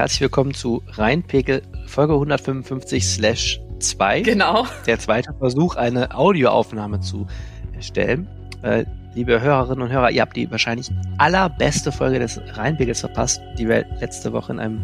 herzlich 0.00 0.22
willkommen 0.22 0.54
zu 0.54 0.82
Rheinpegel 0.92 1.60
Folge 1.84 2.14
155 2.14 3.06
slash 3.06 3.60
2. 3.80 4.22
Genau. 4.22 4.66
Der 4.86 4.98
zweite 4.98 5.34
Versuch, 5.34 5.76
eine 5.76 6.16
Audioaufnahme 6.16 7.00
zu 7.00 7.26
erstellen. 7.74 8.26
Äh, 8.62 8.86
liebe 9.12 9.42
Hörerinnen 9.42 9.82
und 9.82 9.92
Hörer, 9.92 10.10
ihr 10.10 10.22
habt 10.22 10.34
die 10.38 10.50
wahrscheinlich 10.50 10.90
allerbeste 11.18 11.92
Folge 11.92 12.18
des 12.18 12.40
Rheinpegels 12.54 13.00
verpasst, 13.00 13.42
die 13.58 13.68
wir 13.68 13.84
letzte 14.00 14.32
Woche 14.32 14.52
in 14.52 14.58
einem 14.58 14.80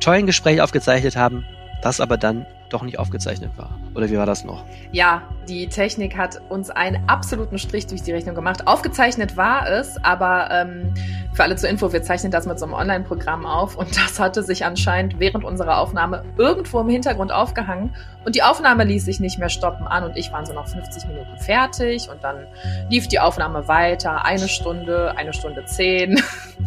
tollen 0.00 0.26
Gespräch 0.26 0.60
aufgezeichnet 0.60 1.14
haben, 1.14 1.44
das 1.82 2.00
aber 2.00 2.16
dann 2.16 2.46
doch 2.70 2.82
nicht 2.82 2.98
aufgezeichnet 2.98 3.52
war. 3.56 3.78
Oder 3.96 4.10
wie 4.10 4.18
war 4.18 4.26
das 4.26 4.44
noch? 4.44 4.62
Ja, 4.92 5.22
die 5.48 5.68
Technik 5.68 6.18
hat 6.18 6.42
uns 6.50 6.68
einen 6.68 7.08
absoluten 7.08 7.58
Strich 7.58 7.86
durch 7.86 8.02
die 8.02 8.12
Rechnung 8.12 8.34
gemacht. 8.34 8.66
Aufgezeichnet 8.66 9.38
war 9.38 9.66
es, 9.66 9.96
aber 10.04 10.50
ähm, 10.50 10.92
für 11.32 11.44
alle 11.44 11.56
zur 11.56 11.70
Info, 11.70 11.92
wir 11.92 12.02
zeichnen 12.02 12.30
das 12.30 12.46
mit 12.46 12.58
so 12.58 12.66
einem 12.66 12.74
Online-Programm 12.74 13.46
auf 13.46 13.76
und 13.76 13.96
das 14.04 14.20
hatte 14.20 14.42
sich 14.42 14.66
anscheinend 14.66 15.18
während 15.18 15.44
unserer 15.44 15.78
Aufnahme 15.78 16.24
irgendwo 16.36 16.80
im 16.80 16.90
Hintergrund 16.90 17.32
aufgehangen 17.32 17.94
und 18.26 18.34
die 18.34 18.42
Aufnahme 18.42 18.84
ließ 18.84 19.06
sich 19.06 19.18
nicht 19.18 19.38
mehr 19.38 19.48
stoppen 19.48 19.86
an 19.86 20.04
und 20.04 20.16
ich 20.16 20.30
waren 20.30 20.44
so 20.44 20.52
noch 20.52 20.68
50 20.68 21.06
Minuten 21.08 21.38
fertig 21.38 22.10
und 22.10 22.22
dann 22.22 22.46
lief 22.90 23.08
die 23.08 23.18
Aufnahme 23.18 23.66
weiter, 23.66 24.26
eine 24.26 24.48
Stunde, 24.48 25.16
eine 25.16 25.32
Stunde 25.32 25.64
zehn. 25.64 26.20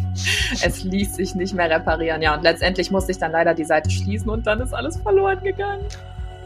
es 0.64 0.82
ließ 0.82 1.14
sich 1.14 1.36
nicht 1.36 1.54
mehr 1.54 1.70
reparieren, 1.70 2.22
ja 2.22 2.34
und 2.34 2.42
letztendlich 2.42 2.90
musste 2.90 3.12
ich 3.12 3.18
dann 3.18 3.30
leider 3.30 3.54
die 3.54 3.64
Seite 3.64 3.88
schließen 3.88 4.28
und 4.30 4.48
dann 4.48 4.60
ist 4.60 4.74
alles 4.74 4.96
verloren 4.96 5.40
gegangen. 5.44 5.84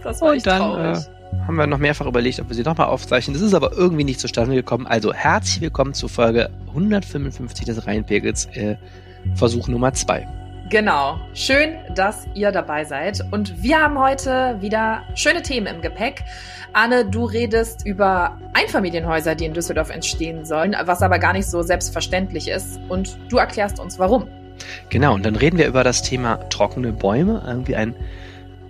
Das 0.05 0.21
war 0.21 0.33
und 0.33 0.47
dann, 0.47 0.61
traurig. 0.61 0.99
Äh, 0.99 1.47
haben 1.47 1.57
wir 1.57 1.67
noch 1.67 1.79
mehrfach 1.79 2.07
überlegt, 2.07 2.39
ob 2.39 2.49
wir 2.49 2.55
sie 2.55 2.63
nochmal 2.63 2.87
aufzeichnen. 2.87 3.35
Das 3.35 3.43
ist 3.43 3.55
aber 3.55 3.73
irgendwie 3.73 4.05
nicht 4.05 4.21
zustande 4.21 4.55
gekommen. 4.55 4.87
Also 4.87 5.13
herzlich 5.13 5.63
willkommen 5.63 5.95
zu 5.95 6.09
Folge 6.09 6.51
155 6.69 7.65
des 7.65 7.87
Rheinpegels, 7.87 8.47
äh, 8.53 8.77
Versuch 9.35 9.67
Nummer 9.67 9.93
2. 9.95 10.29
Genau. 10.71 11.19
Schön, 11.35 11.77
dass 11.95 12.27
ihr 12.35 12.53
dabei 12.53 12.85
seid. 12.85 13.21
Und 13.33 13.63
wir 13.63 13.81
haben 13.81 13.99
heute 13.99 14.57
wieder 14.61 15.03
schöne 15.15 15.43
Themen 15.43 15.67
im 15.67 15.81
Gepäck. 15.81 16.25
Anne, 16.73 17.05
du 17.05 17.25
redest 17.25 17.87
über 17.87 18.39
Einfamilienhäuser, 18.53 19.35
die 19.35 19.47
in 19.47 19.55
Düsseldorf 19.55 19.91
entstehen 19.91 20.45
sollen, 20.45 20.77
was 20.85 21.03
aber 21.03 21.19
gar 21.19 21.33
nicht 21.33 21.47
so 21.47 21.63
selbstverständlich 21.63 22.49
ist. 22.49 22.79
Und 22.89 23.19
du 23.29 23.39
erklärst 23.39 23.79
uns, 23.81 23.99
warum. 23.99 24.27
Genau, 24.89 25.15
und 25.15 25.25
dann 25.25 25.37
reden 25.37 25.59
wir 25.59 25.67
über 25.67 25.85
das 25.85 26.03
Thema 26.03 26.37
trockene 26.49 26.93
Bäume. 26.93 27.43
Irgendwie 27.47 27.77
ein 27.77 27.95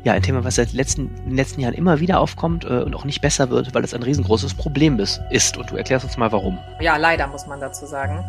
ja, 0.05 0.13
ein 0.13 0.23
Thema, 0.23 0.45
was 0.45 0.57
seit 0.57 0.75
letzten, 0.75 1.09
in 1.17 1.31
den 1.31 1.37
letzten 1.37 1.61
Jahren 1.63 1.73
immer 1.73 1.99
wieder 1.99 2.21
aufkommt 2.21 2.65
äh, 2.65 2.83
und 2.83 2.95
auch 2.95 3.07
nicht 3.07 3.23
besser 3.23 3.49
wird, 3.49 3.75
weil 3.75 3.83
es 3.85 3.95
ein 3.95 4.03
riesengroßes 4.03 4.53
Problem 4.53 5.01
ist. 5.01 5.21
ist. 5.31 5.57
Und 5.57 5.71
du 5.71 5.77
erklärst 5.77 6.05
uns 6.05 6.19
mal 6.19 6.31
warum. 6.31 6.59
Ja, 6.81 6.99
leider 6.99 7.27
muss 7.27 7.47
man 7.47 7.59
dazu 7.59 7.87
sagen. 7.87 8.23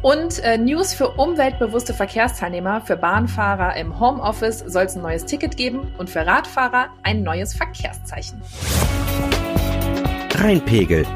Und 0.00 0.38
äh, 0.38 0.56
News 0.56 0.94
für 0.94 1.10
umweltbewusste 1.10 1.92
Verkehrsteilnehmer, 1.92 2.80
für 2.80 2.96
Bahnfahrer 2.96 3.76
im 3.76 4.00
Homeoffice 4.00 4.60
soll 4.60 4.84
es 4.84 4.96
ein 4.96 5.02
neues 5.02 5.26
Ticket 5.26 5.58
geben 5.58 5.92
und 5.98 6.08
für 6.08 6.26
Radfahrer 6.26 6.88
ein 7.02 7.22
neues 7.22 7.54
Verkehrszeichen. 7.54 8.40
Rheinpegel. 10.36 11.06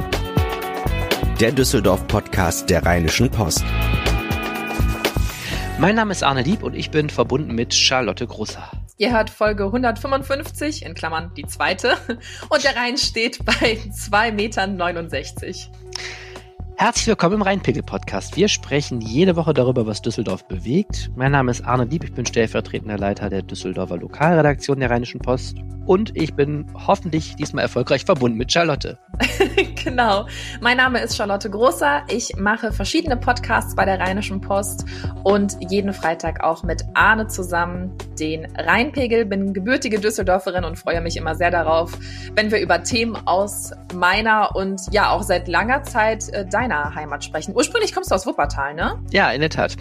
Der 1.40 1.50
Düsseldorf-Podcast 1.50 2.68
der 2.68 2.84
Rheinischen 2.84 3.30
Post. 3.30 3.64
Mein 5.78 5.94
Name 5.94 6.12
ist 6.12 6.22
Arne 6.22 6.42
Lieb 6.42 6.62
und 6.62 6.74
ich 6.74 6.90
bin 6.90 7.08
verbunden 7.08 7.54
mit 7.54 7.72
Charlotte 7.72 8.26
Grosser. 8.26 8.70
Ihr 8.96 9.12
hört 9.12 9.28
Folge 9.28 9.64
155, 9.64 10.84
in 10.84 10.94
Klammern 10.94 11.32
die 11.36 11.46
zweite, 11.46 11.96
und 12.48 12.62
der 12.62 12.76
Rhein 12.76 12.96
steht 12.96 13.44
bei 13.44 13.78
2,69 13.90 14.32
Metern. 14.32 15.83
Herzlich 16.76 17.06
willkommen 17.06 17.36
im 17.36 17.42
Rheinpegel-Podcast. 17.42 18.36
Wir 18.36 18.48
sprechen 18.48 19.00
jede 19.00 19.36
Woche 19.36 19.54
darüber, 19.54 19.86
was 19.86 20.02
Düsseldorf 20.02 20.44
bewegt. 20.48 21.08
Mein 21.14 21.30
Name 21.30 21.52
ist 21.52 21.64
Arne 21.64 21.86
Dieb, 21.86 22.02
ich 22.02 22.12
bin 22.12 22.26
stellvertretender 22.26 22.98
Leiter 22.98 23.30
der 23.30 23.42
Düsseldorfer 23.42 23.96
Lokalredaktion 23.96 24.80
der 24.80 24.90
Rheinischen 24.90 25.20
Post 25.20 25.56
und 25.86 26.16
ich 26.16 26.34
bin 26.34 26.66
hoffentlich 26.86 27.36
diesmal 27.36 27.62
erfolgreich 27.62 28.04
verbunden 28.04 28.38
mit 28.38 28.50
Charlotte. 28.50 28.98
genau. 29.84 30.26
Mein 30.60 30.78
Name 30.78 31.00
ist 31.00 31.16
Charlotte 31.16 31.48
Großer. 31.50 32.04
Ich 32.08 32.36
mache 32.36 32.72
verschiedene 32.72 33.16
Podcasts 33.16 33.74
bei 33.74 33.84
der 33.84 34.00
Rheinischen 34.00 34.40
Post 34.40 34.84
und 35.22 35.56
jeden 35.68 35.92
Freitag 35.92 36.42
auch 36.42 36.62
mit 36.62 36.84
Arne 36.94 37.28
zusammen 37.28 37.92
den 38.18 38.46
Rheinpegel. 38.56 39.26
Bin 39.26 39.52
gebürtige 39.52 40.00
Düsseldorferin 40.00 40.64
und 40.64 40.78
freue 40.78 41.00
mich 41.00 41.16
immer 41.16 41.34
sehr 41.34 41.50
darauf, 41.50 41.92
wenn 42.34 42.50
wir 42.50 42.60
über 42.60 42.82
Themen 42.82 43.16
aus 43.26 43.72
meiner 43.94 44.56
und 44.56 44.80
ja 44.90 45.10
auch 45.10 45.22
seit 45.22 45.48
langer 45.48 45.82
Zeit 45.82 46.28
äh, 46.32 46.46
Heimat 46.72 47.24
sprechen. 47.24 47.54
Ursprünglich 47.54 47.92
kommst 47.92 48.10
du 48.10 48.14
aus 48.14 48.26
Wuppertal, 48.26 48.74
ne? 48.74 49.02
Ja, 49.10 49.30
in 49.30 49.40
der 49.40 49.50
Tat. 49.50 49.76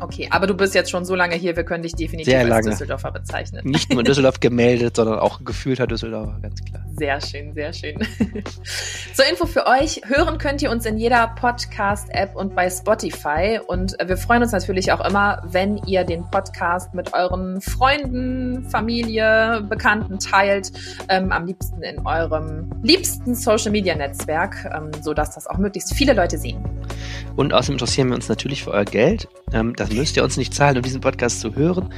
Okay, 0.00 0.28
aber 0.30 0.46
du 0.46 0.54
bist 0.54 0.74
jetzt 0.74 0.90
schon 0.90 1.04
so 1.04 1.14
lange 1.14 1.34
hier, 1.36 1.56
wir 1.56 1.64
können 1.64 1.82
dich 1.82 1.94
definitiv 1.94 2.32
Sehr 2.32 2.52
als. 2.52 2.66
Düsseldorfer 2.66 3.10
bezeichnen. 3.10 3.60
Nicht 3.64 3.90
nur 3.90 4.00
in 4.00 4.06
Düsseldorf 4.06 4.40
gemeldet, 4.40 4.96
sondern 4.96 5.18
auch 5.18 5.44
gefühlter 5.44 5.86
Düsseldorfer, 5.86 6.38
ganz 6.40 6.64
klar. 6.64 6.82
Sehr 6.96 7.20
schön, 7.20 7.52
sehr 7.54 7.72
schön. 7.72 7.98
Zur 9.14 9.26
Info 9.28 9.46
für 9.46 9.66
euch, 9.66 10.00
hören 10.06 10.38
könnt 10.38 10.62
ihr 10.62 10.70
uns 10.70 10.86
in 10.86 10.98
jeder 10.98 11.28
Podcast-App 11.28 12.34
und 12.34 12.54
bei 12.54 12.70
Spotify. 12.70 13.60
Und 13.66 13.96
wir 14.02 14.16
freuen 14.16 14.42
uns 14.42 14.52
natürlich 14.52 14.92
auch 14.92 15.06
immer, 15.06 15.42
wenn 15.46 15.78
ihr 15.86 16.04
den 16.04 16.24
Podcast 16.30 16.94
mit 16.94 17.12
euren 17.14 17.60
Freunden, 17.60 18.64
Familie, 18.70 19.66
Bekannten 19.68 20.18
teilt. 20.18 20.72
Ähm, 21.08 21.32
am 21.32 21.46
liebsten 21.46 21.82
in 21.82 22.06
eurem 22.06 22.70
liebsten 22.82 23.34
Social-Media-Netzwerk, 23.34 24.70
ähm, 24.74 24.90
sodass 25.02 25.34
das 25.34 25.46
auch 25.46 25.58
möglichst 25.58 25.94
viele 25.94 26.12
Leute 26.12 26.38
sehen. 26.38 26.62
Und 27.36 27.52
außerdem 27.52 27.74
interessieren 27.74 28.08
wir 28.08 28.16
uns 28.16 28.28
natürlich 28.28 28.64
für 28.64 28.72
euer 28.72 28.84
Geld. 28.84 29.28
Ähm, 29.52 29.74
das 29.76 29.92
müsst 29.92 30.16
ihr 30.16 30.24
uns 30.24 30.36
nicht 30.36 30.54
zahlen, 30.54 30.76
um 30.76 30.82
diesen 30.82 31.00
Podcast 31.00 31.40
zu 31.40 31.54
hören, 31.54 31.92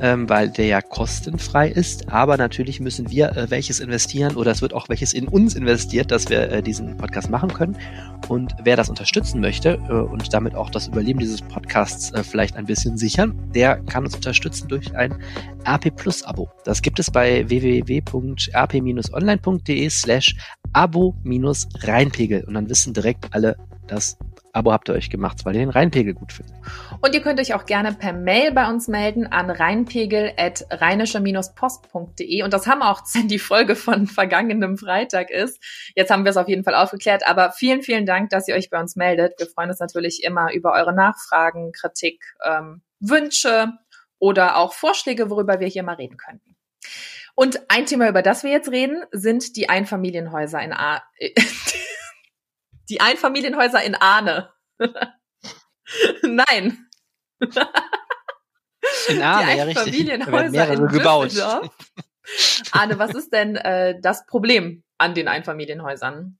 ähm, 0.00 0.28
weil 0.28 0.50
der 0.50 0.66
ja 0.66 0.80
kostenfrei 0.80 1.68
ist. 1.68 2.10
Aber 2.10 2.36
natürlich 2.36 2.80
müssen 2.80 3.10
wir 3.10 3.36
äh, 3.36 3.50
welches 3.50 3.80
investieren 3.80 4.36
oder 4.36 4.50
es 4.50 4.62
wird 4.62 4.74
auch 4.74 4.88
welches 4.88 5.12
in 5.12 5.28
uns 5.28 5.54
investiert, 5.54 6.10
dass 6.10 6.28
wir 6.28 6.50
äh, 6.50 6.62
diesen 6.62 6.96
Podcast 6.96 7.30
machen 7.30 7.52
können. 7.52 7.76
Und 8.28 8.54
wer 8.62 8.76
das 8.76 8.88
unterstützen 8.88 9.40
möchte 9.40 9.78
äh, 9.88 9.92
und 9.92 10.32
damit 10.32 10.54
auch 10.54 10.70
das 10.70 10.88
Überleben 10.88 11.18
dieses 11.18 11.42
Podcasts 11.42 12.12
äh, 12.12 12.24
vielleicht 12.24 12.56
ein 12.56 12.66
bisschen 12.66 12.96
sichern, 12.96 13.34
der 13.54 13.76
kann 13.84 14.04
uns 14.04 14.14
unterstützen 14.14 14.68
durch 14.68 14.94
ein 14.94 15.14
RP 15.66 15.94
Plus 15.94 16.22
Abo. 16.22 16.48
Das 16.64 16.82
gibt 16.82 16.98
es 16.98 17.10
bei 17.10 17.48
www.rp-online.de 17.48 19.90
slash 19.90 20.36
abo-reinpegel 20.72 22.44
und 22.44 22.54
dann 22.54 22.68
wissen 22.68 22.92
direkt 22.92 23.32
alle, 23.32 23.56
das 23.86 24.18
Abo 24.56 24.72
habt 24.72 24.88
ihr 24.88 24.94
euch 24.94 25.10
gemacht, 25.10 25.44
weil 25.44 25.54
ihr 25.54 25.60
den 25.60 25.70
Rheinpegel 25.70 26.14
gut 26.14 26.32
findet. 26.32 26.56
Und 27.02 27.14
ihr 27.14 27.20
könnt 27.20 27.38
euch 27.38 27.54
auch 27.54 27.66
gerne 27.66 27.92
per 27.92 28.14
Mail 28.14 28.52
bei 28.52 28.66
uns 28.68 28.88
melden 28.88 29.26
an 29.26 29.50
rheinpegel.rheinische-post.de. 29.50 32.42
Und 32.42 32.54
das 32.54 32.66
haben 32.66 32.80
auch 32.82 33.02
die 33.24 33.38
Folge 33.38 33.76
von 33.76 34.06
vergangenem 34.06 34.78
Freitag 34.78 35.30
ist. 35.30 35.62
Jetzt 35.94 36.10
haben 36.10 36.24
wir 36.24 36.30
es 36.30 36.38
auf 36.38 36.48
jeden 36.48 36.64
Fall 36.64 36.74
aufgeklärt. 36.74 37.28
Aber 37.28 37.52
vielen, 37.52 37.82
vielen 37.82 38.06
Dank, 38.06 38.30
dass 38.30 38.48
ihr 38.48 38.54
euch 38.54 38.70
bei 38.70 38.80
uns 38.80 38.96
meldet. 38.96 39.38
Wir 39.38 39.46
freuen 39.46 39.68
uns 39.68 39.78
natürlich 39.78 40.24
immer 40.24 40.54
über 40.54 40.72
eure 40.72 40.94
Nachfragen, 40.94 41.72
Kritik, 41.72 42.24
ähm, 42.44 42.80
Wünsche 42.98 43.74
oder 44.18 44.56
auch 44.56 44.72
Vorschläge, 44.72 45.28
worüber 45.28 45.60
wir 45.60 45.68
hier 45.68 45.82
mal 45.82 45.96
reden 45.96 46.16
könnten. 46.16 46.56
Und 47.34 47.60
ein 47.68 47.84
Thema, 47.84 48.08
über 48.08 48.22
das 48.22 48.42
wir 48.42 48.50
jetzt 48.50 48.70
reden, 48.70 49.04
sind 49.12 49.54
die 49.56 49.68
Einfamilienhäuser 49.68 50.62
in 50.62 50.72
A 50.72 51.02
die 52.88 53.00
Einfamilienhäuser 53.00 53.82
in 53.82 53.94
Ahne. 53.94 54.52
Nein. 56.22 56.88
In 59.08 59.22
Ahne, 59.22 59.52
die 59.52 59.58
ja 59.58 59.64
richtig. 59.64 59.86
Einfamilienhäuser 59.86 60.50
mehrere 60.50 60.74
in 60.74 60.88
gebaut. 60.88 61.32
Ahne, 62.72 62.98
was 62.98 63.14
ist 63.14 63.32
denn 63.32 63.56
äh, 63.56 64.00
das 64.00 64.26
Problem 64.26 64.82
an 64.98 65.14
den 65.14 65.28
Einfamilienhäusern? 65.28 66.38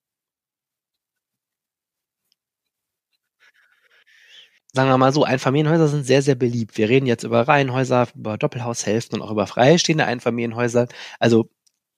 Sagen 4.73 4.91
wir 4.91 4.99
mal 4.99 5.13
so, 5.13 5.25
Einfamilienhäuser 5.25 5.89
sind 5.89 6.05
sehr, 6.05 6.21
sehr 6.21 6.35
beliebt. 6.35 6.77
Wir 6.77 6.91
reden 6.91 7.07
jetzt 7.07 7.25
über 7.25 7.49
Reihenhäuser, 7.49 8.09
über 8.15 8.37
Doppelhaushälften 8.37 9.19
und 9.19 9.27
auch 9.27 9.31
über 9.31 9.47
freistehende 9.47 10.05
Einfamilienhäuser. 10.05 10.87
Also 11.19 11.49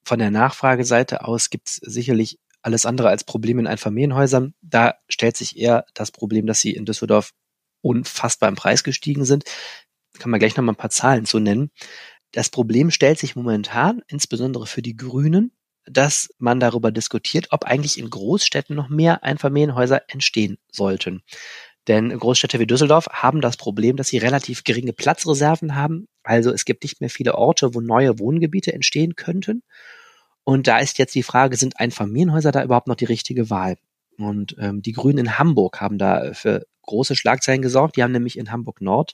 von 0.04 0.20
der 0.20 0.30
Nachfrageseite 0.30 1.24
aus 1.24 1.50
gibt 1.50 1.68
es 1.68 1.74
sicherlich 1.76 2.38
alles 2.68 2.84
andere 2.84 3.08
als 3.08 3.24
Probleme 3.24 3.62
in 3.62 3.66
Einfamilienhäusern. 3.66 4.52
Da 4.60 4.96
stellt 5.08 5.38
sich 5.38 5.56
eher 5.56 5.86
das 5.94 6.12
Problem, 6.12 6.46
dass 6.46 6.60
sie 6.60 6.72
in 6.72 6.84
Düsseldorf 6.84 7.32
unfassbar 7.80 8.50
im 8.50 8.56
Preis 8.56 8.84
gestiegen 8.84 9.24
sind. 9.24 9.44
Kann 10.18 10.30
man 10.30 10.38
gleich 10.38 10.54
noch 10.54 10.64
mal 10.64 10.72
ein 10.72 10.76
paar 10.76 10.90
Zahlen 10.90 11.24
zu 11.24 11.38
nennen. 11.38 11.70
Das 12.32 12.50
Problem 12.50 12.90
stellt 12.90 13.18
sich 13.18 13.36
momentan, 13.36 14.02
insbesondere 14.06 14.66
für 14.66 14.82
die 14.82 14.96
Grünen, 14.96 15.52
dass 15.86 16.28
man 16.36 16.60
darüber 16.60 16.92
diskutiert, 16.92 17.46
ob 17.52 17.64
eigentlich 17.64 17.98
in 17.98 18.10
Großstädten 18.10 18.76
noch 18.76 18.90
mehr 18.90 19.24
Einfamilienhäuser 19.24 20.02
entstehen 20.08 20.58
sollten. 20.70 21.22
Denn 21.86 22.10
Großstädte 22.10 22.58
wie 22.58 22.66
Düsseldorf 22.66 23.06
haben 23.10 23.40
das 23.40 23.56
Problem, 23.56 23.96
dass 23.96 24.08
sie 24.08 24.18
relativ 24.18 24.64
geringe 24.64 24.92
Platzreserven 24.92 25.74
haben. 25.74 26.06
Also 26.22 26.52
es 26.52 26.66
gibt 26.66 26.82
nicht 26.82 27.00
mehr 27.00 27.08
viele 27.08 27.34
Orte, 27.34 27.74
wo 27.74 27.80
neue 27.80 28.18
Wohngebiete 28.18 28.74
entstehen 28.74 29.16
könnten. 29.16 29.62
Und 30.48 30.66
da 30.66 30.78
ist 30.78 30.96
jetzt 30.96 31.14
die 31.14 31.22
Frage, 31.22 31.58
sind 31.58 31.78
Einfamilienhäuser 31.78 32.52
da 32.52 32.64
überhaupt 32.64 32.88
noch 32.88 32.94
die 32.94 33.04
richtige 33.04 33.50
Wahl? 33.50 33.76
Und 34.16 34.56
ähm, 34.58 34.80
die 34.80 34.92
Grünen 34.92 35.18
in 35.18 35.38
Hamburg 35.38 35.82
haben 35.82 35.98
da 35.98 36.32
für 36.32 36.64
große 36.86 37.16
Schlagzeilen 37.16 37.60
gesorgt. 37.60 37.96
Die 37.98 38.02
haben 38.02 38.12
nämlich 38.12 38.38
in 38.38 38.50
Hamburg 38.50 38.80
Nord 38.80 39.12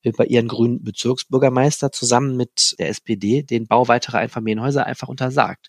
äh, 0.00 0.12
bei 0.12 0.24
ihren 0.24 0.48
grünen 0.48 0.82
Bezirksbürgermeister 0.82 1.92
zusammen 1.92 2.34
mit 2.34 2.76
der 2.78 2.88
SPD 2.88 3.42
den 3.42 3.66
Bau 3.66 3.88
weiterer 3.88 4.20
Einfamilienhäuser 4.20 4.86
einfach 4.86 5.08
untersagt 5.08 5.68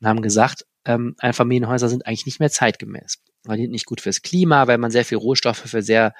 und 0.00 0.08
haben 0.08 0.22
gesagt, 0.22 0.64
ähm, 0.86 1.14
Einfamilienhäuser 1.18 1.90
sind 1.90 2.06
eigentlich 2.06 2.24
nicht 2.24 2.40
mehr 2.40 2.50
zeitgemäß. 2.50 3.18
Weil 3.44 3.58
die 3.58 3.64
sind 3.64 3.72
nicht 3.72 3.84
gut 3.84 4.00
fürs 4.00 4.22
Klima, 4.22 4.66
weil 4.66 4.78
man 4.78 4.90
sehr 4.90 5.04
viel 5.04 5.18
Rohstoffe 5.18 5.58
für 5.58 5.82
sehr 5.82 6.14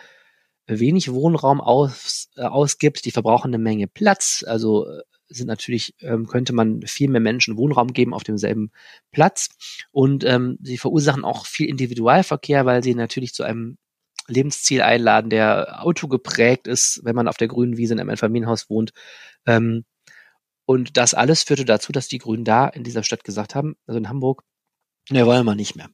wenig 0.67 1.11
Wohnraum 1.11 1.63
aus, 1.63 2.29
äh, 2.37 2.43
ausgibt. 2.43 3.07
Die 3.07 3.11
verbrauchen 3.11 3.49
eine 3.49 3.59
Menge 3.59 3.87
Platz. 3.87 4.45
Also 4.47 4.87
äh, 4.87 5.01
sind 5.29 5.47
natürlich, 5.47 5.95
ähm, 6.01 6.27
könnte 6.27 6.53
man 6.53 6.83
viel 6.83 7.09
mehr 7.09 7.21
Menschen 7.21 7.57
Wohnraum 7.57 7.93
geben 7.93 8.15
auf 8.15 8.25
demselben 8.25 8.71
Platz. 9.13 9.49
Und 9.91 10.25
ähm, 10.25 10.59
sie 10.63 10.79
verursachen 10.79 11.25
auch 11.25 11.47
viel 11.47 11.69
Individualverkehr, 11.69 12.67
weil 12.67 12.83
sie 12.83 12.95
natürlich 12.95 13.35
zu 13.35 13.43
einem 13.43 13.79
Lebensziel 14.27 14.83
einladen, 14.83 15.31
der 15.31 15.83
autogeprägt 15.83 16.67
ist, 16.67 17.01
wenn 17.03 17.17
man 17.17 17.29
auf 17.29 17.37
der 17.37 17.49
grünen 17.49 17.77
Wiese 17.77 17.95
in 17.95 18.01
einem 18.01 18.17
Familienhaus 18.17 18.69
wohnt. 18.69 18.93
Ähm, 19.47 19.85
und 20.67 20.99
das 20.99 21.15
alles 21.15 21.45
führte 21.45 21.65
dazu, 21.65 21.93
dass 21.93 22.09
die 22.09 22.19
Grünen 22.19 22.45
da 22.45 22.69
in 22.69 22.85
dieser 22.85 23.03
Stadt 23.03 23.25
gesagt 23.25 23.55
haben, 23.55 23.77
also 23.87 23.99
in 23.99 24.09
Hamburg, 24.09 24.45
ne, 25.09 25.25
wollen 25.25 25.47
wir 25.47 25.55
nicht 25.55 25.77
mehr. 25.77 25.89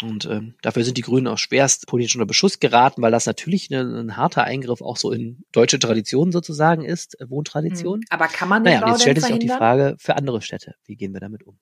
Und 0.00 0.24
ähm, 0.24 0.54
dafür 0.62 0.84
sind 0.84 0.96
die 0.96 1.02
Grünen 1.02 1.26
auch 1.28 1.38
schwerst 1.38 1.86
politisch 1.86 2.14
unter 2.16 2.26
Beschuss 2.26 2.60
geraten, 2.60 3.02
weil 3.02 3.12
das 3.12 3.26
natürlich 3.26 3.70
ein, 3.70 3.94
ein 3.94 4.16
harter 4.16 4.44
Eingriff 4.44 4.80
auch 4.80 4.96
so 4.96 5.12
in 5.12 5.44
deutsche 5.52 5.78
Tradition 5.78 6.32
sozusagen 6.32 6.84
ist, 6.84 7.20
äh, 7.20 7.28
Wohntradition. 7.28 8.00
Hm. 8.00 8.06
Aber 8.10 8.28
kann 8.28 8.48
man 8.48 8.64
den 8.64 8.74
naja, 8.74 8.86
Bau 8.86 8.92
jetzt 8.92 9.02
stellt 9.02 9.20
sich 9.20 9.32
auch 9.32 9.38
die? 9.38 9.48
Frage 9.48 9.96
für 9.98 10.16
andere 10.16 10.40
Städte, 10.40 10.74
wie 10.86 10.96
gehen 10.96 11.12
wir 11.12 11.20
damit 11.20 11.44
um? 11.44 11.58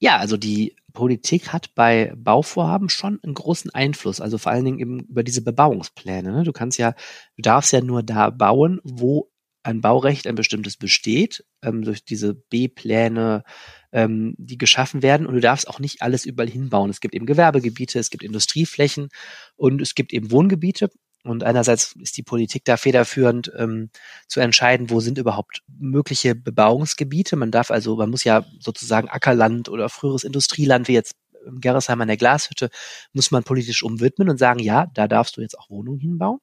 Ja, 0.00 0.18
also 0.18 0.36
die 0.36 0.76
Politik 0.92 1.52
hat 1.52 1.74
bei 1.74 2.12
Bauvorhaben 2.16 2.88
schon 2.88 3.18
einen 3.22 3.34
großen 3.34 3.72
Einfluss, 3.72 4.20
also 4.20 4.38
vor 4.38 4.52
allen 4.52 4.64
Dingen 4.64 4.78
eben 4.78 5.00
über 5.00 5.22
diese 5.22 5.42
Bebauungspläne. 5.42 6.32
Ne? 6.32 6.44
Du 6.44 6.52
kannst 6.52 6.78
ja, 6.78 6.94
du 7.36 7.42
darfst 7.42 7.72
ja 7.72 7.80
nur 7.80 8.02
da 8.02 8.30
bauen, 8.30 8.80
wo 8.84 9.30
ein 9.64 9.80
Baurecht, 9.80 10.26
ein 10.26 10.36
bestimmtes 10.36 10.76
besteht, 10.76 11.44
ähm, 11.62 11.82
durch 11.82 12.04
diese 12.04 12.34
B-Pläne, 12.34 13.42
ähm, 13.92 14.34
die 14.38 14.58
geschaffen 14.58 15.02
werden. 15.02 15.26
Und 15.26 15.34
du 15.34 15.40
darfst 15.40 15.68
auch 15.68 15.78
nicht 15.78 16.02
alles 16.02 16.26
überall 16.26 16.48
hinbauen. 16.48 16.90
Es 16.90 17.00
gibt 17.00 17.14
eben 17.14 17.26
Gewerbegebiete, 17.26 17.98
es 17.98 18.10
gibt 18.10 18.22
Industrieflächen 18.22 19.08
und 19.56 19.80
es 19.82 19.94
gibt 19.94 20.12
eben 20.12 20.30
Wohngebiete. 20.30 20.90
Und 21.24 21.44
einerseits 21.44 21.94
ist 22.00 22.16
die 22.16 22.22
Politik 22.22 22.64
da 22.64 22.76
federführend 22.76 23.52
ähm, 23.56 23.90
zu 24.28 24.40
entscheiden, 24.40 24.88
wo 24.88 25.00
sind 25.00 25.18
überhaupt 25.18 25.62
mögliche 25.66 26.34
Bebauungsgebiete. 26.34 27.36
Man 27.36 27.50
darf 27.50 27.70
also, 27.70 27.96
man 27.96 28.10
muss 28.10 28.24
ja 28.24 28.46
sozusagen 28.60 29.08
Ackerland 29.08 29.68
oder 29.68 29.88
früheres 29.88 30.24
Industrieland 30.24 30.88
wie 30.88 30.94
jetzt 30.94 31.16
im 31.46 31.60
Gerresheim 31.60 32.00
an 32.00 32.08
der 32.08 32.16
Glashütte, 32.16 32.68
muss 33.12 33.30
man 33.30 33.42
politisch 33.42 33.82
umwidmen 33.82 34.28
und 34.28 34.38
sagen, 34.38 34.60
ja, 34.60 34.86
da 34.94 35.08
darfst 35.08 35.36
du 35.36 35.40
jetzt 35.40 35.58
auch 35.58 35.70
Wohnungen 35.70 36.00
hinbauen 36.00 36.40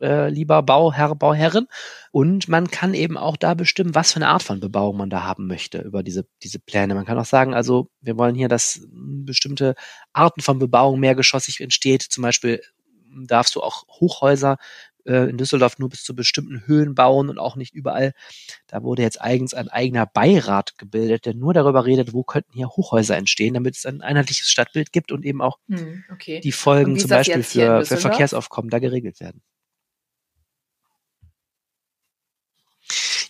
äh, 0.00 0.28
lieber 0.28 0.62
Bauherr, 0.62 1.14
Bauherrin. 1.14 1.66
Und 2.12 2.48
man 2.48 2.68
kann 2.68 2.94
eben 2.94 3.16
auch 3.16 3.36
da 3.36 3.54
bestimmen, 3.54 3.94
was 3.94 4.12
für 4.12 4.16
eine 4.16 4.28
Art 4.28 4.42
von 4.42 4.60
Bebauung 4.60 4.96
man 4.96 5.10
da 5.10 5.24
haben 5.24 5.46
möchte 5.46 5.78
über 5.80 6.02
diese, 6.02 6.26
diese 6.42 6.58
Pläne. 6.58 6.94
Man 6.94 7.04
kann 7.04 7.18
auch 7.18 7.24
sagen, 7.24 7.54
also 7.54 7.88
wir 8.00 8.16
wollen 8.16 8.34
hier, 8.34 8.48
dass 8.48 8.86
bestimmte 8.90 9.74
Arten 10.12 10.40
von 10.40 10.58
Bebauung 10.58 11.00
mehrgeschossig 11.00 11.60
entsteht. 11.60 12.02
Zum 12.02 12.22
Beispiel 12.22 12.60
darfst 13.26 13.54
du 13.54 13.62
auch 13.62 13.84
Hochhäuser 13.88 14.58
äh, 15.06 15.28
in 15.28 15.36
Düsseldorf 15.36 15.78
nur 15.78 15.88
bis 15.88 16.02
zu 16.02 16.14
bestimmten 16.14 16.66
Höhen 16.66 16.94
bauen 16.94 17.28
und 17.28 17.38
auch 17.38 17.56
nicht 17.56 17.74
überall. 17.74 18.12
Da 18.66 18.82
wurde 18.82 19.02
jetzt 19.02 19.20
eigens 19.20 19.54
ein 19.54 19.68
eigener 19.68 20.06
Beirat 20.06 20.78
gebildet, 20.78 21.26
der 21.26 21.34
nur 21.34 21.54
darüber 21.54 21.84
redet, 21.84 22.12
wo 22.12 22.24
könnten 22.24 22.52
hier 22.54 22.68
Hochhäuser 22.68 23.16
entstehen, 23.16 23.54
damit 23.54 23.76
es 23.76 23.86
ein 23.86 24.00
einheitliches 24.00 24.48
Stadtbild 24.48 24.92
gibt 24.92 25.12
und 25.12 25.24
eben 25.24 25.42
auch 25.42 25.58
Hm, 25.68 26.04
okay. 26.12 26.40
die 26.40 26.52
Folgen 26.52 26.98
zum 26.98 27.10
Beispiel 27.10 27.42
für, 27.42 27.84
für? 27.84 27.96
Verkehrsaufkommen 27.96 28.70
da 28.70 28.78
geregelt 28.78 29.20
werden. 29.20 29.42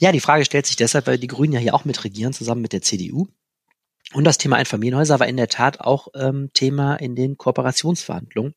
Ja, 0.05 0.13
die 0.13 0.21
Frage 0.21 0.45
stellt 0.45 0.67
sich 0.67 0.77
deshalb, 0.77 1.07
weil 1.07 1.17
die 1.17 1.29
Grünen 1.29 1.55
ja 1.55 1.61
hier 1.61 1.75
auch 1.75 1.87
mitregieren, 1.87 2.35
zusammen 2.35 2.61
mit 2.61 2.75
der 2.75 2.83
CDU. 2.83 3.27
Und 4.13 4.25
das 4.25 4.37
Thema 4.37 4.57
Einfamilienhäuser 4.57 5.19
war 5.19 5.27
in 5.27 5.39
der 5.39 5.49
Tat 5.49 5.81
auch 5.81 6.09
ähm, 6.15 6.51
Thema 6.53 6.97
in 6.97 7.17
den 7.17 7.39
Kooperationsverhandlungen. 7.39 8.53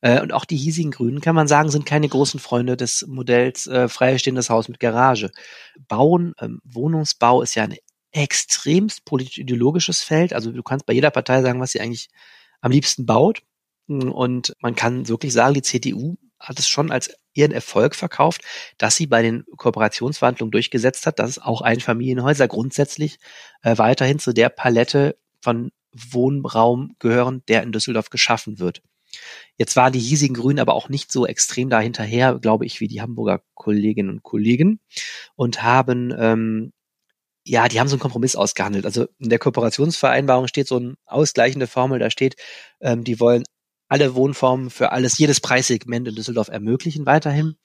Äh, 0.00 0.20
und 0.20 0.32
auch 0.32 0.44
die 0.44 0.56
hiesigen 0.56 0.90
Grünen, 0.90 1.20
kann 1.20 1.36
man 1.36 1.46
sagen, 1.46 1.70
sind 1.70 1.86
keine 1.86 2.08
großen 2.08 2.40
Freunde 2.40 2.76
des 2.76 3.06
Modells 3.06 3.68
äh, 3.68 3.86
freistehendes 3.86 4.50
Haus 4.50 4.66
mit 4.66 4.80
Garage. 4.80 5.30
Bauen, 5.86 6.34
ähm, 6.40 6.60
Wohnungsbau 6.64 7.42
ist 7.42 7.54
ja 7.54 7.62
ein 7.62 7.76
extremst 8.10 9.04
politisch-ideologisches 9.04 10.02
Feld. 10.02 10.32
Also 10.32 10.50
du 10.50 10.64
kannst 10.64 10.84
bei 10.84 10.94
jeder 10.94 11.12
Partei 11.12 11.42
sagen, 11.42 11.60
was 11.60 11.70
sie 11.70 11.80
eigentlich 11.80 12.08
am 12.60 12.72
liebsten 12.72 13.06
baut. 13.06 13.42
Und 13.86 14.56
man 14.58 14.74
kann 14.74 15.06
wirklich 15.06 15.32
sagen, 15.32 15.54
die 15.54 15.62
CDU 15.62 16.16
hat 16.46 16.58
es 16.58 16.68
schon 16.68 16.90
als 16.90 17.10
ihren 17.34 17.52
Erfolg 17.52 17.94
verkauft, 17.94 18.42
dass 18.78 18.96
sie 18.96 19.06
bei 19.06 19.22
den 19.22 19.44
Kooperationsverhandlungen 19.56 20.52
durchgesetzt 20.52 21.06
hat, 21.06 21.18
dass 21.18 21.38
auch 21.38 21.60
Einfamilienhäuser 21.60 22.48
grundsätzlich 22.48 23.18
äh, 23.62 23.76
weiterhin 23.76 24.18
zu 24.18 24.32
der 24.32 24.48
Palette 24.48 25.18
von 25.42 25.70
Wohnraum 25.92 26.94
gehören, 26.98 27.42
der 27.48 27.62
in 27.62 27.72
Düsseldorf 27.72 28.10
geschaffen 28.10 28.58
wird. 28.58 28.82
Jetzt 29.56 29.76
waren 29.76 29.92
die 29.92 29.98
hiesigen 29.98 30.34
Grünen 30.34 30.58
aber 30.58 30.74
auch 30.74 30.88
nicht 30.88 31.10
so 31.10 31.26
extrem 31.26 31.70
dahinterher, 31.70 32.38
glaube 32.38 32.66
ich, 32.66 32.80
wie 32.80 32.88
die 32.88 33.00
Hamburger 33.00 33.42
Kolleginnen 33.54 34.10
und 34.10 34.22
Kollegen 34.22 34.80
und 35.36 35.62
haben 35.62 36.14
ähm, 36.16 36.72
ja, 37.48 37.68
die 37.68 37.78
haben 37.78 37.86
so 37.86 37.94
einen 37.94 38.00
Kompromiss 38.00 38.34
ausgehandelt. 38.34 38.84
Also 38.84 39.06
in 39.18 39.28
der 39.28 39.38
Kooperationsvereinbarung 39.38 40.48
steht 40.48 40.66
so 40.66 40.76
eine 40.76 40.94
ausgleichende 41.06 41.68
Formel, 41.68 42.00
da 42.00 42.10
steht, 42.10 42.34
ähm, 42.80 43.04
die 43.04 43.20
wollen 43.20 43.44
alle 43.88 44.14
Wohnformen 44.14 44.70
für 44.70 44.92
alles, 44.92 45.18
jedes 45.18 45.40
Preissegment 45.40 46.08
in 46.08 46.14
Düsseldorf 46.14 46.48
ermöglichen 46.48 47.06
weiterhin. 47.06 47.56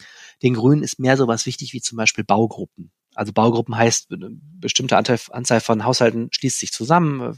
Den 0.44 0.54
Grünen 0.54 0.84
ist 0.84 1.00
mehr 1.00 1.18
sowas 1.18 1.46
wichtig 1.46 1.74
wie 1.74 1.82
zum 1.82 1.98
Beispiel 1.98 2.24
Baugruppen. 2.24 2.92
Also 3.16 3.34
Baugruppen 3.34 3.76
heißt, 3.76 4.12
eine 4.12 4.30
bestimmte 4.32 4.98
Anteil, 4.98 5.20
Anzahl 5.32 5.60
von 5.60 5.84
Haushalten 5.84 6.30
schließt 6.32 6.60
sich 6.60 6.72
zusammen, 6.72 7.38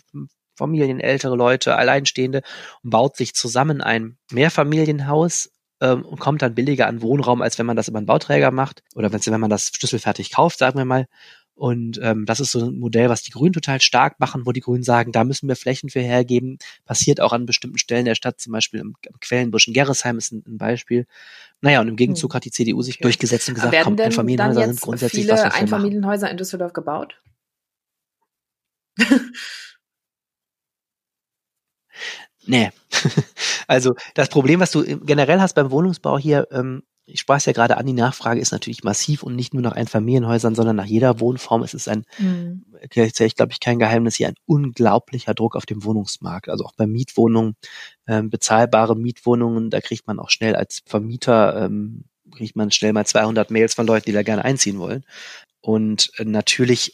Familien, 0.56 1.00
ältere 1.00 1.36
Leute, 1.36 1.76
Alleinstehende 1.76 2.44
und 2.84 2.92
baut 2.92 3.18
sich 3.18 3.34
zusammen 3.34 3.82
ein 3.82 4.18
Mehrfamilienhaus 4.32 5.50
ähm, 5.82 6.06
und 6.06 6.20
kommt 6.20 6.42
dann 6.42 6.54
billiger 6.54 6.88
an 6.88 7.02
Wohnraum, 7.02 7.42
als 7.42 7.58
wenn 7.58 7.66
man 7.66 7.76
das 7.76 7.88
über 7.88 7.98
einen 7.98 8.06
Bauträger 8.06 8.52
macht 8.52 8.84
oder 8.94 9.12
wenn 9.12 9.42
man 9.42 9.50
das 9.50 9.72
schlüsselfertig 9.76 10.32
kauft, 10.32 10.60
sagen 10.60 10.78
wir 10.78 10.86
mal. 10.86 11.08
Und 11.56 12.00
ähm, 12.02 12.26
das 12.26 12.40
ist 12.40 12.52
so 12.52 12.66
ein 12.66 12.80
Modell, 12.80 13.10
was 13.10 13.22
die 13.22 13.32
Grünen 13.32 13.54
total 13.54 13.80
stark 13.80 14.20
machen, 14.20 14.46
wo 14.46 14.52
die 14.52 14.60
Grünen 14.60 14.84
sagen, 14.84 15.12
da 15.12 15.24
müssen 15.24 15.48
wir 15.48 15.56
Flächen 15.56 15.90
für 15.90 16.00
hergeben. 16.00 16.58
Passiert 16.86 17.22
auch 17.22 17.32
an 17.32 17.46
bestimmten 17.46 17.78
Stellen 17.78 18.06
der 18.06 18.16
Stadt, 18.16 18.40
zum 18.40 18.54
Beispiel 18.54 18.80
im, 18.80 18.96
im 19.08 19.20
Quellenbusch 19.20 19.68
in 19.68 19.74
Gerresheim 19.74 20.18
ist 20.18 20.32
ein, 20.32 20.44
ein 20.48 20.58
Beispiel. 20.58 21.06
Naja, 21.62 21.80
und 21.82 21.88
im 21.88 21.96
Gegenzug 21.96 22.32
Hm. 22.34 22.36
hat 22.36 22.46
die 22.46 22.52
CDU 22.52 22.82
sich 22.82 22.96
Okay. 22.96 23.04
durchgesetzt 23.04 23.48
und 23.50 23.56
gesagt, 23.56 23.78
komm, 23.84 24.00
Einfamilienhäuser 24.00 24.66
sind 24.66 24.82
grundsätzlich 24.82 25.26
viele 25.26 25.34
was, 25.34 25.44
was 25.44 25.54
machen. 25.54 25.64
Einfamilienhäuser 25.64 26.30
in 26.32 26.38
Düsseldorf 26.38 26.74
gebaut? 26.74 27.22
Nee. 32.46 32.72
also 33.68 33.96
das 34.16 34.30
Problem, 34.30 34.60
was 34.60 34.72
du 34.72 34.84
generell 34.84 35.40
hast 35.40 35.54
beim 35.54 35.72
Wohnungsbau 35.72 36.18
hier, 36.18 36.48
ähm, 36.52 36.84
ich 37.06 37.20
sprach 37.20 37.38
es 37.38 37.46
ja 37.46 37.54
gerade 37.54 37.78
an, 37.78 37.86
die 37.86 37.94
Nachfrage 37.94 38.40
ist 38.40 38.52
natürlich 38.52 38.84
massiv 38.84 39.24
und 39.24 39.36
nicht 39.36 39.54
nur 39.54 39.62
nach 39.62 39.74
Einfamilienhäusern, 39.74 40.56
sondern 40.56 40.76
nach 40.76 40.86
jeder 40.86 41.20
Wohnform. 41.20 41.64
Es 41.64 41.74
ist 41.74 41.90
ein, 41.90 42.06
Hm. 42.18 42.66
erzähle 42.92 43.28
ich 43.28 43.36
glaube 43.36 43.52
ich 43.52 43.60
kein 43.60 43.80
Geheimnis, 43.80 44.16
hier 44.16 44.30
ein 44.30 44.36
unglaublicher 44.46 45.34
Druck 45.34 45.56
auf 45.56 45.66
dem 45.66 45.84
Wohnungsmarkt. 45.84 46.50
Also 46.50 46.66
auch 46.66 46.74
bei 46.76 46.88
Mietwohnungen, 46.88 47.56
ähm, 48.08 48.30
bezahlbare 48.30 48.96
Mietwohnungen, 48.96 49.70
da 49.70 49.82
kriegt 49.82 50.08
man 50.08 50.20
auch 50.20 50.30
schnell 50.30 50.56
als 50.56 50.82
Vermieter, 50.86 51.66
ähm, 51.66 52.06
kriegt 52.32 52.56
man 52.56 52.72
schnell 52.72 52.94
mal 52.94 53.06
200 53.06 53.52
Mails 53.52 53.74
von 53.74 53.86
Leuten, 53.86 54.06
die 54.06 54.14
da 54.14 54.24
gerne 54.24 54.46
einziehen 54.46 54.80
wollen. 54.80 55.04
Und 55.62 56.12
äh, 56.18 56.26
natürlich 56.26 56.94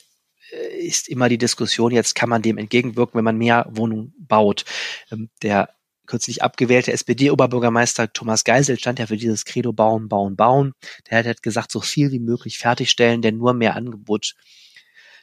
äh, 0.51 0.85
ist 0.85 1.07
immer 1.07 1.29
die 1.29 1.37
Diskussion, 1.37 1.91
jetzt 1.91 2.15
kann 2.15 2.29
man 2.29 2.41
dem 2.41 2.57
entgegenwirken, 2.57 3.17
wenn 3.17 3.25
man 3.25 3.37
mehr 3.37 3.67
Wohnungen 3.69 4.13
baut. 4.17 4.65
Ähm, 5.11 5.29
der 5.43 5.69
kürzlich 6.09 6.43
abgewählte 6.43 6.91
SPD-Oberbürgermeister 6.91 8.11
Thomas 8.11 8.43
Geisel 8.43 8.79
stand 8.79 8.99
ja 8.99 9.07
für 9.07 9.15
dieses 9.15 9.45
Credo 9.45 9.71
bauen, 9.71 10.09
bauen, 10.09 10.35
bauen. 10.35 10.73
Der 11.09 11.23
hat 11.23 11.43
gesagt, 11.43 11.71
so 11.71 11.81
viel 11.81 12.11
wie 12.11 12.19
möglich 12.19 12.57
fertigstellen, 12.57 13.21
denn 13.21 13.37
nur 13.37 13.53
mehr 13.53 13.75
Angebot 13.75 14.33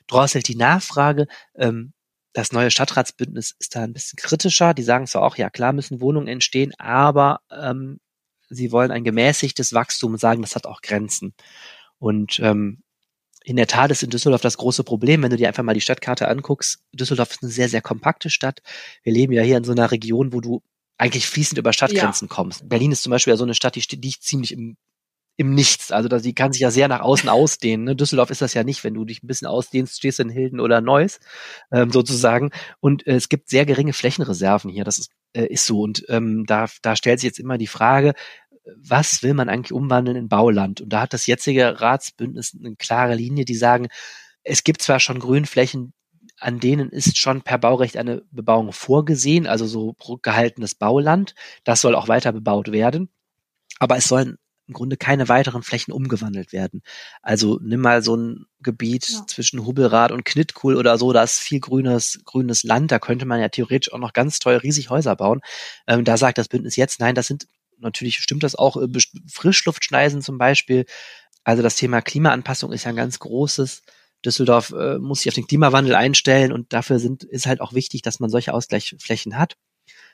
drosselt 0.07 0.47
die 0.49 0.57
Nachfrage. 0.57 1.27
Ähm, 1.57 1.93
das 2.33 2.53
neue 2.53 2.71
Stadtratsbündnis 2.71 3.57
ist 3.59 3.75
da 3.75 3.83
ein 3.83 3.93
bisschen 3.93 4.17
kritischer. 4.17 4.75
Die 4.75 4.83
sagen 4.85 5.07
zwar 5.07 5.23
auch, 5.23 5.37
ja 5.37 5.51
klar 5.51 5.73
müssen 5.73 6.01
Wohnungen 6.01 6.29
entstehen, 6.29 6.73
aber 6.79 7.41
ähm, 7.51 7.99
sie 8.49 8.71
wollen 8.71 8.93
ein 8.93 9.05
gemäßigtes 9.05 9.73
Wachstum 9.73 10.13
und 10.13 10.21
sagen, 10.21 10.43
das 10.43 10.55
hat 10.55 10.67
auch 10.67 10.83
Grenzen. 10.83 11.35
Und 11.99 12.39
ähm, 12.41 12.83
in 13.43 13.57
der 13.57 13.67
Tat 13.67 13.91
ist 13.91 14.03
in 14.03 14.11
Düsseldorf 14.11 14.43
das 14.43 14.57
große 14.57 14.85
Problem, 14.85 15.23
wenn 15.23 15.31
du 15.31 15.37
dir 15.37 15.49
einfach 15.49 15.63
mal 15.63 15.75
die 15.75 15.81
Stadtkarte 15.81 16.29
anguckst. 16.29 16.81
Düsseldorf 16.93 17.31
ist 17.31 17.43
eine 17.43 17.53
sehr, 17.53 17.69
sehr 17.69 17.81
kompakte 17.81 18.29
Stadt. 18.29 18.61
Wir 19.03 19.13
leben 19.13 19.33
ja 19.33 19.43
hier 19.43 19.57
in 19.57 19.65
so 19.65 19.73
einer 19.73 19.91
Region, 19.91 20.33
wo 20.33 20.41
du 20.41 20.63
eigentlich 20.99 21.27
fließend 21.27 21.59
über 21.59 21.73
Stadtgrenzen 21.73 22.29
kommst. 22.29 22.69
Berlin 22.69 22.93
ist 22.93 23.03
zum 23.03 23.11
Beispiel 23.11 23.33
ja 23.33 23.37
so 23.37 23.45
eine 23.45 23.55
Stadt, 23.55 23.75
die, 23.75 23.83
steht- 23.83 24.03
die 24.03 24.15
ziemlich 24.19 24.53
im 24.53 24.77
im 25.39 25.55
Nichts. 25.55 25.93
Also 25.93 26.09
die 26.09 26.35
kann 26.35 26.53
sich 26.53 26.63
ja 26.63 26.71
sehr 26.71 26.89
nach 26.89 27.01
außen 27.01 27.29
ausdehnen. 27.29 27.85
Ne? 27.85 27.95
Düsseldorf 27.95 28.31
ist 28.31 28.41
das 28.41 28.55
ja 28.55 28.65
nicht, 28.65 28.85
wenn 28.85 28.95
du 28.95 29.05
dich 29.05 29.23
ein 29.23 29.27
bisschen 29.27 29.47
ausdehnst, 29.47 29.99
stehst 29.99 30.19
in 30.19 30.31
Hilden 30.31 30.61
oder 30.61 30.81
Neuss 30.81 31.21
ähm, 31.71 31.91
sozusagen. 31.91 32.51
Und 32.81 33.07
äh, 33.07 33.17
es 33.17 33.29
gibt 33.29 33.51
sehr 33.51 33.67
geringe 33.67 33.93
Flächenreserven 33.93 34.71
hier. 34.71 34.85
Das 34.85 34.97
ist, 34.97 35.11
äh, 35.35 35.45
ist 35.45 35.67
so. 35.67 35.83
Und 35.83 36.05
ähm, 36.09 36.45
da, 36.47 36.69
da 36.81 36.97
stellt 36.97 37.21
sich 37.21 37.29
jetzt 37.29 37.39
immer 37.39 37.59
die 37.59 37.67
Frage, 37.67 38.15
was 38.79 39.23
will 39.23 39.35
man 39.35 39.51
eigentlich 39.51 39.73
umwandeln 39.73 40.17
in 40.17 40.29
Bauland? 40.29 40.81
Und 40.81 40.89
da 40.89 41.03
hat 41.03 41.13
das 41.13 41.27
jetzige 41.27 41.83
Ratsbündnis 41.83 42.57
eine 42.59 42.75
klare 42.75 43.15
Linie, 43.15 43.45
die 43.45 43.57
sagen, 43.57 43.89
es 44.43 44.65
gibt 44.65 44.81
zwar 44.81 45.01
schon 45.01 45.19
Grünflächen, 45.19 45.93
an 46.39 46.61
denen 46.61 46.91
ist 46.91 47.17
schon 47.19 47.43
per 47.43 47.59
Baurecht 47.59 47.97
eine 47.97 48.23
Bebauung 48.31 48.73
vorgesehen, 48.73 49.47
also 49.47 49.67
so 49.67 49.97
gehaltenes 50.23 50.75
Bauland. 50.75 51.35
Das 51.65 51.81
soll 51.81 51.95
auch 51.95 52.09
weiter 52.09 52.33
bebaut 52.33 52.73
werden. 52.73 53.09
Aber 53.79 53.97
es 53.97 54.09
sollen 54.09 54.39
im 54.69 54.75
Grunde 54.75 54.97
keine 54.97 55.29
weiteren 55.29 55.63
Flächen 55.63 55.93
umgewandelt 55.93 56.53
werden. 56.53 56.83
Also 57.23 57.59
nimm 57.63 57.81
mal 57.81 58.03
so 58.03 58.17
ein 58.17 58.47
Gebiet 58.61 59.09
ja. 59.09 59.27
zwischen 59.27 59.65
Hubelrad 59.65 60.11
und 60.11 60.25
Knittkuhl 60.25 60.77
oder 60.77 60.99
so, 60.99 61.13
da 61.13 61.23
ist 61.23 61.39
viel 61.39 61.61
grünes, 61.61 62.21
grünes 62.25 62.65
Land, 62.65 62.91
da 62.91 62.99
könnte 62.99 63.27
man 63.27 63.41
ja 63.41 63.49
theoretisch 63.49 63.93
auch 63.93 63.99
noch 63.99 64.13
ganz 64.13 64.39
teuer 64.41 64.63
riesig 64.63 64.91
Häuser 64.91 65.15
bauen. 65.15 65.41
Ähm, 65.87 66.05
da 66.05 66.17
sagt 66.17 66.39
das 66.39 66.49
Bündnis 66.49 66.77
jetzt, 66.77 66.99
nein, 66.99 67.15
das 67.15 67.29
sind, 67.29 67.47
natürlich 67.79 68.19
stimmt 68.19 68.43
das 68.43 68.57
auch, 68.57 68.77
äh, 68.77 68.89
Frischluftschneisen 69.31 70.21
zum 70.21 70.37
Beispiel. 70.37 70.85
Also 71.45 71.63
das 71.63 71.77
Thema 71.77 72.03
Klimaanpassung 72.03 72.73
ist 72.73 72.85
ja 72.85 72.91
ein 72.91 72.97
ganz 72.97 73.21
großes. 73.21 73.83
Düsseldorf 74.25 74.73
äh, 74.73 74.99
muss 74.99 75.21
sich 75.21 75.29
auf 75.29 75.35
den 75.35 75.47
Klimawandel 75.47 75.95
einstellen 75.95 76.53
und 76.53 76.73
dafür 76.73 76.99
sind, 76.99 77.25
ist 77.25 77.47
halt 77.47 77.61
auch 77.61 77.75
wichtig, 77.75 78.03
dass 78.03 78.21
man 78.21 78.31
solche 78.31 78.55
Ausgleichsflächen 78.55 79.39
hat. 79.39 79.57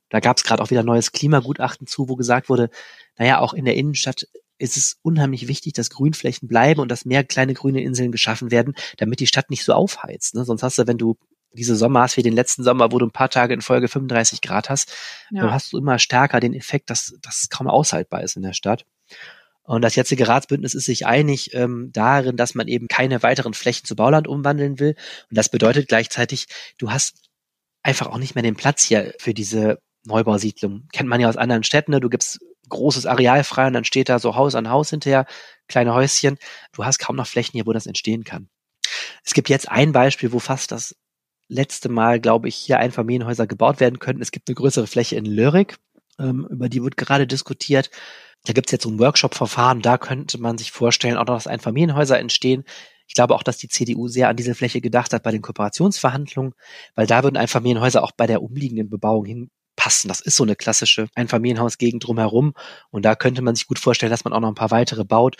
Da 0.09 0.21
gab 0.21 0.37
es 0.37 0.44
gerade 0.44 0.62
auch 0.62 0.71
wieder 0.71 0.82
neues 0.82 1.12
Klimagutachten 1.12 1.87
zu, 1.87 2.09
wo 2.09 2.16
gesagt 2.16 2.49
wurde, 2.49 2.68
naja, 3.16 3.38
auch 3.38 3.54
in 3.54 3.64
der 3.64 3.76
Innenstadt 3.76 4.26
ist 4.59 4.76
es 4.76 4.99
unheimlich 5.02 5.49
wichtig, 5.49 5.73
dass 5.73 5.90
Grünflächen 5.90 6.49
bleiben 6.49 6.80
und 6.80 6.88
dass 6.88 7.04
mehr 7.04 7.25
kleine 7.25 7.54
grüne 7.54 7.82
Inseln 7.82 8.12
geschaffen 8.12 8.50
werden, 8.50 8.75
damit 8.99 9.21
die 9.21 9.26
Stadt 9.26 9.50
nicht 9.50 9.64
so 9.64 9.73
aufheizt. 9.73 10.35
Ne? 10.35 10.44
Sonst 10.44 10.62
hast 10.62 10.78
du, 10.78 10.87
wenn 10.87 10.99
du 10.99 11.16
diese 11.52 11.76
Sommer 11.76 12.02
hast 12.02 12.16
wie 12.16 12.23
den 12.23 12.35
letzten 12.35 12.62
Sommer, 12.62 12.92
wo 12.92 12.99
du 12.99 13.06
ein 13.06 13.11
paar 13.11 13.28
Tage 13.28 13.54
in 13.54 13.61
Folge 13.61 13.88
35 13.88 14.40
Grad 14.40 14.71
hast, 14.71 14.92
ja. 15.30 15.42
dann 15.42 15.52
hast 15.52 15.73
du 15.73 15.78
immer 15.78 15.99
stärker 15.99 16.40
den 16.40 16.54
Effekt, 16.54 16.90
dass 16.90 17.14
das 17.23 17.49
kaum 17.49 17.68
aushaltbar 17.68 18.23
ist 18.23 18.37
in 18.37 18.42
der 18.42 18.52
Stadt. 18.52 18.85
Und 19.64 19.83
das 19.83 19.95
jetzige 19.95 20.26
Ratsbündnis 20.26 20.75
ist 20.75 20.87
sich 20.87 21.07
einig 21.07 21.54
ähm, 21.54 21.90
darin, 21.92 22.37
dass 22.37 22.54
man 22.54 22.66
eben 22.69 22.88
keine 22.88 23.23
weiteren 23.23 23.54
Flächen 23.54 23.85
zu 23.85 23.95
Bauland 23.95 24.26
umwandeln 24.26 24.81
will. 24.81 24.97
Und 25.31 25.38
das 25.38 25.49
bedeutet 25.49 25.88
gleichzeitig, 25.88 26.47
du 26.78 26.90
hast 26.90 27.16
einfach 27.83 28.09
auch 28.09 28.19
nicht 28.19 28.35
mehr 28.35 28.42
den 28.42 28.57
Platz 28.57 28.83
hier 28.83 29.14
für 29.19 29.35
diese 29.35 29.78
Neubausiedlung. 30.04 30.88
Kennt 30.92 31.09
man 31.09 31.21
ja 31.21 31.28
aus 31.28 31.37
anderen 31.37 31.62
Städten. 31.62 31.92
Ne? 31.92 32.00
Du 32.00 32.09
gibst 32.09 32.40
großes 32.69 33.07
Areal 33.07 33.45
frei 33.45 33.69
und 33.69 33.75
dann 33.75 33.85
steht 33.85 34.09
da 34.09 34.19
so 34.19 34.35
Haus 34.35 34.54
an 34.54 34.71
Haus 34.71 34.90
hinterher, 34.90 35.26
kleine 35.69 35.95
Häuschen. 35.95 36.38
Du 36.73 36.85
hast 36.85 36.99
kaum 36.99 37.16
noch 37.16 37.26
Flächen 37.26 37.52
hier, 37.52 37.66
wo 37.66 37.73
das 37.73 37.87
entstehen 37.87 38.25
kann. 38.25 38.49
Es 39.25 39.35
gibt 39.35 39.49
jetzt 39.49 39.69
ein 39.71 39.92
Beispiel, 39.92 40.33
wo 40.33 40.38
fast 40.38 40.73
das 40.73 40.97
letzte 41.49 41.88
Mal, 41.88 42.19
glaube 42.19 42.49
ich, 42.49 42.57
hier 42.57 42.78
Einfamilienhäuser 42.78 43.47
gebaut 43.47 43.78
werden 43.78 43.99
könnten. 43.99 44.23
Es 44.23 44.33
gibt 44.33 44.49
eine 44.49 44.54
größere 44.54 44.87
Fläche 44.87 45.16
in 45.16 45.25
Lyrik, 45.25 45.76
ähm, 46.19 46.47
über 46.50 46.69
die 46.69 46.83
wird 46.83 46.97
gerade 46.97 47.26
diskutiert. 47.26 47.90
Da 48.45 48.53
gibt 48.53 48.69
es 48.69 48.73
jetzt 48.73 48.83
so 48.83 48.91
ein 48.91 48.99
Workshop-Verfahren, 48.99 49.83
da 49.83 49.99
könnte 49.99 50.39
man 50.39 50.59
sich 50.59 50.73
vorstellen, 50.73 51.17
auch 51.17 51.27
noch, 51.27 51.35
dass 51.35 51.47
Einfamilienhäuser 51.47 52.19
entstehen. 52.19 52.65
Ich 53.07 53.15
glaube 53.15 53.35
auch, 53.35 53.43
dass 53.43 53.59
die 53.59 53.69
CDU 53.69 54.09
sehr 54.09 54.29
an 54.29 54.37
diese 54.37 54.55
Fläche 54.55 54.81
gedacht 54.81 55.13
hat 55.13 55.23
bei 55.23 55.31
den 55.31 55.43
Kooperationsverhandlungen, 55.43 56.55
weil 56.95 57.07
da 57.07 57.23
würden 57.23 57.37
Einfamilienhäuser 57.37 58.03
auch 58.03 58.13
bei 58.13 58.27
der 58.27 58.43
umliegenden 58.43 58.89
Bebauung 58.89 59.25
hinpassen. 59.27 60.09
Das 60.09 60.21
ist 60.21 60.37
so 60.37 60.45
eine 60.45 60.57
klassische 60.57 61.09
Einfamilienhausgegend 61.15 62.05
drumherum. 62.07 62.55
Und 62.91 63.05
da 63.05 63.15
könnte 63.15 63.43
man 63.43 63.55
sich 63.55 63.67
gut 63.67 63.79
vorstellen, 63.79 64.11
dass 64.11 64.25
man 64.25 64.33
auch 64.33 64.41
noch 64.41 64.49
ein 64.49 64.55
paar 64.55 64.71
weitere 64.71 65.05
baut. 65.05 65.37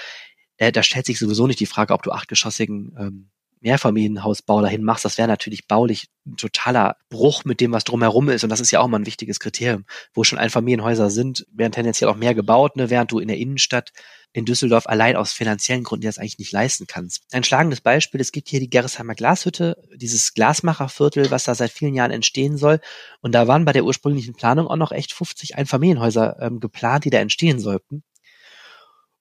Äh, 0.59 0.71
da 0.71 0.83
stellt 0.83 1.07
sich 1.07 1.19
sowieso 1.19 1.47
nicht 1.47 1.61
die 1.61 1.67
Frage, 1.67 1.95
ob 1.95 2.03
du 2.03 2.13
achtgeschossigen 2.13 2.95
ähm, 2.99 3.31
Mehrfamilienhausbau 3.63 4.61
dahin 4.61 4.85
machst, 4.85 5.05
das 5.05 5.19
wäre 5.19 5.29
natürlich 5.29 5.67
baulich 5.67 6.09
ein 6.27 6.37
totaler 6.37 6.97
Bruch 7.09 7.45
mit 7.45 7.61
dem, 7.61 7.73
was 7.73 7.85
drumherum 7.85 8.29
ist. 8.29 8.45
Und 8.45 8.51
das 8.51 8.61
ist 8.61 8.71
ja 8.71 8.81
auch 8.81 8.89
mal 8.89 8.99
ein 8.99 9.07
wichtiges 9.07 9.41
Kriterium. 9.41 9.85
Wo 10.13 10.25
schon 10.25 10.39
Einfamilienhäuser 10.39 11.11
sind, 11.11 11.47
werden 11.53 11.73
tendenziell 11.73 12.11
auch 12.11 12.17
mehr 12.17 12.35
gebaut, 12.35 12.77
ne? 12.77 12.91
während 12.91 13.11
du 13.11 13.19
in 13.19 13.29
der 13.29 13.39
Innenstadt 13.39 13.93
in 14.33 14.45
Düsseldorf 14.45 14.87
allein 14.87 15.17
aus 15.17 15.33
finanziellen 15.33 15.85
Gründen 15.85 16.07
das 16.07 16.19
eigentlich 16.19 16.39
nicht 16.39 16.53
leisten 16.53 16.87
kannst. 16.87 17.25
Ein 17.33 17.45
schlagendes 17.45 17.83
Beispiel, 17.83 18.21
es 18.21 18.33
gibt 18.33 18.49
hier 18.49 18.61
die 18.61 18.71
Gerresheimer 18.71 19.15
Glashütte, 19.15 19.77
dieses 19.95 20.33
Glasmacherviertel, 20.33 21.31
was 21.31 21.45
da 21.45 21.55
seit 21.55 21.71
vielen 21.71 21.95
Jahren 21.95 22.11
entstehen 22.11 22.57
soll. 22.57 22.81
Und 23.21 23.33
da 23.33 23.47
waren 23.47 23.65
bei 23.65 23.73
der 23.73 23.85
ursprünglichen 23.85 24.35
Planung 24.35 24.69
auch 24.69 24.77
noch 24.77 24.93
echt 24.93 25.13
50 25.13 25.57
Einfamilienhäuser 25.57 26.39
ähm, 26.41 26.61
geplant, 26.61 27.05
die 27.05 27.11
da 27.11 27.19
entstehen 27.19 27.59
sollten. 27.59 28.03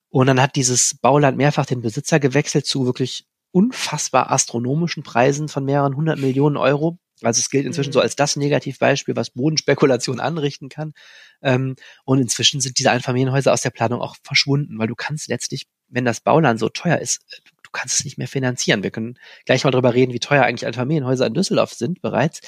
Und 0.10 0.28
dann 0.28 0.42
hat 0.42 0.56
dieses 0.56 0.96
Bauland 1.02 1.38
mehrfach 1.38 1.66
den 1.66 1.82
Besitzer 1.82 2.20
gewechselt 2.20 2.66
zu 2.66 2.86
wirklich 2.86 3.26
unfassbar 3.52 4.32
astronomischen 4.32 5.04
Preisen 5.04 5.48
von 5.48 5.66
mehreren 5.66 5.96
hundert 5.96 6.20
Millionen 6.20 6.58
Euro. 6.58 6.98
Also 7.22 7.40
es 7.40 7.50
gilt 7.50 7.66
inzwischen 7.66 7.90
mhm. 7.90 7.94
so 7.94 8.00
als 8.00 8.16
das 8.16 8.36
Negativbeispiel, 8.36 9.16
was 9.16 9.30
Bodenspekulation 9.32 10.20
anrichten 10.20 10.70
kann. 10.70 10.94
Ähm, 11.42 11.76
und 12.04 12.20
inzwischen 12.20 12.62
sind 12.62 12.80
diese 12.80 12.92
Einfamilienhäuser 12.92 13.54
aus 13.54 13.62
der 13.62 13.70
Planung 13.70 14.02
auch 14.02 14.16
verschwunden, 14.24 14.80
weil 14.80 14.88
du 14.88 14.96
kannst 14.96 15.28
letztlich, 15.28 15.68
wenn 15.88 16.06
das 16.06 16.22
Bauland 16.22 16.60
so 16.60 16.70
teuer 16.70 16.98
ist, 16.98 17.20
du 17.64 17.70
kannst 17.72 18.00
es 18.00 18.06
nicht 18.06 18.18
mehr 18.18 18.28
finanzieren. 18.28 18.84
Wir 18.84 18.92
können 18.92 19.20
gleich 19.46 19.64
mal 19.64 19.72
drüber 19.72 19.94
reden, 19.94 20.14
wie 20.14 20.20
teuer 20.20 20.44
eigentlich 20.44 20.66
Einfamilienhäuser 20.66 21.28
in 21.28 21.34
Düsseldorf 21.34 21.74
sind 21.74 22.02
bereits. 22.02 22.42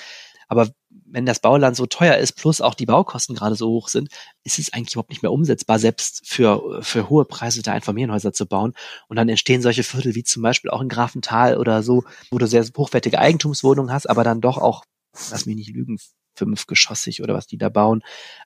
Aber 0.54 0.70
wenn 0.90 1.26
das 1.26 1.40
Bauland 1.40 1.76
so 1.76 1.86
teuer 1.86 2.18
ist, 2.18 2.34
plus 2.34 2.62
auch 2.62 2.76
die 2.76 2.86
Baukosten 2.86 3.36
gerade 3.36 3.56
so 3.56 3.70
hoch 3.70 3.88
sind, 3.88 4.10
ist 4.44 4.60
es 4.60 4.72
eigentlich 4.72 4.94
überhaupt 4.94 5.10
nicht 5.10 5.24
mehr 5.24 5.32
umsetzbar, 5.32 5.80
selbst 5.80 6.22
für, 6.26 6.82
für 6.82 7.10
hohe 7.10 7.26
Preise 7.26 7.62
da 7.62 7.74
Einfamilienhäuser 7.74 8.34
zu 8.34 8.46
bauen. 8.46 8.74
Und 9.08 9.18
dann 9.18 9.30
entstehen 9.30 9.62
solche 9.62 9.84
Viertel 9.84 10.16
wie 10.16 10.24
zum 10.24 10.44
Beispiel 10.44 10.70
auch 10.72 10.82
in 10.82 10.90
Grafenthal 10.90 11.58
oder 11.58 11.82
so, 11.82 12.04
wo 12.32 12.38
du 12.38 12.48
sehr 12.48 12.64
hochwertige 12.78 13.20
Eigentumswohnungen 13.20 13.92
hast, 13.92 14.10
aber 14.10 14.24
dann 14.24 14.42
doch 14.42 14.58
auch, 14.58 14.86
lass 15.32 15.46
mich 15.46 15.56
nicht 15.56 15.74
lügen, 15.74 15.98
fünfgeschossig 16.36 17.22
oder 17.22 17.34
was 17.34 17.48
die 17.48 17.58
da 17.58 17.70
bauen. 17.70 18.04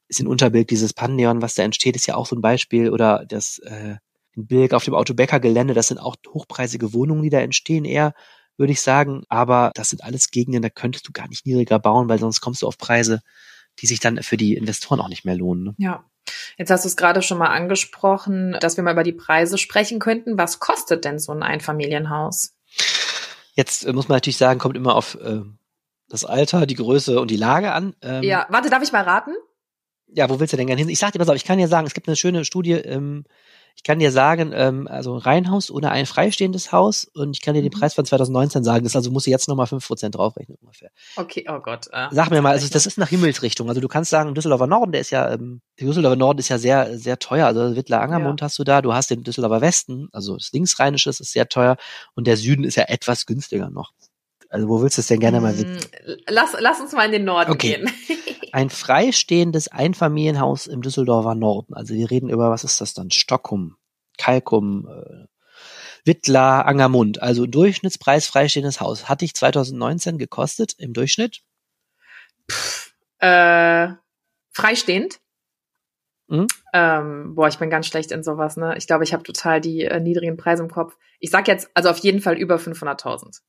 Ist 0.08 0.20
in 0.20 0.28
Unterbild 0.28 0.70
dieses 0.70 0.94
Pantheon, 0.94 1.42
was 1.42 1.56
da 1.56 1.64
entsteht, 1.64 1.96
ist 1.96 2.08
ja 2.08 2.16
auch 2.16 2.26
so 2.26 2.36
ein 2.36 2.42
Beispiel. 2.42 2.90
Oder 2.90 3.26
das 3.28 3.60
äh, 3.60 3.96
in 4.34 4.48
Bilk 4.48 4.74
auf 4.74 4.84
dem 4.84 4.94
Autobäcker-Gelände, 4.94 5.74
das 5.74 5.88
sind 5.88 5.98
auch 5.98 6.16
hochpreisige 6.28 6.94
Wohnungen, 6.94 7.24
die 7.24 7.30
da 7.30 7.40
entstehen, 7.40 7.86
eher 7.86 8.14
würde 8.58 8.74
ich 8.74 8.82
sagen. 8.82 9.24
Aber 9.30 9.72
das 9.76 9.90
sind 9.90 10.04
alles 10.04 10.32
Gegenden, 10.32 10.62
da 10.62 10.70
könntest 10.70 11.08
du 11.08 11.12
gar 11.12 11.28
nicht 11.28 11.46
niedriger 11.46 11.80
bauen, 11.80 12.10
weil 12.10 12.20
sonst 12.20 12.42
kommst 12.42 12.62
du 12.62 12.68
auf 12.68 12.78
Preise, 12.78 13.22
die 13.80 13.88
sich 13.88 14.00
dann 14.00 14.22
für 14.24 14.38
die 14.38 14.56
Investoren 14.56 15.00
auch 15.00 15.10
nicht 15.10 15.26
mehr 15.26 15.36
lohnen. 15.36 15.64
Ne? 15.64 15.76
Ja. 15.78 16.04
Jetzt 16.58 16.72
hast 16.72 16.84
du 16.84 16.90
es 16.90 16.98
gerade 16.98 17.22
schon 17.22 17.38
mal 17.38 17.48
angesprochen, 17.48 18.58
dass 18.60 18.76
wir 18.76 18.84
mal 18.84 18.92
über 18.92 19.04
die 19.04 19.14
Preise 19.14 19.58
sprechen 19.58 20.00
könnten. 20.00 20.38
Was 20.38 20.60
kostet 20.60 21.06
denn 21.06 21.20
so 21.20 21.32
ein 21.32 21.42
Einfamilienhaus? 21.42 22.54
Jetzt 23.54 23.86
äh, 23.86 23.94
muss 23.94 24.10
man 24.10 24.18
natürlich 24.18 24.38
sagen, 24.38 24.60
kommt 24.60 24.76
immer 24.76 24.96
auf 24.96 25.16
äh, 25.16 25.42
das 26.10 26.26
Alter, 26.26 26.66
die 26.66 26.76
Größe 26.76 27.20
und 27.20 27.32
die 27.32 27.38
Lage 27.38 27.72
an. 27.72 27.96
Ähm, 28.02 28.24
ja, 28.24 28.46
warte, 28.50 28.70
darf 28.70 28.84
ich 28.84 28.92
mal 28.92 29.04
raten? 29.04 29.32
Ja, 30.08 30.30
wo 30.30 30.40
willst 30.40 30.54
du 30.54 30.58
denn 30.58 30.68
gerne 30.68 30.80
hin? 30.80 30.90
Ich 30.90 31.00
sag 31.00 31.12
dir 31.12 31.20
was 31.20 31.30
auf, 31.30 31.36
ich 31.36 31.44
kann 31.44 31.58
dir 31.58 31.68
sagen, 31.68 31.88
es 31.88 31.94
gibt 31.94 32.08
eine 32.08 32.16
schöne 32.16 32.46
Studie 32.46 32.74
ähm, 32.74 33.26
ich 33.78 33.84
kann 33.84 34.00
dir 34.00 34.12
sagen, 34.12 34.52
ähm, 34.56 34.88
also 34.88 35.14
ein 35.14 35.20
Reihenhaus 35.20 35.70
oder 35.70 35.92
ein 35.92 36.08
freistehendes 36.08 36.72
Haus 36.72 37.06
und 37.14 37.38
ich 37.38 37.42
kann 37.42 37.54
dir 37.54 37.62
den 37.62 37.72
mhm. 37.72 37.80
Preis 37.80 37.94
von 37.94 38.04
2019 38.04 38.64
sagen. 38.64 38.84
Das 38.84 38.96
also 38.96 39.12
muss 39.12 39.28
ich 39.28 39.32
jetzt 39.32 39.48
nochmal 39.48 39.68
5% 39.68 40.10
draufrechnen 40.10 40.58
ungefähr. 40.60 40.90
Okay, 41.16 41.46
oh 41.48 41.60
Gott. 41.60 41.86
Äh, 41.92 42.08
Sag 42.12 42.32
mir 42.32 42.42
mal, 42.42 42.52
also 42.52 42.68
das 42.68 42.88
ist 42.88 42.98
nach 42.98 43.10
Himmelsrichtung. 43.10 43.70
Also 43.70 43.80
du 43.80 43.88
kannst 43.88 44.10
sagen, 44.10 44.34
Düsseldorfer 44.34 44.66
Norden, 44.66 44.92
der 44.92 45.02
ist 45.02 45.12
ja, 45.12 45.32
ähm, 45.32 45.62
Düsseldorfer 45.80 46.16
Norden 46.16 46.40
ist 46.40 46.50
ja 46.50 46.58
sehr, 46.58 46.98
sehr 46.98 47.20
teuer. 47.20 47.46
Also 47.46 47.76
Wittler 47.76 48.02
Angermund 48.02 48.42
ja. 48.42 48.46
hast 48.46 48.58
du 48.58 48.64
da, 48.64 48.82
du 48.82 48.94
hast 48.94 49.12
den 49.12 49.24
Düsseldorfer 49.24 49.62
Westen, 49.62 50.10
also 50.12 50.36
das 50.36 50.52
Linksrheinische 50.52 51.12
ist 51.12 51.20
sehr 51.20 51.48
teuer 51.48 51.78
und 52.16 52.26
der 52.26 52.36
Süden 52.36 52.64
ist 52.64 52.76
ja 52.76 52.86
etwas 52.86 53.28
günstiger 53.28 53.70
noch. 53.70 53.94
Also 54.50 54.68
wo 54.70 54.82
willst 54.82 54.98
du 54.98 55.02
es 55.02 55.08
denn 55.08 55.20
gerne 55.20 55.40
mal 55.40 55.54
mm, 55.54 55.58
wissen? 55.58 55.80
Lass, 56.28 56.56
lass 56.60 56.80
uns 56.80 56.94
mal 56.94 57.06
in 57.06 57.12
den 57.12 57.26
Norden 57.26 57.52
okay. 57.52 57.78
gehen. 57.78 58.17
Ein 58.54 58.70
freistehendes 58.70 59.68
Einfamilienhaus 59.68 60.68
im 60.68 60.82
Düsseldorfer 60.82 61.36
Norden. 61.36 61.74
Also 61.74 61.94
wir 61.94 62.10
reden 62.10 62.30
über, 62.30 62.50
was 62.50 62.64
ist 62.64 62.82
das 62.82 62.94
dann? 62.94 63.12
Stockholm, 63.12 63.76
Kalkum, 64.18 64.88
äh, 64.88 65.28
Wittler, 66.06 66.66
Angermund. 66.66 67.22
Also 67.22 67.46
Durchschnittspreis 67.46 68.28
freistehendes 68.28 68.80
Haus. 68.80 69.10
Hatte 69.10 69.26
ich 69.26 69.36
2019 69.36 70.18
gekostet 70.18 70.74
im 70.78 70.94
Durchschnitt? 70.94 71.42
Pff, 72.50 72.94
äh, 73.20 73.90
freistehend? 74.52 75.20
Hm? 76.30 76.48
Ähm, 76.74 77.36
boah, 77.36 77.48
ich 77.48 77.58
bin 77.58 77.70
ganz 77.70 77.88
schlecht 77.88 78.12
in 78.12 78.24
sowas, 78.24 78.58
ne? 78.58 78.76
Ich 78.78 78.88
glaube, 78.88 79.04
ich 79.04 79.14
habe 79.14 79.24
total 79.24 79.62
die 79.62 79.84
äh, 79.84 80.00
niedrigen 80.00 80.38
Preise 80.38 80.64
im 80.64 80.70
Kopf. 80.70 80.98
Ich 81.20 81.30
sag 81.30 81.48
jetzt, 81.48 81.70
also 81.74 81.90
auf 81.90 82.00
jeden 82.00 82.22
Fall 82.22 82.38
über 82.38 82.58
500.000. 82.58 83.42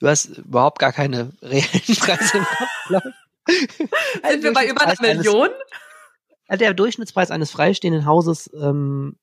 Du 0.00 0.08
hast 0.08 0.38
überhaupt 0.38 0.80
gar 0.80 0.92
keine 0.92 1.32
reellen 1.42 1.96
Preise 1.96 2.38
im 2.38 2.44
Kopf, 2.44 2.86
glaube 2.88 3.08
ich. 3.08 3.31
Sind 4.30 4.44
wir 4.44 4.52
bei 4.52 4.68
über 4.68 4.82
einer 4.82 4.94
Million? 5.00 5.48
Eines, 6.48 6.58
der 6.58 6.74
Durchschnittspreis 6.74 7.30
eines 7.30 7.50
freistehenden 7.50 8.04
Hauses 8.06 8.50
ähm, 8.60 9.16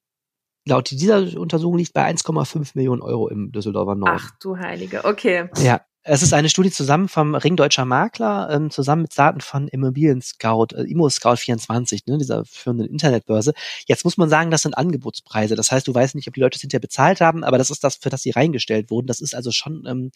laut 0.66 0.92
dieser 0.92 1.38
Untersuchung 1.40 1.78
liegt 1.78 1.94
bei 1.94 2.10
1,5 2.10 2.72
Millionen 2.76 3.02
Euro 3.02 3.28
im 3.28 3.52
Düsseldorfer 3.52 3.96
Norden. 3.96 4.18
Ach 4.20 4.32
du 4.40 4.58
Heilige, 4.58 5.06
okay. 5.06 5.50
Ja, 5.58 5.82
Es 6.04 6.24
ist 6.24 6.34
eine 6.34 6.50
Studie 6.50 6.72
zusammen 6.72 7.08
vom 7.10 7.36
Ring 7.36 7.56
Deutscher 7.56 7.86
Makler, 7.86 8.50
ähm, 8.52 8.72
zusammen 8.72 9.04
mit 9.04 9.18
Daten 9.18 9.42
von 9.42 9.68
Immobilien 9.68 10.22
Scout, 10.22 10.68
äh, 10.74 10.84
Immo 10.84 11.10
Scout 11.10 11.36
24, 11.36 12.06
ne, 12.08 12.18
dieser 12.18 12.46
führenden 12.46 12.88
Internetbörse. 12.88 13.54
Jetzt 13.86 14.06
muss 14.06 14.18
man 14.18 14.30
sagen, 14.30 14.50
das 14.50 14.62
sind 14.62 14.78
Angebotspreise. 14.78 15.56
Das 15.56 15.72
heißt, 15.72 15.88
du 15.88 15.94
weißt 15.94 16.16
nicht, 16.16 16.28
ob 16.28 16.34
die 16.34 16.40
Leute 16.40 16.56
es 16.56 16.62
hinterher 16.62 16.80
bezahlt 16.80 17.20
haben, 17.20 17.44
aber 17.44 17.58
das 17.58 17.70
ist 17.70 17.84
das, 17.84 17.98
für 17.98 18.10
das 18.10 18.22
sie 18.22 18.32
reingestellt 18.32 18.90
wurden. 18.90 19.08
Das 19.08 19.20
ist 19.20 19.36
also 19.36 19.52
schon, 19.52 19.86
ähm, 19.88 20.12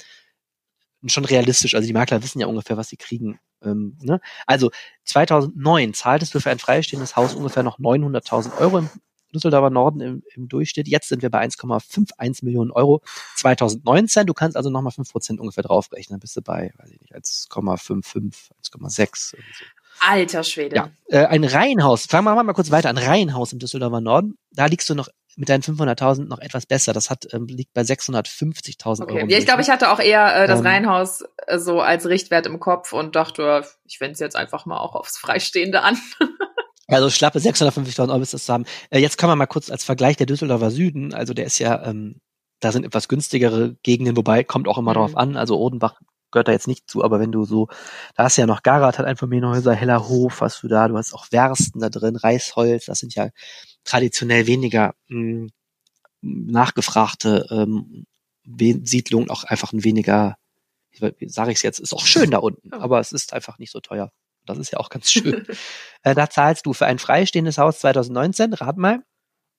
schon 1.10 1.26
realistisch. 1.26 1.76
Also 1.76 1.88
die 1.88 1.94
Makler 1.94 2.24
wissen 2.24 2.40
ja 2.40 2.48
ungefähr, 2.48 2.78
was 2.78 2.90
sie 2.90 2.98
kriegen. 2.98 3.40
Ähm, 3.64 3.98
ne? 4.02 4.20
Also 4.46 4.72
2009 5.06 5.94
zahltest 5.94 6.34
du 6.34 6.40
für 6.40 6.50
ein 6.50 6.60
freistehendes 6.60 7.16
Haus 7.16 7.34
ungefähr 7.34 7.64
noch 7.64 7.80
900.000 7.80 8.58
Euro 8.60 8.80
im 8.80 8.90
Düsseldorfer 9.34 9.70
Norden 9.70 10.00
im, 10.02 10.24
im 10.36 10.48
Durchschnitt. 10.48 10.88
Jetzt 10.88 11.10
sind 11.10 11.22
wir 11.22 11.30
bei 11.30 11.44
1,51 11.44 12.46
Millionen 12.46 12.72
Euro 12.72 13.02
2019. 13.36 14.28
Du 14.28 14.34
kannst 14.34 14.56
also 14.56 14.70
nochmal 14.70 14.94
5% 14.94 15.40
ungefähr 15.40 15.64
draufrechnen. 15.64 16.16
Dann 16.16 16.20
bist 16.20 16.36
du 16.36 16.42
bei, 16.42 16.72
weiß 16.78 16.92
ich 16.92 17.02
nicht, 17.02 17.16
1,55, 17.16 18.50
1,6 18.62 19.32
so. 19.32 19.38
Alter 20.00 20.44
Schwede. 20.44 20.76
Ja, 20.76 20.92
äh, 21.08 21.26
ein 21.26 21.44
Reihenhaus. 21.44 22.06
Fangen 22.06 22.26
wir 22.26 22.44
mal 22.44 22.54
kurz 22.54 22.72
weiter. 22.72 22.90
Ein 22.90 22.98
Reihenhaus 22.98 23.54
im 23.54 23.60
Düsseldorfer 23.60 24.02
Norden. 24.02 24.38
Da 24.52 24.66
liegst 24.66 24.90
du 24.90 24.96
noch 24.96 25.08
mit 25.36 25.50
deinen 25.50 25.62
500.000 25.62 26.26
noch 26.26 26.40
etwas 26.40 26.66
besser. 26.66 26.94
Das 26.94 27.10
hat 27.10 27.28
ähm, 27.34 27.48
liegt 27.48 27.74
bei 27.74 27.82
650.000 27.82 29.04
okay. 29.04 29.14
Euro. 29.20 29.28
Ja, 29.28 29.38
ich 29.38 29.46
glaube, 29.46 29.62
ich 29.62 29.70
hatte 29.70 29.92
auch 29.92 30.00
eher 30.00 30.44
äh, 30.44 30.48
das 30.48 30.60
Ähm, 30.60 30.68
Reihenhaus 30.68 31.24
äh, 31.48 31.58
so 31.60 31.82
als 31.82 32.06
Richtwert 32.06 32.46
im 32.46 32.60
Kopf 32.60 32.94
und 32.94 33.16
dachte, 33.16 33.66
ich 33.86 34.00
wende 34.00 34.14
es 34.14 34.20
jetzt 34.20 34.36
einfach 34.36 34.66
mal 34.66 34.78
auch 34.78 34.96
aufs 34.96 35.18
Freistehende 35.18 35.82
an. 35.82 35.98
Also 36.88 37.10
schlappe 37.10 37.40
650.000 37.40 38.10
Euro 38.10 38.22
ist 38.22 38.34
das 38.34 38.42
zusammen. 38.42 38.66
Äh, 38.90 39.00
jetzt 39.00 39.18
kommen 39.18 39.32
wir 39.32 39.36
mal 39.38 39.46
kurz 39.46 39.72
als 39.72 39.86
Vergleich 39.86 40.18
der 40.18 40.26
Düsseldorfer 40.26 40.70
Süden. 40.70 41.14
Also 41.14 41.34
der 41.34 41.46
ist 41.46 41.58
ja, 41.58 41.82
ähm, 41.86 42.20
da 42.60 42.74
sind 42.74 42.86
etwas 42.86 43.08
günstigere 43.08 43.78
Gegenden, 43.84 44.18
wobei 44.18 44.44
kommt 44.44 44.68
auch 44.68 44.78
immer 44.78 44.92
Mhm. 44.92 44.96
drauf 44.96 45.18
an. 45.18 45.38
Also 45.38 45.58
Odenbach 45.58 45.96
gehört 46.32 46.50
da 46.50 46.52
jetzt 46.52 46.68
nicht 46.68 46.90
zu, 46.90 47.02
aber 47.04 47.22
wenn 47.22 47.32
du 47.32 47.46
so, 47.46 47.68
da 48.16 48.26
hast 48.26 48.38
du 48.38 48.42
ja 48.42 48.48
noch 48.48 48.64
Garat, 48.64 49.00
hat 49.00 49.06
Einfamilienhäuser, 49.06 49.74
Hellerhof, 49.74 50.42
hast 50.42 50.62
du 50.62 50.68
da, 50.68 50.90
du 50.90 50.98
hast 50.98 51.14
auch 51.14 51.28
Wersten 51.32 51.80
da 51.80 51.90
drin, 51.90 52.18
Reisholz, 52.18 52.86
das 52.86 53.00
sind 53.00 53.16
ja 53.16 53.30
traditionell 53.84 54.48
weniger 54.48 54.96
mh, 55.08 55.50
nachgefragte 56.22 57.46
ähm, 57.52 58.06
Siedlungen, 58.84 59.30
auch 59.30 59.44
einfach 59.44 59.74
ein 59.74 59.84
weniger, 59.84 60.38
wie 60.92 61.30
sage 61.30 61.52
ich 61.52 61.58
es 61.58 61.64
jetzt, 61.64 61.80
ist 61.80 61.94
auch 61.94 62.06
schön 62.06 62.32
da 62.32 62.38
unten, 62.40 62.74
aber 62.74 63.00
es 63.00 63.12
ist 63.12 63.34
einfach 63.34 63.58
nicht 63.58 63.72
so 63.72 63.80
teuer. 63.80 64.12
Das 64.46 64.58
ist 64.58 64.72
ja 64.72 64.80
auch 64.80 64.90
ganz 64.90 65.12
schön. 65.12 65.46
Äh, 66.06 66.16
da 66.16 66.30
zahlst 66.30 66.66
du 66.66 66.74
für 66.74 66.86
ein 66.86 67.00
freistehendes 67.00 67.58
Haus 67.58 67.80
2019, 67.80 68.54
rat 68.56 68.76
mal, 68.76 69.06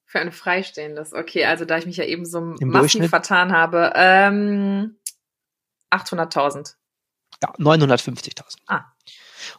Für 0.04 0.21
ein 0.21 0.31
Freistehendes. 0.31 1.14
Okay, 1.14 1.47
also 1.47 1.64
da 1.64 1.78
ich 1.78 1.87
mich 1.87 1.97
ja 1.97 2.04
eben 2.04 2.26
so 2.26 2.38
Im 2.61 2.69
massiv 2.69 3.09
vertan 3.09 3.52
habe, 3.52 3.95
ähm, 3.95 4.99
800.000. 5.90 6.75
ja, 7.43 7.50
950.000. 7.54 8.57
Ah. 8.66 8.85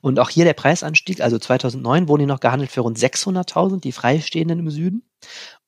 Und 0.01 0.20
auch 0.20 0.30
hier 0.30 0.46
der 0.46 0.54
Preisanstieg, 0.54 1.22
also 1.22 1.38
2009 1.39 2.08
wurden 2.08 2.22
die 2.22 2.25
noch 2.27 2.39
gehandelt 2.39 2.72
für 2.72 2.82
rund 2.82 2.98
600.000, 2.98 3.82
die 3.82 3.92
Freistehenden 3.92 4.60
im 4.60 4.70
Süden. 4.70 5.04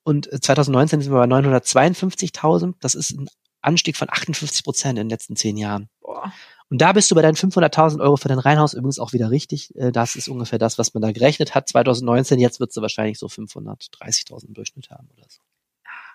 Und 0.03 0.31
äh, 0.31 0.39
2019 0.39 1.01
sind 1.01 1.11
wir 1.11 1.19
bei 1.19 1.25
952.000. 1.25 2.75
Das 2.79 2.95
ist 2.95 3.11
ein 3.11 3.27
Anstieg 3.61 3.97
von 3.97 4.09
58 4.09 4.63
Prozent 4.63 4.99
in 4.99 5.05
den 5.07 5.09
letzten 5.09 5.35
zehn 5.35 5.57
Jahren. 5.57 5.89
Boah. 6.01 6.31
Und 6.69 6.81
da 6.81 6.91
bist 6.93 7.09
du 7.09 7.15
bei 7.15 7.21
deinen 7.21 7.35
500.000 7.35 8.01
Euro 8.01 8.17
für 8.17 8.27
dein 8.27 8.39
Reihenhaus 8.39 8.73
übrigens 8.73 8.99
auch 8.99 9.13
wieder 9.13 9.31
richtig. 9.31 9.73
Äh, 9.75 9.91
Das 9.91 10.15
ist 10.15 10.27
ungefähr 10.27 10.59
das, 10.59 10.77
was 10.77 10.93
man 10.93 11.01
da 11.01 11.11
gerechnet 11.11 11.55
hat 11.55 11.67
2019. 11.69 12.39
Jetzt 12.39 12.59
wird 12.59 12.73
sie 12.73 12.81
wahrscheinlich 12.81 13.19
so 13.19 13.27
530.000 13.27 14.47
im 14.47 14.53
Durchschnitt 14.53 14.89
haben 14.89 15.09
oder 15.17 15.25
so. 15.29 15.39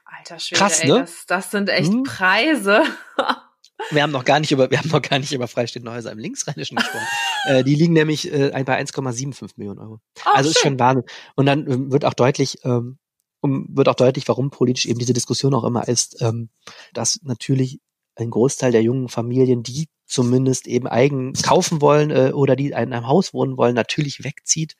Alter 0.04 0.38
Schwede, 0.38 0.58
Krass, 0.58 0.80
ey, 0.80 0.88
ne? 0.90 1.00
das, 1.00 1.26
das 1.26 1.50
sind 1.50 1.70
echt 1.70 1.90
Hm? 1.90 2.02
Preise. 2.02 2.82
Wir 3.90 4.02
haben 4.02 4.12
noch 4.12 4.24
gar 4.24 4.40
nicht 4.40 4.52
über, 4.52 4.70
wir 4.70 4.78
haben 4.78 4.88
noch 4.88 5.02
gar 5.02 5.18
nicht 5.18 5.32
über 5.32 5.48
freistehende 5.48 5.92
Häuser 5.92 6.12
im 6.12 6.18
Linksrheinischen 6.18 6.76
gesprochen. 6.76 7.06
äh, 7.46 7.64
die 7.64 7.74
liegen 7.74 7.92
nämlich 7.92 8.32
äh, 8.32 8.50
bei 8.64 8.80
1,75 8.80 9.52
Millionen 9.56 9.78
Euro. 9.80 10.00
Oh, 10.24 10.30
also 10.32 10.50
ist 10.50 10.58
schön. 10.58 10.72
schon 10.72 10.80
Wahnsinn. 10.80 11.04
Und 11.34 11.46
dann 11.46 11.70
ähm, 11.70 11.92
wird 11.92 12.04
auch 12.04 12.14
deutlich, 12.14 12.58
ähm, 12.64 12.98
um, 13.40 13.66
wird 13.70 13.88
auch 13.88 13.94
deutlich, 13.94 14.28
warum 14.28 14.50
politisch 14.50 14.86
eben 14.86 14.98
diese 14.98 15.12
Diskussion 15.12 15.54
auch 15.54 15.64
immer 15.64 15.88
ist, 15.88 16.22
ähm, 16.22 16.48
dass 16.92 17.20
natürlich 17.22 17.80
ein 18.16 18.30
Großteil 18.30 18.72
der 18.72 18.82
jungen 18.82 19.08
Familien, 19.08 19.62
die 19.62 19.88
zumindest 20.06 20.66
eben 20.66 20.86
eigen 20.86 21.32
kaufen 21.32 21.80
wollen 21.80 22.10
äh, 22.10 22.32
oder 22.32 22.56
die 22.56 22.66
in 22.66 22.74
einem 22.74 23.06
Haus 23.06 23.32
wohnen 23.32 23.56
wollen, 23.56 23.74
natürlich 23.74 24.22
wegzieht, 24.24 24.76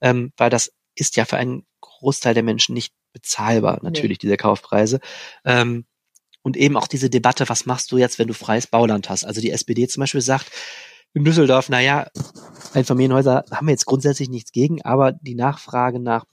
ähm, 0.00 0.32
weil 0.36 0.50
das 0.50 0.72
ist 0.94 1.16
ja 1.16 1.24
für 1.24 1.38
einen 1.38 1.66
Großteil 1.80 2.34
der 2.34 2.42
Menschen 2.42 2.74
nicht 2.74 2.92
bezahlbar, 3.12 3.78
natürlich, 3.82 4.18
diese 4.18 4.36
Kaufpreise. 4.36 5.00
Ähm, 5.44 5.86
und 6.44 6.58
eben 6.58 6.76
auch 6.76 6.86
diese 6.86 7.08
Debatte, 7.08 7.48
was 7.48 7.64
machst 7.64 7.90
du 7.90 7.96
jetzt, 7.96 8.18
wenn 8.18 8.28
du 8.28 8.34
freies 8.34 8.66
Bauland 8.66 9.08
hast? 9.08 9.24
Also 9.24 9.40
die 9.40 9.50
SPD 9.50 9.88
zum 9.88 10.02
Beispiel 10.02 10.20
sagt 10.20 10.52
in 11.14 11.24
Düsseldorf, 11.24 11.70
naja, 11.70 12.08
Einfamilienhäuser 12.74 13.44
haben 13.50 13.66
wir 13.66 13.72
jetzt 13.72 13.86
grundsätzlich 13.86 14.28
nichts 14.28 14.52
gegen, 14.52 14.82
aber 14.82 15.12
die 15.12 15.34
Nachfrage 15.34 16.00
nach 16.00 16.26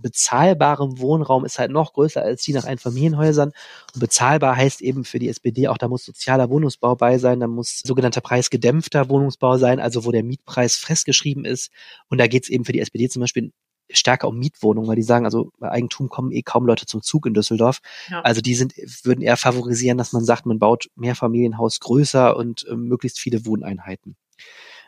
bezahlbarem 0.00 0.98
Wohnraum 1.00 1.44
ist 1.44 1.58
halt 1.58 1.70
noch 1.70 1.92
größer 1.92 2.22
als 2.22 2.42
die 2.44 2.54
nach 2.54 2.64
Einfamilienhäusern. 2.64 3.52
Und 3.94 4.00
bezahlbar 4.00 4.56
heißt 4.56 4.80
eben 4.80 5.04
für 5.04 5.18
die 5.18 5.28
SPD 5.28 5.68
auch, 5.68 5.76
da 5.76 5.88
muss 5.88 6.04
sozialer 6.04 6.48
Wohnungsbau 6.48 6.94
bei 6.96 7.18
sein, 7.18 7.40
da 7.40 7.46
muss 7.46 7.82
sogenannter 7.84 8.20
preisgedämpfter 8.20 9.08
Wohnungsbau 9.10 9.58
sein, 9.58 9.80
also 9.80 10.04
wo 10.04 10.12
der 10.12 10.22
Mietpreis 10.22 10.76
festgeschrieben 10.76 11.44
ist. 11.44 11.70
Und 12.08 12.18
da 12.18 12.26
geht 12.26 12.44
es 12.44 12.48
eben 12.48 12.64
für 12.64 12.72
die 12.72 12.80
SPD 12.80 13.08
zum 13.08 13.20
Beispiel 13.20 13.52
stärker 13.90 14.28
um 14.28 14.38
Mietwohnungen, 14.38 14.88
weil 14.88 14.96
die 14.96 15.02
sagen, 15.02 15.24
also 15.24 15.52
bei 15.58 15.70
Eigentum 15.70 16.08
kommen 16.08 16.32
eh 16.32 16.42
kaum 16.42 16.66
Leute 16.66 16.86
zum 16.86 17.02
Zug 17.02 17.26
in 17.26 17.34
Düsseldorf. 17.34 17.80
Ja. 18.10 18.20
Also 18.22 18.40
die 18.40 18.54
sind, 18.54 18.74
würden 19.04 19.22
eher 19.22 19.36
favorisieren, 19.36 19.98
dass 19.98 20.12
man 20.12 20.24
sagt, 20.24 20.46
man 20.46 20.58
baut 20.58 20.90
mehr 20.94 21.14
Familienhaus 21.14 21.80
größer 21.80 22.36
und 22.36 22.66
ähm, 22.70 22.84
möglichst 22.84 23.18
viele 23.18 23.46
Wohneinheiten. 23.46 24.16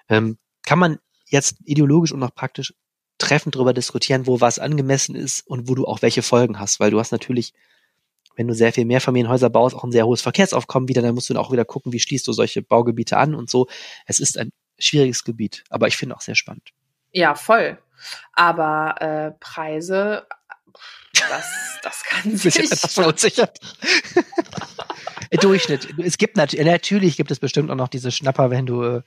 Ähm, 0.09 0.39
kann 0.65 0.79
man 0.79 0.99
jetzt 1.27 1.57
ideologisch 1.65 2.13
und 2.13 2.23
auch 2.23 2.35
praktisch 2.35 2.75
treffend 3.19 3.55
darüber 3.55 3.73
diskutieren, 3.73 4.27
wo 4.27 4.41
was 4.41 4.59
angemessen 4.59 5.15
ist 5.15 5.47
und 5.47 5.69
wo 5.69 5.75
du 5.75 5.87
auch 5.87 6.03
welche 6.03 6.23
Folgen 6.23 6.59
hast, 6.59 6.81
weil 6.81 6.91
du 6.91 6.99
hast 6.99 7.13
natürlich, 7.13 7.53
wenn 8.35 8.49
du 8.49 8.55
sehr 8.55 8.73
viel 8.73 8.87
Mehrfamilienhäuser 8.87 9.51
baust, 9.51 9.77
auch 9.77 9.85
ein 9.85 9.93
sehr 9.93 10.07
hohes 10.07 10.23
Verkehrsaufkommen 10.23 10.89
wieder, 10.89 11.03
dann 11.03 11.15
musst 11.15 11.29
du 11.29 11.35
dann 11.35 11.43
auch 11.43 11.53
wieder 11.53 11.65
gucken, 11.65 11.93
wie 11.93 12.01
schließt 12.01 12.27
du 12.27 12.33
solche 12.33 12.63
Baugebiete 12.63 13.19
an 13.19 13.35
und 13.35 13.51
so. 13.51 13.69
Es 14.07 14.21
ist 14.21 14.39
ein 14.39 14.51
schwieriges 14.79 15.25
Gebiet, 15.25 15.65
aber 15.69 15.87
ich 15.87 15.97
finde 15.97 16.17
auch 16.17 16.23
sehr 16.23 16.35
spannend. 16.35 16.71
Ja, 17.13 17.35
voll. 17.35 17.79
Aber 18.33 18.95
äh, 19.01 19.31
Preise, 19.41 20.27
das, 21.13 21.45
das 21.83 22.03
kann 22.09 22.37
sich. 22.37 22.55
jetzt 22.57 22.73
etwas 22.73 22.95
verunsichert. 22.95 23.59
Durchschnitt. 25.41 25.89
Es 25.99 26.19
gibt 26.19 26.37
natürlich, 26.37 26.67
natürlich 26.67 27.17
gibt 27.17 27.31
es 27.31 27.39
bestimmt 27.39 27.71
auch 27.71 27.77
noch 27.77 27.89
diese 27.89 28.11
Schnapper, 28.11 28.51
wenn 28.51 28.67
du, 28.67 28.83
äh, 28.83 29.03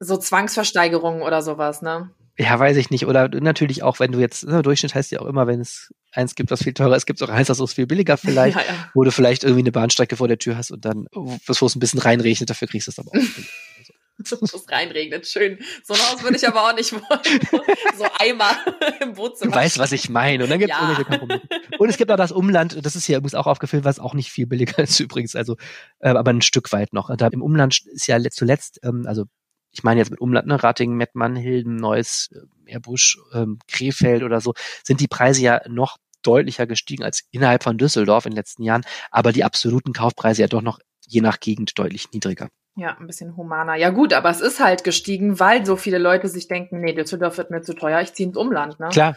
So 0.00 0.16
Zwangsversteigerungen 0.16 1.22
oder 1.22 1.42
sowas, 1.42 1.80
ne? 1.82 2.10
ja, 2.36 2.58
weiß 2.58 2.76
ich 2.78 2.90
nicht, 2.90 3.06
oder 3.06 3.28
natürlich 3.28 3.84
auch, 3.84 4.00
wenn 4.00 4.10
du 4.10 4.18
jetzt, 4.18 4.44
ne, 4.44 4.62
Durchschnitt 4.62 4.94
heißt 4.94 5.12
ja 5.12 5.20
auch 5.20 5.26
immer, 5.26 5.46
wenn 5.46 5.60
es 5.60 5.94
eins 6.10 6.34
gibt, 6.34 6.50
was 6.50 6.64
viel 6.64 6.74
teurer 6.74 6.96
ist, 6.96 7.06
gibt 7.06 7.20
es 7.22 7.28
auch 7.28 7.32
eins, 7.32 7.46
das 7.46 7.60
ist 7.60 7.74
viel 7.74 7.86
billiger 7.86 8.16
vielleicht, 8.16 8.56
Ja, 8.56 8.62
ja. 8.62 8.90
wo 8.94 9.04
du 9.04 9.12
vielleicht 9.12 9.44
irgendwie 9.44 9.62
eine 9.62 9.70
Bahnstrecke 9.72 10.16
vor 10.16 10.26
der 10.26 10.38
Tür 10.38 10.56
hast 10.56 10.72
und 10.72 10.84
dann, 10.84 11.06
bevor 11.46 11.66
es 11.66 11.76
ein 11.76 11.80
bisschen 11.80 12.00
reinregnet, 12.00 12.50
dafür 12.50 12.66
kriegst 12.66 12.88
du 12.88 12.90
es 12.90 12.98
aber 12.98 13.10
auch. 13.10 13.14
Wo 13.14 13.20
es 14.22 14.70
reinregnet. 14.70 15.26
Schön. 15.26 15.58
So 15.82 15.94
ein 15.94 16.00
Haus 16.00 16.22
würde 16.22 16.36
ich 16.36 16.46
aber 16.46 16.62
auch 16.68 16.74
nicht 16.74 16.92
wollen. 16.92 17.64
So 17.96 18.04
Eimer 18.18 18.50
im 19.00 19.14
Du 19.14 19.16
Wohnzimmer. 19.18 19.54
weißt, 19.54 19.78
was 19.78 19.92
ich 19.92 20.08
meine. 20.08 20.44
Und 20.44 20.50
dann 20.50 20.58
gibt 20.58 20.72
es 20.72 20.78
Ja. 20.78 20.88
irgendwelche 20.90 21.10
Kompromisse. 21.18 21.48
Und 21.78 21.88
es 21.88 21.96
gibt 21.96 22.10
auch 22.10 22.16
das 22.16 22.32
Umland, 22.32 22.78
das 22.84 22.96
ist 22.96 23.04
hier 23.06 23.16
übrigens 23.18 23.34
auch 23.34 23.46
aufgefüllt, 23.46 23.84
was 23.84 23.98
auch 23.98 24.14
nicht 24.14 24.30
viel 24.30 24.46
billiger 24.46 24.78
ist 24.82 25.00
übrigens, 25.00 25.34
also 25.34 25.56
äh, 26.00 26.10
aber 26.10 26.30
ein 26.30 26.42
Stück 26.42 26.72
weit 26.72 26.92
noch. 26.92 27.14
Da 27.16 27.26
Im 27.28 27.42
Umland 27.42 27.78
ist 27.86 28.06
ja 28.06 28.16
let- 28.16 28.32
zuletzt, 28.34 28.80
ähm, 28.84 29.04
also 29.06 29.24
ich 29.72 29.82
meine 29.82 29.98
jetzt 30.00 30.10
mit 30.10 30.20
Umland, 30.20 30.46
ne, 30.46 30.62
Ratingen, 30.62 30.96
Mettmann, 30.96 31.34
Hilden, 31.34 31.76
Neuss, 31.76 32.28
äh, 32.32 32.38
Meerbusch, 32.62 33.18
ähm, 33.32 33.58
Krefeld 33.66 34.22
oder 34.22 34.40
so, 34.40 34.54
sind 34.84 35.00
die 35.00 35.08
Preise 35.08 35.42
ja 35.42 35.60
noch 35.68 35.96
deutlicher 36.22 36.66
gestiegen 36.66 37.02
als 37.02 37.24
innerhalb 37.32 37.64
von 37.64 37.76
Düsseldorf 37.76 38.24
in 38.24 38.30
den 38.30 38.36
letzten 38.36 38.62
Jahren, 38.62 38.84
aber 39.10 39.32
die 39.32 39.42
absoluten 39.44 39.92
Kaufpreise 39.92 40.42
ja 40.42 40.48
doch 40.48 40.62
noch 40.62 40.78
je 41.06 41.20
nach 41.20 41.40
Gegend 41.40 41.76
deutlich 41.78 42.12
niedriger. 42.12 42.48
Ja, 42.76 42.96
ein 42.98 43.06
bisschen 43.06 43.36
humaner. 43.36 43.76
Ja 43.76 43.90
gut, 43.90 44.12
aber 44.12 44.30
es 44.30 44.40
ist 44.40 44.58
halt 44.58 44.82
gestiegen, 44.82 45.38
weil 45.38 45.64
so 45.64 45.76
viele 45.76 45.98
Leute 45.98 46.26
sich 46.28 46.48
denken, 46.48 46.80
nee, 46.80 46.92
Düsseldorf 46.92 47.38
wird 47.38 47.50
mir 47.50 47.62
zu 47.62 47.74
teuer, 47.74 48.00
ich 48.00 48.12
ziehe 48.14 48.28
ins 48.28 48.36
Umland, 48.36 48.80
ne? 48.80 48.88
Klar. 48.88 49.16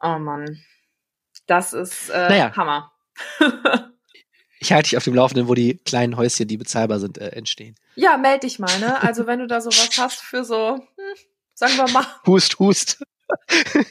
Oh 0.00 0.18
Mann. 0.18 0.58
Das 1.46 1.72
ist 1.74 2.08
äh, 2.10 2.28
Naja. 2.28 2.56
Hammer. 2.56 2.92
Ich 4.60 4.72
halte 4.72 4.88
dich 4.88 4.96
auf 4.96 5.04
dem 5.04 5.14
Laufenden, 5.14 5.46
wo 5.46 5.52
die 5.52 5.76
kleinen 5.84 6.16
Häuschen, 6.16 6.48
die 6.48 6.56
bezahlbar 6.56 6.98
sind, 6.98 7.18
äh, 7.18 7.28
entstehen. 7.30 7.74
ja, 7.96 8.16
meld 8.16 8.44
dich 8.44 8.58
mal, 8.58 8.78
ne? 8.78 9.02
Also 9.02 9.26
wenn 9.26 9.40
du 9.40 9.46
da 9.46 9.60
sowas 9.60 9.90
hast 9.98 10.22
für 10.22 10.42
so, 10.42 10.76
hm, 10.76 11.14
sagen 11.52 11.76
wir 11.76 11.90
mal, 11.90 12.06
Hust, 12.26 12.58
hust. 12.58 13.04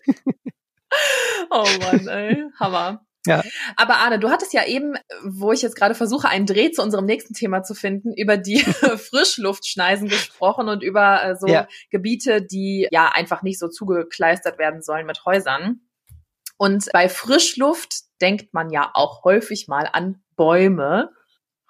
oh 1.52 1.68
Mann, 1.80 2.08
ey, 2.08 2.46
Hammer. 2.60 3.06
Ja. 3.26 3.44
Aber 3.78 3.98
Arne, 3.98 4.20
du 4.20 4.30
hattest 4.30 4.54
ja 4.54 4.66
eben, 4.66 4.96
wo 5.24 5.52
ich 5.52 5.62
jetzt 5.62 5.76
gerade 5.76 5.96
versuche, 5.96 6.28
einen 6.28 6.46
Dreh 6.46 6.72
zu 6.72 6.82
unserem 6.82 7.06
nächsten 7.06 7.34
Thema 7.34 7.64
zu 7.64 7.74
finden, 7.74 8.14
über 8.14 8.38
die 8.38 8.60
Frischluftschneisen 9.10 10.10
gesprochen 10.10 10.68
und 10.68 10.84
über 10.84 11.24
äh, 11.24 11.36
so 11.36 11.48
Ja. 11.48 11.68
Gebiete, 11.90 12.42
die 12.42 12.88
ja 12.92 13.10
einfach 13.14 13.42
nicht 13.42 13.60
so 13.60 13.70
zugekleistert 13.70 14.58
werden 14.58 14.82
sollen 14.82 15.06
mit 15.06 15.26
Häusern. 15.26 15.82
Und 16.58 16.90
bei 16.92 17.10
Frischluft 17.10 18.04
denkt 18.22 18.54
man 18.54 18.70
ja 18.70 18.92
auch 18.94 19.24
häufig 19.24 19.68
mal 19.68 19.90
an 19.92 20.22
Bäume. 20.36 21.12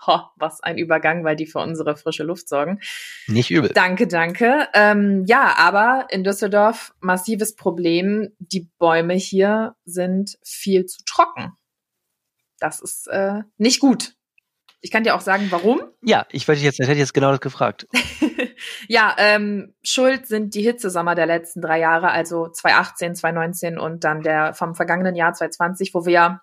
Ho, 0.06 0.22
was 0.36 0.62
ein 0.62 0.78
Übergang, 0.78 1.24
weil 1.24 1.36
die 1.36 1.46
für 1.46 1.60
unsere 1.60 1.96
frische 1.96 2.24
Luft 2.24 2.50
sorgen. 2.50 2.80
Nicht 3.28 3.52
übel. 3.52 3.72
Danke, 3.74 4.08
danke. 4.08 4.68
Ähm, 4.74 5.24
ja, 5.28 5.56
aber 5.58 6.08
in 6.10 6.24
Düsseldorf 6.24 6.94
massives 7.00 7.56
Problem. 7.56 8.30
Die 8.40 8.70
Bäume 8.80 9.14
hier 9.14 9.76
sind 9.86 10.38
viel 10.44 10.86
zu 10.86 11.04
trocken. 11.06 11.54
Das 12.60 12.80
ist 12.80 13.08
äh, 13.08 13.42
nicht 13.58 13.80
gut. 13.80 14.14
Ich 14.86 14.92
kann 14.92 15.06
dir 15.06 15.16
auch 15.16 15.22
sagen, 15.22 15.48
warum. 15.50 15.82
Ja, 16.02 16.26
ich 16.30 16.46
wollte 16.46 16.62
jetzt, 16.62 16.78
hätte 16.78 16.92
ich 16.92 16.98
jetzt 16.98 17.14
genau 17.14 17.32
das 17.32 17.40
gefragt. 17.40 17.88
ja, 18.90 19.16
ähm, 19.18 19.74
Schuld 19.82 20.28
sind 20.28 20.56
die 20.56 20.62
Hitzesommer 20.62 21.16
der 21.16 21.26
letzten 21.26 21.62
drei 21.62 21.80
Jahre, 21.80 22.12
also 22.12 22.50
2018, 22.50 23.16
2019 23.16 23.78
und 23.80 24.04
dann 24.04 24.22
der 24.22 24.54
vom 24.54 24.76
vergangenen 24.76 25.16
Jahr 25.16 25.34
2020, 25.34 25.94
wo 25.94 26.06
wir 26.06 26.42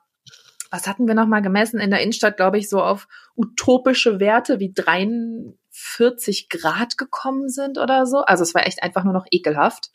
was 0.71 0.87
hatten 0.87 1.07
wir 1.07 1.15
nochmal 1.15 1.43
gemessen 1.43 1.81
in 1.81 1.91
der 1.91 2.01
Innenstadt, 2.01 2.37
glaube 2.37 2.59
ich, 2.59 2.69
so 2.69 2.83
auf 2.83 3.09
utopische 3.37 4.21
Werte 4.21 4.61
wie 4.61 4.73
43 4.73 6.49
Grad 6.49 6.97
gekommen 6.97 7.49
sind 7.49 7.79
oder 7.79 8.07
so. 8.07 8.19
Also 8.19 8.43
es 8.43 8.55
war 8.55 8.67
echt 8.67 8.83
einfach 8.83 9.05
nur 9.05 9.13
noch 9.13 9.27
ekelhaft. 9.31 9.91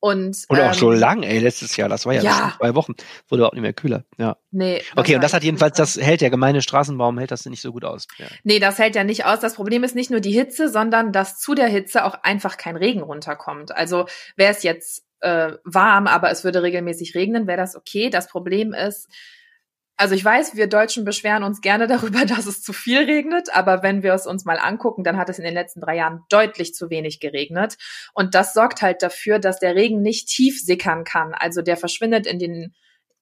Und, 0.00 0.44
und 0.48 0.60
auch 0.60 0.68
ähm, 0.68 0.74
so 0.74 0.92
lang, 0.92 1.24
ey, 1.24 1.40
letztes 1.40 1.76
Jahr, 1.76 1.88
das 1.88 2.06
war 2.06 2.14
ja, 2.14 2.22
ja. 2.22 2.54
zwei 2.56 2.76
Wochen, 2.76 2.94
wurde 3.26 3.48
auch 3.48 3.52
nicht 3.52 3.62
mehr 3.62 3.72
kühler. 3.72 4.04
Ja. 4.16 4.36
Nee. 4.52 4.80
Okay, 4.94 5.16
und 5.16 5.24
das 5.24 5.34
hat 5.34 5.42
jedenfalls, 5.42 5.76
das 5.76 5.96
hält 5.96 6.20
der 6.20 6.30
gemeine 6.30 6.62
Straßenbaum, 6.62 7.18
hält 7.18 7.32
das 7.32 7.44
nicht 7.46 7.62
so 7.62 7.72
gut 7.72 7.84
aus. 7.84 8.06
Ja. 8.16 8.26
Nee, 8.44 8.60
das 8.60 8.78
hält 8.78 8.94
ja 8.94 9.02
nicht 9.02 9.24
aus. 9.24 9.40
Das 9.40 9.54
Problem 9.54 9.82
ist 9.82 9.96
nicht 9.96 10.10
nur 10.10 10.20
die 10.20 10.30
Hitze, 10.30 10.68
sondern 10.68 11.10
dass 11.10 11.40
zu 11.40 11.54
der 11.54 11.66
Hitze 11.66 12.04
auch 12.04 12.14
einfach 12.22 12.58
kein 12.58 12.76
Regen 12.76 13.02
runterkommt. 13.02 13.74
Also 13.74 14.06
wäre 14.36 14.52
es 14.52 14.62
jetzt 14.62 15.04
äh, 15.20 15.52
warm, 15.64 16.06
aber 16.06 16.30
es 16.30 16.44
würde 16.44 16.62
regelmäßig 16.62 17.16
regnen, 17.16 17.48
wäre 17.48 17.58
das 17.58 17.74
okay. 17.74 18.08
Das 18.08 18.28
Problem 18.28 18.74
ist, 18.74 19.08
also 19.98 20.14
ich 20.14 20.24
weiß, 20.24 20.54
wir 20.54 20.68
Deutschen 20.68 21.04
beschweren 21.04 21.42
uns 21.42 21.60
gerne 21.60 21.88
darüber, 21.88 22.24
dass 22.24 22.46
es 22.46 22.62
zu 22.62 22.72
viel 22.72 23.00
regnet, 23.00 23.52
aber 23.52 23.82
wenn 23.82 24.02
wir 24.02 24.14
es 24.14 24.26
uns 24.26 24.44
mal 24.44 24.58
angucken, 24.58 25.02
dann 25.02 25.18
hat 25.18 25.28
es 25.28 25.38
in 25.38 25.44
den 25.44 25.54
letzten 25.54 25.80
drei 25.80 25.96
Jahren 25.96 26.24
deutlich 26.30 26.72
zu 26.72 26.88
wenig 26.88 27.20
geregnet. 27.20 27.76
Und 28.14 28.34
das 28.34 28.54
sorgt 28.54 28.80
halt 28.80 29.02
dafür, 29.02 29.40
dass 29.40 29.58
der 29.58 29.74
Regen 29.74 30.00
nicht 30.00 30.28
tief 30.28 30.62
sickern 30.62 31.04
kann. 31.04 31.34
Also 31.34 31.62
der 31.62 31.76
verschwindet 31.76 32.26
in 32.26 32.38
den 32.38 32.74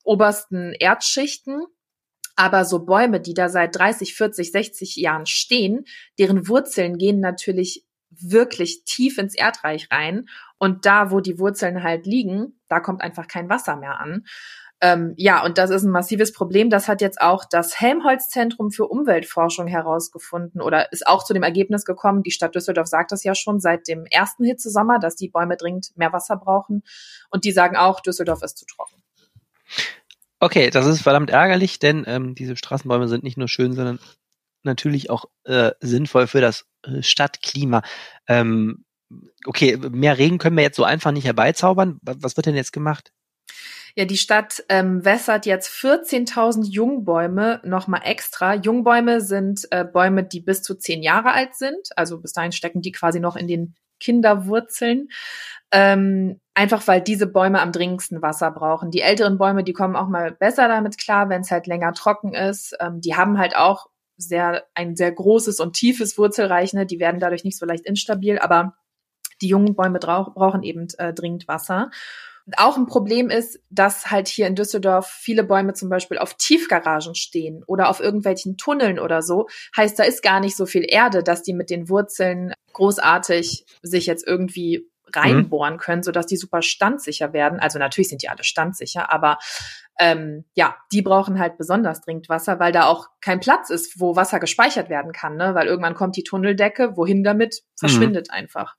obersten 0.05 0.73
Erdschichten. 0.73 1.63
Aber 2.39 2.67
so 2.67 2.85
Bäume, 2.85 3.21
die 3.21 3.33
da 3.33 3.49
seit 3.49 3.75
30, 3.75 4.15
40, 4.15 4.53
60 4.53 4.97
Jahren 4.97 5.25
stehen, 5.25 5.87
deren 6.19 6.47
Wurzeln 6.47 6.99
gehen 6.99 7.21
natürlich 7.21 7.87
wirklich 8.11 8.85
tief 8.85 9.17
ins 9.17 9.35
Erdreich 9.35 9.89
rein. 9.91 10.29
Und 10.59 10.85
da, 10.85 11.11
wo 11.11 11.21
die 11.21 11.39
Wurzeln 11.39 11.83
halt 11.83 12.05
liegen, 12.05 12.61
da 12.69 12.81
kommt 12.81 13.01
einfach 13.01 13.27
kein 13.27 13.49
Wasser 13.49 13.77
mehr 13.77 13.99
an. 13.99 14.27
Ähm, 14.83 15.15
ja, 15.17 15.43
und 15.43 15.57
das 15.57 15.71
ist 15.71 15.85
ein 15.85 15.91
massives 15.91 16.33
Problem. 16.33 16.69
Das 16.69 16.87
hat 16.87 17.01
jetzt 17.01 17.21
auch 17.21 17.45
das 17.49 17.81
Helmholtz-Zentrum 17.81 18.71
für 18.71 18.87
Umweltforschung 18.87 19.67
herausgefunden 19.67 20.61
oder 20.61 20.93
ist 20.93 21.07
auch 21.07 21.25
zu 21.25 21.33
dem 21.33 21.43
Ergebnis 21.43 21.85
gekommen. 21.85 22.23
Die 22.23 22.31
Stadt 22.31 22.55
Düsseldorf 22.55 22.87
sagt 22.87 23.11
das 23.11 23.25
ja 23.25 23.35
schon 23.35 23.59
seit 23.59 23.89
dem 23.89 24.05
ersten 24.05 24.45
Hitzesommer, 24.45 24.99
dass 24.99 25.17
die 25.17 25.29
Bäume 25.29 25.57
dringend 25.57 25.97
mehr 25.97 26.13
Wasser 26.13 26.37
brauchen. 26.37 26.83
Und 27.31 27.45
die 27.45 27.53
sagen 27.53 27.77
auch, 27.77 28.01
Düsseldorf 28.01 28.43
ist 28.43 28.59
zu 28.59 28.67
trocken. 28.67 29.03
Okay, 30.41 30.69
das 30.69 30.87
ist 30.87 31.01
verdammt 31.01 31.31
ärgerlich, 31.31 31.79
denn 31.79 32.05
ähm, 32.07 32.35
diese 32.35 32.57
Straßenbäume 32.57 33.09
sind 33.09 33.25
nicht 33.25 33.39
nur 33.39 33.49
schön, 33.49 33.73
sondern 33.73 33.99
natürlich 34.63 35.09
auch 35.09 35.25
äh, 35.45 35.71
sinnvoll 35.81 36.27
für 36.27 36.43
das 36.43 36.67
äh, 36.83 37.03
Stadtklima. 37.03 37.83
Ähm, 38.29 38.85
okay, 39.47 39.79
mehr 39.79 40.19
Regen 40.19 40.37
können 40.37 40.57
wir 40.57 40.65
jetzt 40.65 40.77
so 40.77 40.85
einfach 40.85 41.13
nicht 41.13 41.25
herbeizaubern. 41.25 41.99
Was 42.03 42.37
wird 42.37 42.47
denn 42.47 42.57
jetzt 42.57 42.73
gemacht? 42.73 43.13
Ja, 43.99 44.05
die 44.05 44.19
Stadt 44.19 44.63
ähm, 44.69 45.07
wässert 45.07 45.47
jetzt 45.47 45.71
14.000 45.71 46.65
Jungbäume 46.65 47.63
nochmal 47.65 48.03
extra. 48.05 48.55
Jungbäume 48.55 49.23
sind 49.23 49.67
äh, 49.71 49.87
Bäume, 49.87 50.23
die 50.23 50.41
bis 50.41 50.63
zu 50.63 50.75
zehn 50.75 51.03
Jahre 51.03 51.33
alt 51.33 51.55
sind. 51.55 51.89
Also 51.97 52.21
bis 52.21 52.35
dahin 52.35 52.53
stecken 52.53 52.83
die 52.83 52.93
quasi 52.93 53.21
noch 53.21 53.37
in 53.37 53.49
den 53.49 53.75
Kinderwurzeln. 53.99 55.09
Ähm, 55.73 56.41
einfach 56.53 56.87
weil 56.87 57.01
diese 57.01 57.27
Bäume 57.27 57.63
am 57.63 57.73
dringendsten 57.73 58.21
Wasser 58.21 58.51
brauchen. 58.51 58.91
Die 58.91 59.01
älteren 59.01 59.39
Bäume, 59.39 59.65
die 59.65 59.73
kommen 59.73 59.97
auch 59.97 60.09
mal 60.09 60.31
besser 60.33 60.69
damit 60.69 60.99
klar, 60.99 61.31
wenn 61.31 61.41
es 61.41 61.51
halt 61.51 61.67
länger 61.67 61.95
trocken 61.95 62.35
ist. 62.35 62.77
Ähm, 62.79 63.01
die 63.01 63.17
haben 63.17 63.39
halt 63.39 63.57
auch 63.57 63.87
sehr 64.19 64.67
ein 64.75 64.95
sehr 64.95 65.11
großes 65.11 65.59
und 65.59 65.73
tiefes 65.73 66.19
Wurzelreich. 66.19 66.75
Ne? 66.75 66.85
Die 66.85 67.01
werden 67.01 67.19
dadurch 67.19 67.45
nicht 67.45 67.59
so 67.59 67.65
leicht 67.65 67.87
instabil, 67.87 68.39
aber 68.39 68.75
die 69.41 69.49
jungen 69.49 69.75
Bäume 69.75 69.99
brauchen 69.99 70.63
eben 70.63 70.87
äh, 70.99 71.15
dringend 71.15 71.49
Wasser. 71.49 71.91
Auch 72.57 72.77
ein 72.77 72.87
Problem 72.87 73.29
ist, 73.29 73.59
dass 73.71 74.11
halt 74.11 74.29
hier 74.29 74.47
in 74.47 74.55
Düsseldorf 74.55 75.09
viele 75.09 75.43
Bäume 75.43 75.75
zum 75.75 75.89
Beispiel 75.89 76.19
auf 76.19 76.35
Tiefgaragen 76.35 77.15
stehen 77.15 77.65
oder 77.67 77.89
auf 77.89 78.01
irgendwelchen 78.01 78.57
Tunneln 78.57 79.01
oder 79.01 79.23
so. 79.23 79.49
Heißt, 79.77 79.99
da 79.99 80.05
ist 80.05 80.23
gar 80.23 80.39
nicht 80.41 80.57
so 80.57 80.65
viel 80.65 80.85
Erde, 80.89 81.25
dass 81.25 81.43
die 81.43 81.55
mit 81.55 81.71
den 81.71 81.89
Wurzeln 81.89 82.53
großartig 82.73 83.67
sich 83.83 84.07
jetzt 84.07 84.27
irgendwie 84.27 84.89
reinbohren 85.13 85.75
mhm. 85.75 85.79
können, 85.79 86.03
sodass 86.03 86.27
die 86.27 86.37
super 86.37 86.63
standsicher 86.63 87.33
werden. 87.33 87.59
Also 87.59 87.79
natürlich 87.79 88.09
sind 88.09 88.23
die 88.23 88.29
alle 88.29 88.45
standsicher, 88.45 89.13
aber 89.13 89.39
ähm, 89.99 90.45
ja, 90.55 90.77
die 90.93 91.03
brauchen 91.03 91.39
halt 91.39 91.57
besonders 91.57 92.01
dringend 92.01 92.29
Wasser, 92.29 92.59
weil 92.61 92.73
da 92.73 92.87
auch 92.87 93.09
kein 93.21 93.41
Platz 93.41 93.71
ist, 93.71 93.99
wo 93.99 94.15
Wasser 94.15 94.41
gespeichert 94.41 94.91
werden 94.91 95.13
kann, 95.13 95.37
ne? 95.37 95.55
Weil 95.55 95.67
irgendwann 95.67 95.95
kommt 95.95 96.17
die 96.17 96.25
Tunneldecke, 96.25 96.97
wohin 96.97 97.25
damit 97.25 97.63
verschwindet 97.77 98.29
mhm. 98.29 98.35
einfach. 98.35 98.77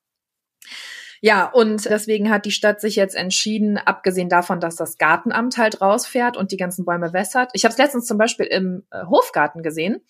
Ja, 1.21 1.45
und 1.45 1.85
deswegen 1.85 2.29
hat 2.29 2.45
die 2.45 2.51
Stadt 2.51 2.81
sich 2.81 2.95
jetzt 2.95 3.15
entschieden, 3.15 3.77
abgesehen 3.77 4.29
davon, 4.29 4.59
dass 4.59 4.75
das 4.75 4.97
Gartenamt 4.97 5.57
halt 5.57 5.81
rausfährt 5.81 6.37
und 6.37 6.51
die 6.51 6.57
ganzen 6.57 6.85
Bäume 6.85 7.13
wässert. 7.13 7.51
Ich 7.53 7.65
habe 7.65 7.71
es 7.71 7.77
letztens 7.77 8.05
zum 8.05 8.17
Beispiel 8.17 8.45
im 8.45 8.83
äh, 8.91 9.05
Hofgarten 9.05 9.63
gesehen, 9.63 10.01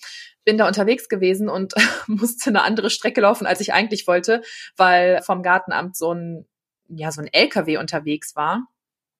bin 0.43 0.57
da 0.57 0.67
unterwegs 0.67 1.09
gewesen 1.09 1.49
und 1.49 1.73
musste 2.07 2.49
eine 2.49 2.63
andere 2.63 2.89
Strecke 2.89 3.21
laufen, 3.21 3.45
als 3.45 3.61
ich 3.61 3.73
eigentlich 3.73 4.07
wollte, 4.07 4.41
weil 4.75 5.21
vom 5.21 5.43
Gartenamt 5.43 5.95
so 5.95 6.13
ein 6.13 6.45
ja 6.89 7.11
so 7.11 7.21
ein 7.21 7.27
LKW 7.31 7.77
unterwegs 7.77 8.35
war. 8.35 8.67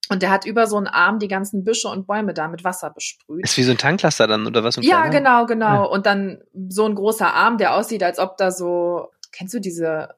Und 0.10 0.22
der 0.22 0.32
hat 0.32 0.46
über 0.46 0.68
so 0.68 0.78
einen 0.78 0.88
Arm 0.88 1.20
die 1.20 1.28
ganzen 1.28 1.66
Büsche 1.66 1.90
und 1.90 2.08
Bäume 2.08 2.34
da 2.34 2.48
mit 2.48 2.64
Wasser 2.64 2.90
besprüht. 2.92 3.44
Ist 3.44 3.58
wie 3.58 3.64
so 3.64 3.72
ein 3.72 3.78
Tanklaster 3.78 4.26
dann 4.26 4.48
oder 4.48 4.64
was? 4.64 4.78
Ja, 4.82 5.08
genau, 5.08 5.46
genau. 5.46 5.66
Ja. 5.66 5.84
Und 5.84 6.06
dann 6.06 6.42
so 6.70 6.86
ein 6.86 6.96
großer 6.96 7.34
Arm, 7.34 7.58
der 7.58 7.76
aussieht, 7.76 8.04
als 8.04 8.18
ob 8.18 8.38
da 8.38 8.52
so, 8.52 9.12
kennst 9.34 9.54
du 9.54 9.60
diese 9.60 10.16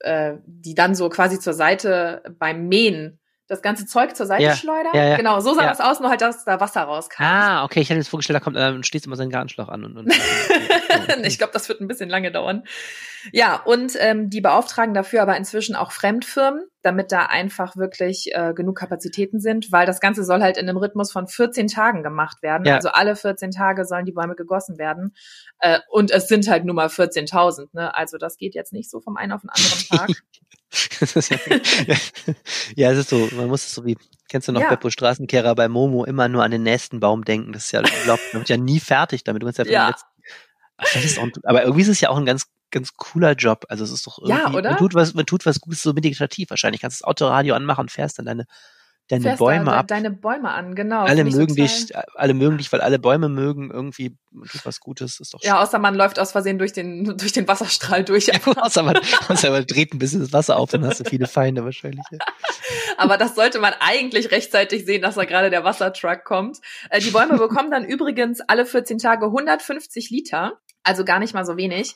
äh, 0.00 0.34
die 0.46 0.74
dann 0.74 0.94
so 0.94 1.08
quasi 1.08 1.38
zur 1.38 1.54
Seite 1.54 2.22
beim 2.38 2.68
Mähen 2.68 3.20
das 3.46 3.60
ganze 3.60 3.86
Zeug 3.86 4.16
zur 4.16 4.26
Seite 4.26 4.42
ja, 4.42 4.56
schleudern. 4.56 4.92
Ja, 4.94 5.04
ja, 5.04 5.16
genau, 5.16 5.38
so 5.40 5.54
sah 5.54 5.66
das 5.66 5.80
aus, 5.80 6.00
nur 6.00 6.08
halt, 6.08 6.22
dass 6.22 6.44
da 6.44 6.60
Wasser 6.60 6.82
rauskam. 6.82 7.22
Ah, 7.22 7.64
okay, 7.64 7.80
ich 7.80 7.90
hätte 7.90 7.98
jetzt 7.98 8.08
vorgestellt, 8.08 8.36
da 8.36 8.40
kommt 8.40 8.56
äh, 8.56 8.70
und 8.70 8.86
schließt 8.86 9.06
immer 9.06 9.16
seinen 9.16 9.30
Gartenschlauch 9.30 9.68
an. 9.68 9.84
Und, 9.84 9.98
und 9.98 10.08
ich 11.22 11.38
glaube, 11.38 11.52
das 11.52 11.68
wird 11.68 11.80
ein 11.80 11.88
bisschen 11.88 12.08
lange 12.08 12.32
dauern. 12.32 12.64
Ja, 13.32 13.62
und 13.62 13.94
ähm, 13.98 14.28
die 14.28 14.40
beauftragen 14.40 14.94
dafür 14.94 15.22
aber 15.22 15.36
inzwischen 15.36 15.76
auch 15.76 15.92
Fremdfirmen, 15.92 16.64
damit 16.82 17.10
da 17.10 17.26
einfach 17.26 17.76
wirklich 17.76 18.34
äh, 18.34 18.52
genug 18.54 18.76
Kapazitäten 18.76 19.40
sind, 19.40 19.72
weil 19.72 19.86
das 19.86 20.00
Ganze 20.00 20.24
soll 20.24 20.42
halt 20.42 20.58
in 20.58 20.68
einem 20.68 20.76
Rhythmus 20.76 21.10
von 21.10 21.26
14 21.26 21.68
Tagen 21.68 22.02
gemacht 22.02 22.42
werden. 22.42 22.66
Ja. 22.66 22.76
Also 22.76 22.90
alle 22.90 23.16
14 23.16 23.50
Tage 23.50 23.86
sollen 23.86 24.04
die 24.04 24.12
Bäume 24.12 24.34
gegossen 24.34 24.78
werden. 24.78 25.14
Äh, 25.60 25.78
und 25.88 26.10
es 26.10 26.28
sind 26.28 26.48
halt 26.48 26.64
nur 26.64 26.74
mal 26.74 26.88
14.000. 26.88 27.68
Ne? 27.72 27.94
Also 27.94 28.18
das 28.18 28.36
geht 28.36 28.54
jetzt 28.54 28.72
nicht 28.72 28.90
so 28.90 29.00
vom 29.00 29.16
einen 29.16 29.32
auf 29.32 29.40
den 29.40 29.50
anderen 29.50 29.88
Tag. 29.88 30.10
ja, 32.76 32.90
es 32.90 32.98
ist 32.98 33.08
so, 33.08 33.28
man 33.36 33.48
muss 33.48 33.64
es 33.64 33.74
so 33.74 33.84
wie, 33.84 33.96
kennst 34.28 34.48
du 34.48 34.52
noch 34.52 34.60
ja. 34.60 34.68
Beppo 34.68 34.90
Straßenkehrer 34.90 35.54
bei 35.54 35.68
Momo 35.68 36.04
immer 36.04 36.28
nur 36.28 36.42
an 36.42 36.50
den 36.50 36.62
nächsten 36.62 37.00
Baum 37.00 37.24
denken. 37.24 37.52
Das 37.52 37.66
ist 37.66 37.72
ja, 37.72 37.82
glaub, 38.04 38.18
man 38.32 38.40
wird 38.40 38.48
ja 38.48 38.56
nie 38.56 38.80
fertig 38.80 39.24
damit. 39.24 39.42
Du 39.42 39.46
kannst 39.46 39.58
ja, 39.58 39.66
ja. 39.66 39.88
Letzten, 39.88 40.08
aber 41.44 41.62
irgendwie 41.62 41.82
ist 41.82 41.88
es 41.88 42.00
ja 42.00 42.10
auch 42.10 42.16
ein 42.16 42.26
ganz, 42.26 42.46
ganz 42.70 42.94
cooler 42.96 43.32
Job. 43.32 43.64
Also 43.68 43.84
es 43.84 43.92
ist 43.92 44.06
doch 44.06 44.18
irgendwie, 44.18 44.42
ja, 44.42 44.52
oder? 44.52 44.70
man 44.70 44.78
tut 44.78 44.94
was, 44.94 45.14
man 45.14 45.26
tut 45.26 45.46
was 45.46 45.60
Gutes, 45.60 45.82
so 45.82 45.92
meditativ 45.92 46.50
wahrscheinlich. 46.50 46.80
Kannst 46.80 47.00
das 47.00 47.06
Autoradio 47.06 47.54
anmachen, 47.54 47.88
fährst 47.88 48.18
dann 48.18 48.26
deine 48.26 48.46
deine 49.08 49.22
Fährst 49.22 49.38
Bäume 49.38 49.72
ab. 49.72 49.86
Deine 49.88 50.10
Bäume 50.10 50.50
an, 50.50 50.74
genau. 50.74 51.02
Alle 51.02 51.24
mögen 51.24 51.54
dich, 51.54 51.94
alle 52.14 52.34
mögen 52.34 52.58
dich, 52.58 52.72
weil 52.72 52.80
alle 52.80 52.98
Bäume 52.98 53.28
mögen 53.28 53.70
irgendwie 53.70 54.16
tut 54.50 54.64
was 54.64 54.80
Gutes, 54.80 55.20
ist 55.20 55.34
doch 55.34 55.40
schön. 55.40 55.48
Ja, 55.48 55.62
außer 55.62 55.78
man 55.78 55.94
läuft 55.94 56.18
aus 56.18 56.32
Versehen 56.32 56.58
durch 56.58 56.72
den, 56.72 57.04
durch 57.16 57.32
den 57.32 57.46
Wasserstrahl 57.46 58.04
durch. 58.04 58.26
Ja, 58.26 58.34
außer, 58.44 58.82
man, 58.82 58.96
außer 59.28 59.50
man 59.50 59.66
dreht 59.66 59.92
ein 59.92 59.98
bisschen 59.98 60.20
das 60.20 60.32
Wasser 60.32 60.56
auf, 60.56 60.70
dann 60.70 60.84
hast 60.86 61.00
du 61.00 61.04
viele 61.04 61.26
Feinde 61.26 61.64
wahrscheinlich. 61.64 62.04
Ja. 62.10 62.18
Aber 62.96 63.18
das 63.18 63.34
sollte 63.34 63.58
man 63.58 63.74
eigentlich 63.80 64.30
rechtzeitig 64.30 64.86
sehen, 64.86 65.02
dass 65.02 65.16
da 65.16 65.24
gerade 65.24 65.50
der 65.50 65.64
Wassertruck 65.64 66.24
kommt. 66.24 66.58
Äh, 66.90 67.00
die 67.00 67.10
Bäume 67.10 67.36
bekommen 67.36 67.70
dann 67.70 67.84
übrigens 67.84 68.40
alle 68.40 68.64
14 68.64 68.98
Tage 68.98 69.26
150 69.26 70.10
Liter, 70.10 70.60
also 70.84 71.04
gar 71.04 71.18
nicht 71.18 71.34
mal 71.34 71.44
so 71.44 71.56
wenig. 71.56 71.94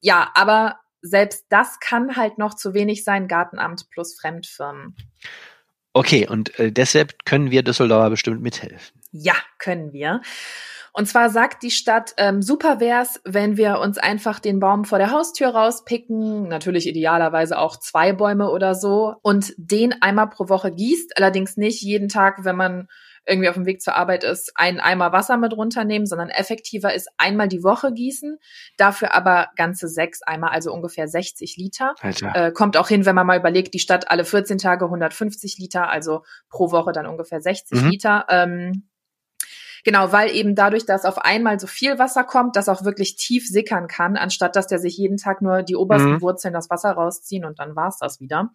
Ja, 0.00 0.30
aber 0.34 0.78
selbst 1.02 1.46
das 1.50 1.78
kann 1.80 2.16
halt 2.16 2.38
noch 2.38 2.54
zu 2.54 2.74
wenig 2.74 3.04
sein, 3.04 3.28
Gartenamt 3.28 3.88
plus 3.90 4.18
Fremdfirmen. 4.18 4.96
Okay, 5.92 6.28
und 6.28 6.58
äh, 6.58 6.72
deshalb 6.72 7.24
können 7.24 7.50
wir 7.50 7.62
Düsseldorfer 7.62 8.10
bestimmt 8.10 8.42
mithelfen. 8.42 9.00
Ja, 9.10 9.34
können 9.58 9.92
wir. 9.92 10.20
Und 10.92 11.06
zwar 11.06 11.30
sagt 11.30 11.62
die 11.62 11.70
Stadt, 11.70 12.14
ähm, 12.16 12.42
super 12.42 12.80
wär's, 12.80 13.20
wenn 13.24 13.56
wir 13.56 13.78
uns 13.78 13.98
einfach 13.98 14.40
den 14.40 14.58
Baum 14.58 14.84
vor 14.84 14.98
der 14.98 15.12
Haustür 15.12 15.48
rauspicken, 15.48 16.48
natürlich 16.48 16.86
idealerweise 16.88 17.58
auch 17.58 17.76
zwei 17.76 18.12
Bäume 18.12 18.50
oder 18.50 18.74
so, 18.74 19.14
und 19.22 19.54
den 19.56 20.02
einmal 20.02 20.28
pro 20.28 20.48
Woche 20.48 20.72
gießt, 20.72 21.16
allerdings 21.16 21.56
nicht 21.56 21.82
jeden 21.82 22.08
Tag, 22.08 22.44
wenn 22.44 22.56
man 22.56 22.88
irgendwie 23.28 23.48
auf 23.48 23.54
dem 23.54 23.66
Weg 23.66 23.82
zur 23.82 23.94
Arbeit 23.94 24.24
ist, 24.24 24.52
einen 24.54 24.80
Eimer 24.80 25.12
Wasser 25.12 25.36
mit 25.36 25.52
runternehmen, 25.52 26.06
sondern 26.06 26.30
effektiver 26.30 26.94
ist 26.94 27.08
einmal 27.18 27.48
die 27.48 27.62
Woche 27.62 27.92
gießen, 27.92 28.38
dafür 28.76 29.14
aber 29.14 29.48
ganze 29.56 29.88
sechs 29.88 30.22
Eimer, 30.22 30.52
also 30.52 30.72
ungefähr 30.72 31.08
60 31.08 31.56
Liter. 31.56 31.94
Äh, 32.34 32.52
kommt 32.52 32.76
auch 32.76 32.88
hin, 32.88 33.06
wenn 33.06 33.14
man 33.14 33.26
mal 33.26 33.38
überlegt, 33.38 33.74
die 33.74 33.78
Stadt 33.78 34.10
alle 34.10 34.24
14 34.24 34.58
Tage 34.58 34.86
150 34.86 35.58
Liter, 35.58 35.88
also 35.88 36.22
pro 36.48 36.70
Woche 36.70 36.92
dann 36.92 37.06
ungefähr 37.06 37.40
60 37.40 37.82
mhm. 37.82 37.88
Liter. 37.90 38.26
Ähm, 38.28 38.88
Genau, 39.84 40.12
weil 40.12 40.34
eben 40.34 40.54
dadurch, 40.54 40.86
dass 40.86 41.04
auf 41.04 41.18
einmal 41.18 41.58
so 41.60 41.66
viel 41.66 41.98
Wasser 41.98 42.24
kommt, 42.24 42.56
das 42.56 42.68
auch 42.68 42.84
wirklich 42.84 43.16
tief 43.16 43.46
sickern 43.46 43.88
kann, 43.88 44.16
anstatt 44.16 44.56
dass 44.56 44.66
der 44.66 44.78
sich 44.78 44.96
jeden 44.96 45.16
Tag 45.16 45.42
nur 45.42 45.62
die 45.62 45.76
obersten 45.76 46.14
mhm. 46.14 46.22
Wurzeln 46.22 46.54
das 46.54 46.70
Wasser 46.70 46.92
rausziehen 46.92 47.44
und 47.44 47.58
dann 47.58 47.76
war's 47.76 47.98
das 47.98 48.20
wieder. 48.20 48.50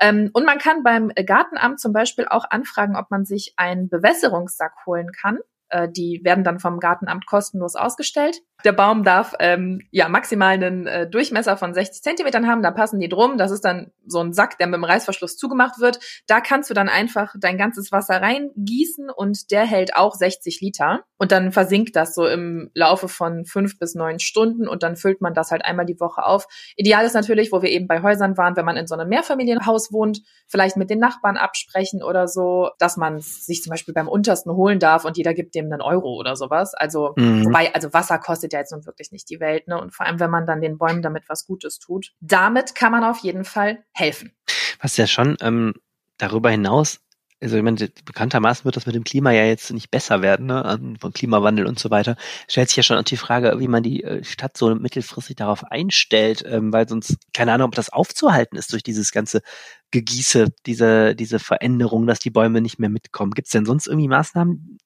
Ähm, 0.00 0.30
und 0.32 0.44
man 0.44 0.58
kann 0.58 0.82
beim 0.82 1.10
Gartenamt 1.14 1.80
zum 1.80 1.92
Beispiel 1.92 2.26
auch 2.26 2.44
anfragen, 2.50 2.96
ob 2.96 3.10
man 3.10 3.24
sich 3.24 3.54
einen 3.56 3.88
Bewässerungssack 3.88 4.72
holen 4.86 5.12
kann. 5.12 5.38
Äh, 5.72 5.88
die 5.88 6.20
werden 6.22 6.44
dann 6.44 6.60
vom 6.60 6.78
Gartenamt 6.78 7.26
kostenlos 7.26 7.76
ausgestellt. 7.76 8.42
Der 8.64 8.72
Baum 8.72 9.04
darf 9.04 9.34
ähm, 9.40 9.80
ja 9.90 10.08
maximal 10.08 10.52
einen 10.52 10.86
äh, 10.86 11.08
Durchmesser 11.08 11.56
von 11.56 11.72
60 11.72 12.02
Zentimetern 12.02 12.46
haben, 12.46 12.62
da 12.62 12.70
passen 12.70 13.00
die 13.00 13.08
drum. 13.08 13.38
Das 13.38 13.50
ist 13.50 13.64
dann 13.64 13.90
so 14.06 14.20
ein 14.20 14.34
Sack, 14.34 14.58
der 14.58 14.66
mit 14.66 14.76
dem 14.76 14.84
Reißverschluss 14.84 15.36
zugemacht 15.36 15.80
wird. 15.80 15.98
Da 16.26 16.40
kannst 16.40 16.68
du 16.68 16.74
dann 16.74 16.88
einfach 16.88 17.34
dein 17.40 17.56
ganzes 17.56 17.90
Wasser 17.90 18.20
reingießen 18.20 19.08
und 19.10 19.50
der 19.50 19.64
hält 19.64 19.96
auch 19.96 20.14
60 20.14 20.60
Liter. 20.60 21.04
Und 21.16 21.32
dann 21.32 21.52
versinkt 21.52 21.96
das 21.96 22.14
so 22.14 22.26
im 22.26 22.70
Laufe 22.74 23.08
von 23.08 23.44
fünf 23.46 23.78
bis 23.78 23.94
neun 23.94 24.18
Stunden 24.18 24.68
und 24.68 24.82
dann 24.82 24.96
füllt 24.96 25.22
man 25.22 25.34
das 25.34 25.50
halt 25.50 25.64
einmal 25.64 25.86
die 25.86 26.00
Woche 26.00 26.24
auf. 26.24 26.46
Ideal 26.76 27.06
ist 27.06 27.14
natürlich, 27.14 27.50
wo 27.50 27.62
wir 27.62 27.70
eben 27.70 27.86
bei 27.86 28.02
Häusern 28.02 28.36
waren, 28.36 28.56
wenn 28.56 28.64
man 28.64 28.76
in 28.76 28.86
so 28.86 28.94
einem 28.94 29.08
Mehrfamilienhaus 29.08 29.92
wohnt, 29.92 30.20
vielleicht 30.48 30.76
mit 30.76 30.90
den 30.90 30.98
Nachbarn 30.98 31.36
absprechen 31.36 32.02
oder 32.02 32.28
so, 32.28 32.70
dass 32.78 32.96
man 32.96 33.20
sich 33.20 33.62
zum 33.62 33.70
Beispiel 33.70 33.94
beim 33.94 34.08
untersten 34.08 34.52
holen 34.52 34.78
darf 34.78 35.04
und 35.04 35.16
jeder 35.16 35.32
gibt 35.32 35.54
dem 35.54 35.61
einen 35.64 35.82
Euro 35.82 36.14
oder 36.14 36.36
sowas. 36.36 36.74
Also, 36.74 37.14
mhm. 37.16 37.44
wobei, 37.44 37.74
also 37.74 37.92
Wasser 37.92 38.18
kostet 38.18 38.52
ja 38.52 38.60
jetzt 38.60 38.72
nun 38.72 38.86
wirklich 38.86 39.12
nicht 39.12 39.28
die 39.30 39.40
Welt, 39.40 39.68
ne? 39.68 39.80
Und 39.80 39.94
vor 39.94 40.06
allem, 40.06 40.20
wenn 40.20 40.30
man 40.30 40.46
dann 40.46 40.60
den 40.60 40.78
Bäumen 40.78 41.02
damit 41.02 41.28
was 41.28 41.46
Gutes 41.46 41.78
tut. 41.78 42.12
Damit 42.20 42.74
kann 42.74 42.92
man 42.92 43.04
auf 43.04 43.18
jeden 43.18 43.44
Fall 43.44 43.84
helfen. 43.92 44.32
Was 44.80 44.96
ja 44.96 45.06
schon 45.06 45.36
ähm, 45.40 45.74
darüber 46.18 46.50
hinaus 46.50 47.00
also 47.42 47.56
ich 47.56 47.62
meine, 47.62 47.90
bekanntermaßen 48.04 48.64
wird 48.64 48.76
das 48.76 48.86
mit 48.86 48.94
dem 48.94 49.02
Klima 49.02 49.32
ja 49.32 49.44
jetzt 49.44 49.72
nicht 49.72 49.90
besser 49.90 50.22
werden, 50.22 50.46
ne? 50.46 50.96
Von 51.00 51.12
Klimawandel 51.12 51.66
und 51.66 51.78
so 51.78 51.90
weiter. 51.90 52.16
Stellt 52.48 52.68
sich 52.68 52.76
ja 52.76 52.82
schon 52.84 53.02
die 53.04 53.16
Frage, 53.16 53.58
wie 53.58 53.68
man 53.68 53.82
die 53.82 54.04
äh, 54.04 54.22
Stadt 54.22 54.56
so 54.56 54.72
mittelfristig 54.74 55.36
darauf 55.36 55.64
einstellt, 55.64 56.44
ähm, 56.46 56.72
weil 56.72 56.88
sonst, 56.88 57.16
keine 57.34 57.52
Ahnung, 57.52 57.68
ob 57.68 57.74
das 57.74 57.90
aufzuhalten 57.90 58.56
ist 58.56 58.72
durch 58.72 58.84
dieses 58.84 59.10
ganze 59.10 59.42
Gegieße, 59.90 60.48
diese, 60.66 61.16
diese 61.16 61.40
Veränderung, 61.40 62.06
dass 62.06 62.20
die 62.20 62.30
Bäume 62.30 62.60
nicht 62.60 62.78
mehr 62.78 62.90
mitkommen. 62.90 63.32
Gibt 63.32 63.48
es 63.48 63.52
denn 63.52 63.66
sonst 63.66 63.88
irgendwie 63.88 64.08
Maßnahmen 64.08 64.78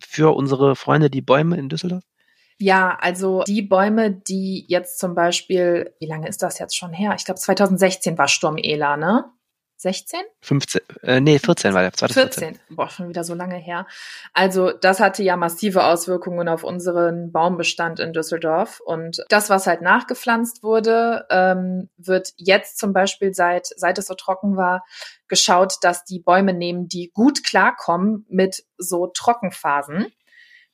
für 0.00 0.34
unsere 0.34 0.76
Freunde, 0.76 1.10
die 1.10 1.22
Bäume 1.22 1.56
in 1.56 1.68
Düsseldorf? 1.68 2.04
Ja, 2.58 2.98
also 3.00 3.42
die 3.46 3.62
Bäume, 3.62 4.10
die 4.10 4.66
jetzt 4.68 4.98
zum 4.98 5.14
Beispiel, 5.14 5.94
wie 5.98 6.06
lange 6.06 6.28
ist 6.28 6.42
das 6.42 6.58
jetzt 6.58 6.76
schon 6.76 6.92
her? 6.92 7.14
Ich 7.16 7.24
glaube 7.24 7.40
2016 7.40 8.18
war 8.18 8.28
Sturm 8.28 8.58
Ela, 8.58 8.98
ne? 8.98 9.24
16? 9.80 10.20
15, 10.42 10.82
äh, 11.04 11.20
nee, 11.20 11.38
14 11.38 11.72
war 11.72 11.80
der. 11.80 11.94
2014. 11.94 12.54
14. 12.56 12.76
Boah, 12.76 12.90
schon 12.90 13.08
wieder 13.08 13.24
so 13.24 13.32
lange 13.32 13.56
her. 13.56 13.86
Also 14.34 14.72
das 14.72 15.00
hatte 15.00 15.22
ja 15.22 15.38
massive 15.38 15.84
Auswirkungen 15.84 16.48
auf 16.48 16.64
unseren 16.64 17.32
Baumbestand 17.32 17.98
in 17.98 18.12
Düsseldorf. 18.12 18.80
Und 18.84 19.24
das, 19.30 19.48
was 19.48 19.66
halt 19.66 19.80
nachgepflanzt 19.80 20.62
wurde, 20.62 21.24
ähm, 21.30 21.88
wird 21.96 22.34
jetzt 22.36 22.76
zum 22.76 22.92
Beispiel 22.92 23.32
seit, 23.32 23.68
seit 23.74 23.96
es 23.96 24.08
so 24.08 24.14
trocken 24.14 24.58
war, 24.58 24.84
geschaut, 25.28 25.76
dass 25.80 26.04
die 26.04 26.18
Bäume 26.18 26.52
nehmen, 26.52 26.86
die 26.86 27.10
gut 27.14 27.42
klarkommen 27.42 28.26
mit 28.28 28.64
so 28.76 29.06
Trockenphasen. 29.06 30.12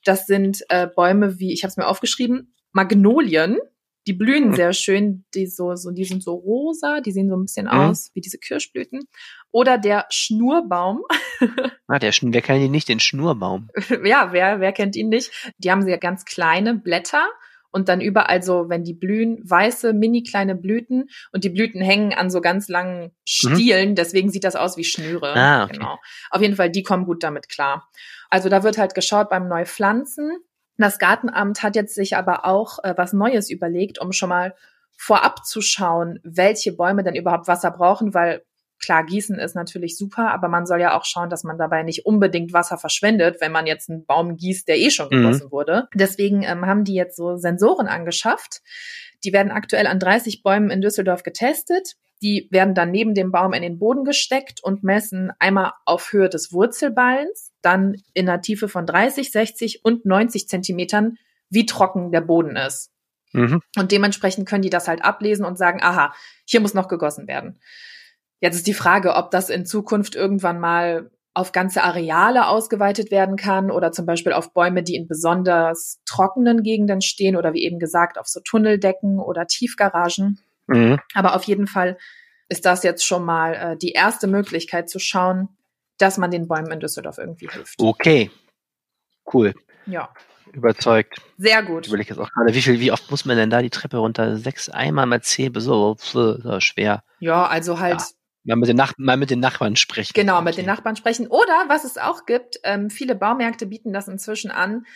Das 0.02 0.26
sind 0.26 0.64
äh, 0.68 0.88
Bäume 0.88 1.38
wie, 1.38 1.52
ich 1.52 1.62
habe 1.62 1.70
es 1.70 1.76
mir 1.76 1.86
aufgeschrieben, 1.86 2.56
Magnolien 2.72 3.60
die 4.06 4.12
blühen 4.12 4.50
hm. 4.50 4.54
sehr 4.54 4.72
schön, 4.72 5.24
die 5.34 5.46
so, 5.46 5.74
so, 5.74 5.90
die 5.90 6.04
sind 6.04 6.22
so 6.22 6.34
rosa, 6.34 7.00
die 7.00 7.12
sehen 7.12 7.28
so 7.28 7.36
ein 7.36 7.42
bisschen 7.42 7.66
mhm. 7.66 7.72
aus 7.72 8.10
wie 8.14 8.20
diese 8.20 8.38
Kirschblüten. 8.38 9.08
Oder 9.50 9.78
der 9.78 10.06
Schnurbaum. 10.10 11.02
ah, 11.88 11.98
der 11.98 12.12
wer 12.12 12.42
kennt 12.42 12.62
ihn 12.62 12.70
nicht, 12.70 12.88
den 12.88 13.00
Schnurbaum? 13.00 13.68
ja, 14.04 14.32
wer, 14.32 14.60
wer 14.60 14.72
kennt 14.72 14.96
ihn 14.96 15.08
nicht? 15.08 15.30
Die 15.58 15.70
haben 15.70 15.82
sehr 15.82 15.98
ganz 15.98 16.24
kleine 16.24 16.74
Blätter 16.74 17.26
und 17.70 17.88
dann 17.88 18.00
überall 18.00 18.42
so, 18.42 18.68
wenn 18.68 18.84
die 18.84 18.94
blühen, 18.94 19.38
weiße, 19.42 19.92
mini 19.92 20.22
kleine 20.22 20.54
Blüten 20.54 21.10
und 21.32 21.44
die 21.44 21.50
Blüten 21.50 21.82
hängen 21.82 22.14
an 22.14 22.30
so 22.30 22.40
ganz 22.40 22.68
langen 22.68 23.06
mhm. 23.06 23.12
Stielen, 23.24 23.90
mhm. 23.90 23.94
deswegen 23.96 24.30
sieht 24.30 24.44
das 24.44 24.56
aus 24.56 24.76
wie 24.76 24.84
Schnüre. 24.84 25.34
Ah, 25.34 25.64
okay. 25.64 25.74
Genau. 25.74 25.98
Auf 26.30 26.40
jeden 26.40 26.56
Fall, 26.56 26.70
die 26.70 26.82
kommen 26.82 27.04
gut 27.04 27.22
damit 27.22 27.48
klar. 27.48 27.88
Also 28.30 28.48
da 28.48 28.62
wird 28.62 28.78
halt 28.78 28.94
geschaut 28.94 29.28
beim 29.28 29.48
Neupflanzen, 29.48 30.38
das 30.78 30.98
Gartenamt 30.98 31.62
hat 31.62 31.76
jetzt 31.76 31.94
sich 31.94 32.16
aber 32.16 32.44
auch 32.44 32.82
äh, 32.84 32.94
was 32.96 33.12
Neues 33.12 33.50
überlegt, 33.50 34.00
um 34.00 34.12
schon 34.12 34.28
mal 34.28 34.54
vorab 34.96 35.44
zu 35.44 35.60
schauen, 35.60 36.20
welche 36.22 36.72
Bäume 36.72 37.02
denn 37.02 37.14
überhaupt 37.14 37.48
Wasser 37.48 37.70
brauchen, 37.70 38.14
weil 38.14 38.42
klar, 38.78 39.04
Gießen 39.04 39.38
ist 39.38 39.54
natürlich 39.54 39.96
super, 39.96 40.32
aber 40.32 40.48
man 40.48 40.66
soll 40.66 40.80
ja 40.80 40.96
auch 40.96 41.04
schauen, 41.04 41.30
dass 41.30 41.44
man 41.44 41.58
dabei 41.58 41.82
nicht 41.82 42.06
unbedingt 42.06 42.52
Wasser 42.52 42.78
verschwendet, 42.78 43.40
wenn 43.40 43.52
man 43.52 43.66
jetzt 43.66 43.90
einen 43.90 44.04
Baum 44.04 44.36
gießt, 44.36 44.68
der 44.68 44.78
eh 44.78 44.90
schon 44.90 45.06
mhm. 45.06 45.22
gegossen 45.22 45.46
mhm. 45.46 45.52
wurde. 45.52 45.88
Deswegen 45.94 46.42
ähm, 46.42 46.66
haben 46.66 46.84
die 46.84 46.94
jetzt 46.94 47.16
so 47.16 47.36
Sensoren 47.36 47.88
angeschafft. 47.88 48.62
Die 49.24 49.32
werden 49.32 49.50
aktuell 49.50 49.86
an 49.86 49.98
30 49.98 50.42
Bäumen 50.42 50.70
in 50.70 50.80
Düsseldorf 50.80 51.22
getestet. 51.22 51.96
Die 52.22 52.48
werden 52.50 52.74
dann 52.74 52.90
neben 52.90 53.14
dem 53.14 53.30
Baum 53.30 53.52
in 53.52 53.62
den 53.62 53.78
Boden 53.78 54.04
gesteckt 54.04 54.62
und 54.62 54.82
messen 54.82 55.32
einmal 55.38 55.72
auf 55.84 56.12
Höhe 56.12 56.28
des 56.28 56.52
Wurzelballens, 56.52 57.52
dann 57.62 57.96
in 58.14 58.28
einer 58.28 58.40
Tiefe 58.40 58.68
von 58.68 58.86
30, 58.86 59.30
60 59.30 59.84
und 59.84 60.06
90 60.06 60.48
Zentimetern, 60.48 61.18
wie 61.50 61.66
trocken 61.66 62.12
der 62.12 62.22
Boden 62.22 62.56
ist. 62.56 62.90
Mhm. 63.32 63.60
Und 63.78 63.92
dementsprechend 63.92 64.48
können 64.48 64.62
die 64.62 64.70
das 64.70 64.88
halt 64.88 65.04
ablesen 65.04 65.44
und 65.44 65.58
sagen, 65.58 65.80
aha, 65.82 66.14
hier 66.46 66.60
muss 66.60 66.74
noch 66.74 66.88
gegossen 66.88 67.28
werden. 67.28 67.60
Jetzt 68.40 68.56
ist 68.56 68.66
die 68.66 68.74
Frage, 68.74 69.14
ob 69.14 69.30
das 69.30 69.50
in 69.50 69.66
Zukunft 69.66 70.14
irgendwann 70.14 70.60
mal 70.60 71.10
auf 71.34 71.52
ganze 71.52 71.82
Areale 71.82 72.48
ausgeweitet 72.48 73.10
werden 73.10 73.36
kann 73.36 73.70
oder 73.70 73.92
zum 73.92 74.06
Beispiel 74.06 74.32
auf 74.32 74.54
Bäume, 74.54 74.82
die 74.82 74.96
in 74.96 75.06
besonders 75.06 76.00
trockenen 76.06 76.62
Gegenden 76.62 77.02
stehen 77.02 77.36
oder 77.36 77.52
wie 77.52 77.62
eben 77.62 77.78
gesagt 77.78 78.18
auf 78.18 78.26
so 78.26 78.40
Tunneldecken 78.40 79.18
oder 79.18 79.46
Tiefgaragen. 79.46 80.40
Mhm. 80.66 80.98
Aber 81.14 81.34
auf 81.34 81.44
jeden 81.44 81.66
Fall 81.66 81.98
ist 82.48 82.64
das 82.64 82.82
jetzt 82.82 83.04
schon 83.04 83.24
mal 83.24 83.54
äh, 83.54 83.76
die 83.76 83.92
erste 83.92 84.26
Möglichkeit 84.26 84.88
zu 84.88 84.98
schauen, 84.98 85.48
dass 85.98 86.18
man 86.18 86.30
den 86.30 86.48
Bäumen 86.48 86.70
in 86.70 86.80
Düsseldorf 86.80 87.18
irgendwie 87.18 87.48
hilft. 87.48 87.80
Okay. 87.80 88.30
Cool. 89.32 89.54
Ja. 89.86 90.10
Überzeugt. 90.52 91.20
Sehr 91.38 91.62
gut. 91.62 91.90
Will 91.90 92.00
ich 92.00 92.08
jetzt 92.08 92.18
auch 92.18 92.30
gerade, 92.30 92.54
wie 92.54 92.62
viel, 92.62 92.80
wie 92.80 92.92
oft 92.92 93.10
muss 93.10 93.24
man 93.24 93.36
denn 93.36 93.50
da 93.50 93.62
die 93.62 93.70
Treppe 93.70 93.98
runter? 93.98 94.36
Sechs 94.36 94.68
Eimer 94.68 95.06
mal 95.06 95.20
zehn, 95.22 95.52
so, 95.58 95.96
so 95.98 96.60
schwer. 96.60 97.02
Ja, 97.18 97.46
also 97.46 97.80
halt. 97.80 98.00
Ja. 98.00 98.54
Mal 98.54 98.56
mit, 98.56 98.68
den 98.68 98.76
Nach 98.76 98.92
mal 98.96 99.16
mit 99.16 99.30
den 99.30 99.40
Nachbarn 99.40 99.74
sprechen. 99.74 100.12
Genau, 100.14 100.36
okay. 100.36 100.44
mit 100.44 100.56
den 100.56 100.66
Nachbarn 100.66 100.94
sprechen. 100.94 101.26
Oder 101.26 101.64
was 101.66 101.82
es 101.82 101.98
auch 101.98 102.26
gibt, 102.26 102.60
ähm, 102.62 102.90
viele 102.90 103.16
Baumärkte 103.16 103.66
bieten 103.66 103.92
das 103.92 104.06
inzwischen 104.06 104.52
an, 104.52 104.86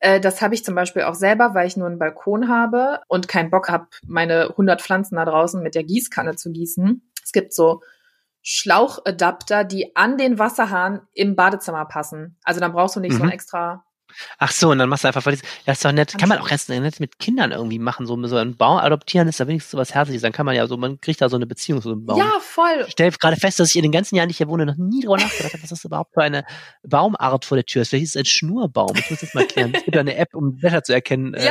das 0.00 0.40
habe 0.42 0.54
ich 0.54 0.64
zum 0.64 0.74
Beispiel 0.74 1.02
auch 1.02 1.14
selber, 1.14 1.54
weil 1.54 1.66
ich 1.66 1.76
nur 1.76 1.88
einen 1.88 1.98
Balkon 1.98 2.48
habe 2.48 3.00
und 3.08 3.28
keinen 3.28 3.50
Bock 3.50 3.68
habe, 3.68 3.88
meine 4.06 4.50
100 4.50 4.80
Pflanzen 4.80 5.16
da 5.16 5.24
draußen 5.24 5.62
mit 5.62 5.74
der 5.74 5.84
Gießkanne 5.84 6.36
zu 6.36 6.52
gießen. 6.52 7.02
Es 7.24 7.32
gibt 7.32 7.52
so 7.52 7.82
Schlauchadapter, 8.42 9.64
die 9.64 9.94
an 9.96 10.16
den 10.16 10.38
Wasserhahn 10.38 11.02
im 11.12 11.36
Badezimmer 11.36 11.84
passen. 11.84 12.38
Also 12.44 12.60
dann 12.60 12.72
brauchst 12.72 12.96
du 12.96 13.00
nicht 13.00 13.14
mhm. 13.14 13.18
so 13.18 13.22
ein 13.24 13.30
extra 13.30 13.84
Ach 14.38 14.50
so, 14.50 14.70
und 14.70 14.78
dann 14.78 14.88
machst 14.88 15.04
du 15.04 15.08
einfach, 15.08 15.22
das 15.22 15.40
ist 15.66 15.84
doch 15.84 15.92
nett, 15.92 16.16
kann 16.18 16.28
man 16.28 16.38
auch 16.38 16.48
ganz 16.48 16.68
nett 16.68 17.00
mit 17.00 17.18
Kindern 17.18 17.52
irgendwie 17.52 17.78
machen, 17.78 18.06
so, 18.06 18.26
so 18.26 18.36
einen 18.36 18.56
Baum 18.56 18.78
adoptieren 18.78 19.28
ist 19.28 19.40
da 19.40 19.46
wenigstens 19.46 19.72
so 19.72 19.78
was 19.78 19.94
Herzliches, 19.94 20.22
dann 20.22 20.32
kann 20.32 20.46
man 20.46 20.54
ja 20.54 20.66
so, 20.66 20.76
man 20.76 21.00
kriegt 21.00 21.20
da 21.20 21.28
so 21.28 21.36
eine 21.36 21.46
Beziehung 21.46 21.80
zu 21.80 21.88
so 21.88 21.94
einem 21.94 22.06
Baum. 22.06 22.18
Ja, 22.18 22.32
voll. 22.40 22.84
Ich 22.86 22.92
stelle 22.92 23.10
gerade 23.12 23.36
fest, 23.36 23.60
dass 23.60 23.70
ich 23.70 23.76
in 23.76 23.82
den 23.82 23.92
ganzen 23.92 24.16
Jahren, 24.16 24.28
die 24.28 24.32
ich 24.32 24.38
hier 24.38 24.48
wohne, 24.48 24.66
noch 24.66 24.76
nie 24.76 25.00
drüber 25.02 25.16
nachgedacht 25.16 25.52
habe, 25.52 25.62
was 25.62 25.70
das 25.70 25.84
überhaupt 25.84 26.14
für 26.14 26.22
eine 26.22 26.44
Baumart 26.82 27.44
vor 27.44 27.56
der 27.56 27.64
Tür 27.64 27.82
ist. 27.82 27.88
Vielleicht 27.88 28.04
ist 28.04 28.16
es 28.16 28.20
ein 28.20 28.24
Schnurbaum. 28.24 28.96
Ich 28.96 29.10
muss 29.10 29.20
das 29.20 29.34
mal 29.34 29.46
klären. 29.46 29.72
Es 29.74 29.84
gibt 29.84 29.94
ja 29.94 30.00
eine 30.00 30.16
App, 30.16 30.34
um 30.34 30.56
besser 30.56 30.82
zu 30.82 30.92
erkennen, 30.92 31.34
äh, 31.34 31.44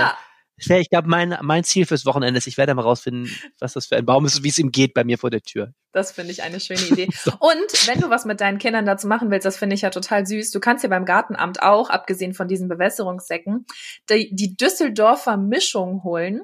ja. 0.60 0.76
Äh, 0.76 0.82
ich 0.82 0.90
glaube, 0.90 1.08
mein, 1.08 1.38
mein 1.42 1.64
Ziel 1.64 1.86
fürs 1.86 2.06
Wochenende 2.06 2.38
ist, 2.38 2.48
ich 2.48 2.58
werde 2.58 2.74
mal 2.74 2.82
rausfinden, 2.82 3.32
was 3.60 3.74
das 3.74 3.88
für 3.88 3.98
ein 3.98 4.06
Baum 4.06 4.26
ist 4.26 4.38
und 4.38 4.44
wie 4.44 4.50
es 4.50 4.58
ihm 4.58 4.72
geht 4.72 4.94
bei 4.94 5.04
mir 5.04 5.18
vor 5.18 5.30
der 5.30 5.42
Tür. 5.42 5.74
Das 5.92 6.12
finde 6.12 6.32
ich 6.32 6.44
eine 6.44 6.60
schöne 6.60 6.82
Idee. 6.92 7.08
so. 7.12 7.32
Und 7.32 7.88
wenn 7.88 8.00
du 8.00 8.10
was 8.10 8.26
mit 8.26 8.42
deinen 8.42 8.58
Kindern 8.58 8.86
dazu 8.86 9.08
machen 9.08 9.32
willst, 9.32 9.46
das 9.46 9.58
finde 9.58 9.76
ich 9.76 9.82
ja 9.82 9.90
total 9.90 10.26
süß. 10.26 10.52
Du 10.52 10.60
kannst 10.60 10.84
ja 10.84 10.90
beim 10.90 11.06
Gartenamt 11.06 11.62
auch, 11.62 11.90
abgesehen 11.90 12.34
von 12.34 12.48
diesen 12.48 12.68
Bewässerungssäcken, 12.68 13.66
die, 14.10 14.34
die 14.34 14.56
Düsseldorfer 14.56 15.38
Mischung 15.38 16.04
holen. 16.04 16.42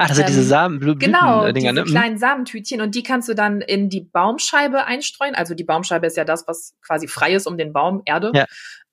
Ah, 0.00 0.06
das 0.06 0.16
sind 0.16 0.28
diese 0.28 0.42
ähm, 0.42 0.46
Samen, 0.46 0.78
Blüten, 0.78 1.00
genau, 1.00 1.44
äh, 1.44 1.52
Dinger, 1.52 1.72
diese 1.72 1.84
ne? 1.84 1.90
kleinen 1.90 2.18
Samentütchen 2.18 2.80
und 2.80 2.94
die 2.94 3.02
kannst 3.02 3.28
du 3.28 3.34
dann 3.34 3.60
in 3.60 3.88
die 3.88 4.02
Baumscheibe 4.02 4.84
einstreuen. 4.84 5.34
Also 5.34 5.54
die 5.54 5.64
Baumscheibe 5.64 6.06
ist 6.06 6.16
ja 6.16 6.24
das, 6.24 6.46
was 6.46 6.76
quasi 6.86 7.08
frei 7.08 7.34
ist 7.34 7.48
um 7.48 7.58
den 7.58 7.72
Baum, 7.72 8.02
Erde. 8.04 8.30
Ja. 8.32 8.46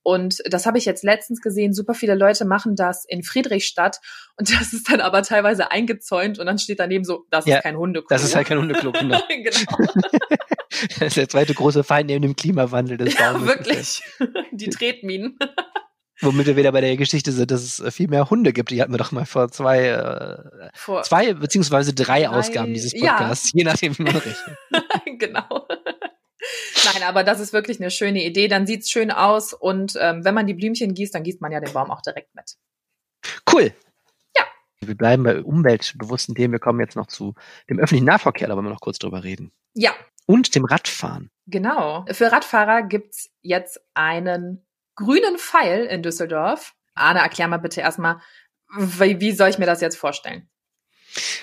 Und 0.06 0.44
das 0.46 0.68
habe 0.68 0.78
ich 0.78 0.86
jetzt 0.86 1.04
letztens 1.04 1.42
gesehen. 1.42 1.74
Super 1.74 1.96
viele 1.96 2.14
Leute 2.14 2.46
machen 2.46 2.76
das 2.76 3.06
in 3.06 3.24
Friedrichstadt 3.24 3.98
und 4.38 4.54
das 4.54 4.72
ist 4.72 4.92
dann 4.92 5.02
aber 5.02 5.24
teilweise 5.24 5.72
eingezäunt 5.72 6.38
und 6.38 6.46
dann 6.46 6.60
steht 6.60 6.80
daneben 6.80 7.04
so, 7.04 7.26
das 7.32 7.48
ja, 7.48 7.58
ist 7.58 7.64
kein 7.64 7.76
Hundeklo. 7.76 8.08
Das 8.10 8.24
ist 8.24 8.36
halt 8.36 8.48
kein 8.48 8.60
Hundeklo, 8.60 8.92
genau. 9.00 9.20
genau. 9.28 9.78
das 11.00 11.08
ist 11.08 11.18
der 11.18 11.28
zweite 11.28 11.56
große 11.56 11.84
Feind 11.84 12.08
neben 12.08 12.22
dem 12.22 12.36
Klimawandel 12.36 12.98
des 12.98 13.18
Ja, 13.18 13.34
Baumes. 13.34 13.48
wirklich. 13.48 14.04
Die 14.52 14.70
Tretminen. 14.70 15.40
Womit 16.22 16.46
wir 16.46 16.56
wieder 16.56 16.72
bei 16.72 16.82
der 16.82 16.96
Geschichte 16.98 17.32
sind, 17.32 17.50
dass 17.50 17.80
es 17.80 17.94
viel 17.94 18.08
mehr 18.08 18.30
Hunde 18.30 18.54
gibt. 18.54 18.70
Die 18.70 18.82
hatten 18.82 18.94
wir 18.94 19.00
doch 19.00 19.12
mal 19.12 19.26
vor 19.26 19.50
zwei, 19.50 19.88
äh, 19.88 20.70
vor 20.76 21.02
zwei 21.02 21.34
beziehungsweise 21.34 21.94
drei, 21.94 22.22
drei, 22.22 22.30
Ausgaben 22.30 22.74
dieses 22.76 22.94
Podcasts, 22.94 23.52
ja. 23.54 23.60
je 23.60 23.64
nachdem, 23.66 23.98
wie 23.98 24.04
man 24.04 24.16
rechnet. 24.16 25.20
genau. 25.20 25.68
Nein, 26.86 27.04
aber 27.04 27.24
das 27.24 27.40
ist 27.40 27.54
wirklich 27.54 27.80
eine 27.80 27.92
schöne 27.92 28.24
Idee. 28.24 28.48
Dann 28.48 28.68
sieht's 28.68 28.90
schön 28.90 29.12
aus 29.12 29.54
und 29.54 29.98
ähm, 30.00 30.24
wenn 30.24 30.34
man 30.34 30.48
die 30.48 30.54
Blümchen 30.54 30.94
gießt, 30.94 31.14
dann 31.16 31.24
gießt 31.24 31.42
man 31.42 31.52
ja 31.52 31.60
den 31.60 31.74
Baum 31.74 31.92
auch 31.92 32.02
direkt 32.02 32.34
mit. 32.36 32.56
Cool. 33.52 33.74
Ja. 34.38 34.46
Wir 34.82 34.96
bleiben 34.96 35.24
bei 35.24 35.42
umweltbewussten 35.42 36.36
Themen. 36.36 36.54
Wir 36.54 36.60
kommen 36.60 36.80
jetzt 36.80 36.96
noch 36.96 37.08
zu 37.08 37.34
dem 37.70 37.80
öffentlichen 37.80 38.06
Nahverkehr, 38.06 38.48
da 38.48 38.56
wollen 38.56 38.66
wir 38.66 38.72
noch 38.72 38.82
kurz 38.82 39.00
drüber 39.00 39.24
reden. 39.24 39.52
Ja. 39.74 39.94
Und 40.26 40.56
dem 40.56 40.66
Radfahren. 40.66 41.30
Genau. 41.48 42.06
Für 42.12 42.32
Radfahrer 42.32 42.84
gibt's 42.84 43.30
jetzt 43.42 43.80
einen 43.94 44.66
grünen 44.96 45.38
Pfeil 45.38 45.86
in 45.86 46.02
Düsseldorf. 46.02 46.74
Arne, 46.96 47.20
erklär 47.20 47.48
mal 47.48 47.58
bitte 47.58 47.82
erstmal, 47.82 48.22
wie, 48.78 49.20
wie 49.20 49.32
soll 49.34 49.50
ich 49.50 49.58
mir 49.58 49.66
das 49.66 49.82
jetzt 49.82 49.98
vorstellen? 49.98 50.50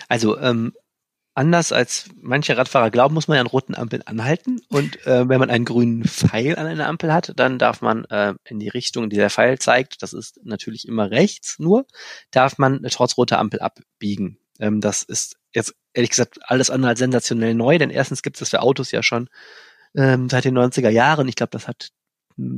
Also 0.09 0.39
ähm, 0.39 0.73
anders 1.35 1.73
als 1.73 2.11
manche 2.21 2.57
Radfahrer 2.57 2.91
glauben, 2.91 3.15
muss 3.15 3.29
man 3.29 3.37
ja 3.37 3.41
an 3.41 3.47
roten 3.47 3.75
Ampeln 3.75 4.03
anhalten. 4.03 4.61
Und 4.69 5.07
äh, 5.07 5.29
wenn 5.29 5.41
man 5.41 5.51
einen 5.51 5.65
grünen 5.65 6.05
Pfeil 6.05 6.57
an 6.57 6.67
einer 6.67 6.89
Ampel 6.89 7.13
hat, 7.13 7.33
dann 7.37 7.59
darf 7.59 7.81
man 7.81 8.05
äh, 8.07 8.35
in 8.45 8.59
die 8.59 8.69
Richtung, 8.69 9.09
die 9.09 9.17
der 9.17 9.31
Pfeil 9.31 9.59
zeigt, 9.59 10.03
das 10.03 10.13
ist 10.13 10.41
natürlich 10.45 10.87
immer 10.87 11.11
rechts 11.11 11.59
nur, 11.59 11.87
darf 12.31 12.59
man 12.59 12.83
trotz 12.91 13.17
roter 13.17 13.39
Ampel 13.39 13.61
abbiegen. 13.61 14.39
Ähm, 14.61 14.81
das 14.81 15.03
ist 15.03 15.37
jetzt 15.55 15.75
ehrlich 15.95 16.11
gesagt 16.11 16.39
alles 16.43 16.71
andere 16.71 16.91
als 16.91 16.99
sensationell 16.99 17.55
neu, 17.55 17.79
denn 17.79 17.91
erstens 17.91 18.23
gibt 18.23 18.37
es 18.37 18.41
das 18.41 18.51
für 18.51 18.61
Autos 18.61 18.91
ja 18.91 19.03
schon 19.03 19.29
ähm, 19.95 20.29
seit 20.29 20.45
den 20.45 20.57
90er 20.57 20.91
Jahren. 20.91 21.29
Ich 21.29 21.37
glaube, 21.37 21.51
das 21.51 21.69
hat 21.69 21.91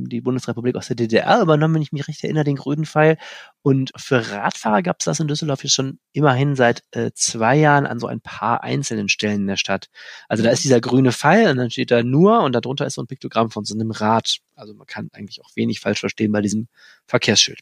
die 0.07 0.21
Bundesrepublik 0.21 0.75
aus 0.75 0.87
der 0.87 0.95
DDR 0.95 1.41
übernommen, 1.41 1.75
wenn 1.75 1.81
ich 1.81 1.91
mich 1.91 2.07
recht 2.07 2.23
erinnere, 2.23 2.43
den 2.43 2.55
grünen 2.55 2.85
Pfeil. 2.85 3.17
Und 3.61 3.91
für 3.95 4.31
Radfahrer 4.31 4.81
gab 4.81 4.97
es 4.99 5.05
das 5.05 5.19
in 5.19 5.27
Düsseldorf 5.27 5.63
jetzt 5.63 5.73
schon 5.73 5.99
immerhin 6.11 6.55
seit 6.55 6.83
äh, 6.91 7.11
zwei 7.13 7.55
Jahren 7.55 7.85
an 7.85 7.99
so 7.99 8.07
ein 8.07 8.21
paar 8.21 8.63
einzelnen 8.63 9.09
Stellen 9.09 9.41
in 9.41 9.47
der 9.47 9.57
Stadt. 9.57 9.87
Also 10.27 10.43
da 10.43 10.49
ist 10.49 10.63
dieser 10.63 10.81
grüne 10.81 11.11
Pfeil 11.11 11.49
und 11.49 11.57
dann 11.57 11.71
steht 11.71 11.91
da 11.91 12.03
nur 12.03 12.41
und 12.41 12.53
darunter 12.53 12.85
ist 12.85 12.95
so 12.95 13.01
ein 13.01 13.07
Piktogramm 13.07 13.51
von 13.51 13.65
so 13.65 13.75
einem 13.75 13.91
Rad. 13.91 14.37
Also 14.55 14.73
man 14.73 14.87
kann 14.87 15.09
eigentlich 15.13 15.41
auch 15.43 15.55
wenig 15.55 15.79
falsch 15.79 15.99
verstehen 15.99 16.31
bei 16.31 16.41
diesem 16.41 16.67
Verkehrsschild. 17.07 17.59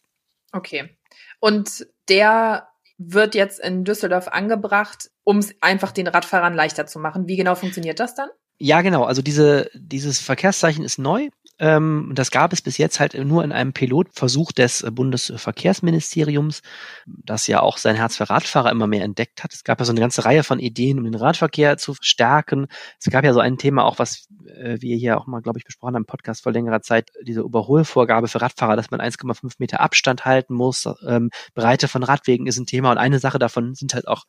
Okay. 0.51 0.97
Und 1.39 1.87
der 2.09 2.67
wird 2.97 3.35
jetzt 3.35 3.59
in 3.59 3.83
Düsseldorf 3.83 4.27
angebracht, 4.27 5.09
um 5.23 5.37
es 5.37 5.55
einfach 5.61 5.91
den 5.91 6.07
Radfahrern 6.07 6.53
leichter 6.53 6.85
zu 6.85 6.99
machen. 6.99 7.27
Wie 7.27 7.35
genau 7.35 7.55
funktioniert 7.55 7.99
das 7.99 8.15
dann? 8.15 8.29
Ja, 8.65 8.81
genau. 8.81 9.03
Also 9.03 9.21
diese, 9.21 9.69
dieses 9.73 10.21
Verkehrszeichen 10.21 10.85
ist 10.85 10.97
neu. 10.97 11.27
Ähm, 11.59 12.13
das 12.15 12.31
gab 12.31 12.53
es 12.53 12.61
bis 12.61 12.77
jetzt 12.77 13.01
halt 13.01 13.13
nur 13.13 13.43
in 13.43 13.51
einem 13.51 13.73
Pilotversuch 13.73 14.53
des 14.53 14.85
Bundesverkehrsministeriums, 14.89 16.61
das 17.05 17.45
ja 17.47 17.59
auch 17.59 17.77
sein 17.77 17.97
Herz 17.97 18.15
für 18.15 18.29
Radfahrer 18.29 18.71
immer 18.71 18.87
mehr 18.87 19.03
entdeckt 19.03 19.43
hat. 19.43 19.53
Es 19.53 19.65
gab 19.65 19.79
ja 19.79 19.85
so 19.85 19.91
eine 19.91 19.99
ganze 19.99 20.23
Reihe 20.23 20.45
von 20.45 20.59
Ideen, 20.59 20.97
um 20.97 21.03
den 21.03 21.13
Radverkehr 21.15 21.77
zu 21.77 21.93
stärken. 21.99 22.67
Es 23.01 23.11
gab 23.11 23.25
ja 23.25 23.33
so 23.33 23.41
ein 23.41 23.57
Thema 23.57 23.83
auch, 23.83 23.99
was 23.99 24.29
äh, 24.47 24.77
wir 24.79 24.95
hier 24.95 25.17
auch 25.17 25.27
mal, 25.27 25.41
glaube 25.41 25.59
ich, 25.59 25.65
besprochen 25.65 25.95
haben 25.95 26.03
im 26.03 26.07
Podcast 26.07 26.43
vor 26.43 26.53
längerer 26.53 26.81
Zeit, 26.81 27.11
diese 27.21 27.41
Überholvorgabe 27.41 28.29
für 28.29 28.41
Radfahrer, 28.41 28.77
dass 28.77 28.91
man 28.91 29.01
1,5 29.01 29.55
Meter 29.57 29.81
Abstand 29.81 30.23
halten 30.23 30.53
muss. 30.53 30.87
Ähm, 31.05 31.31
Breite 31.53 31.89
von 31.89 32.03
Radwegen 32.03 32.47
ist 32.47 32.57
ein 32.57 32.65
Thema 32.65 32.91
und 32.91 32.97
eine 32.97 33.19
Sache 33.19 33.39
davon 33.39 33.75
sind 33.75 33.93
halt 33.93 34.07
auch 34.07 34.23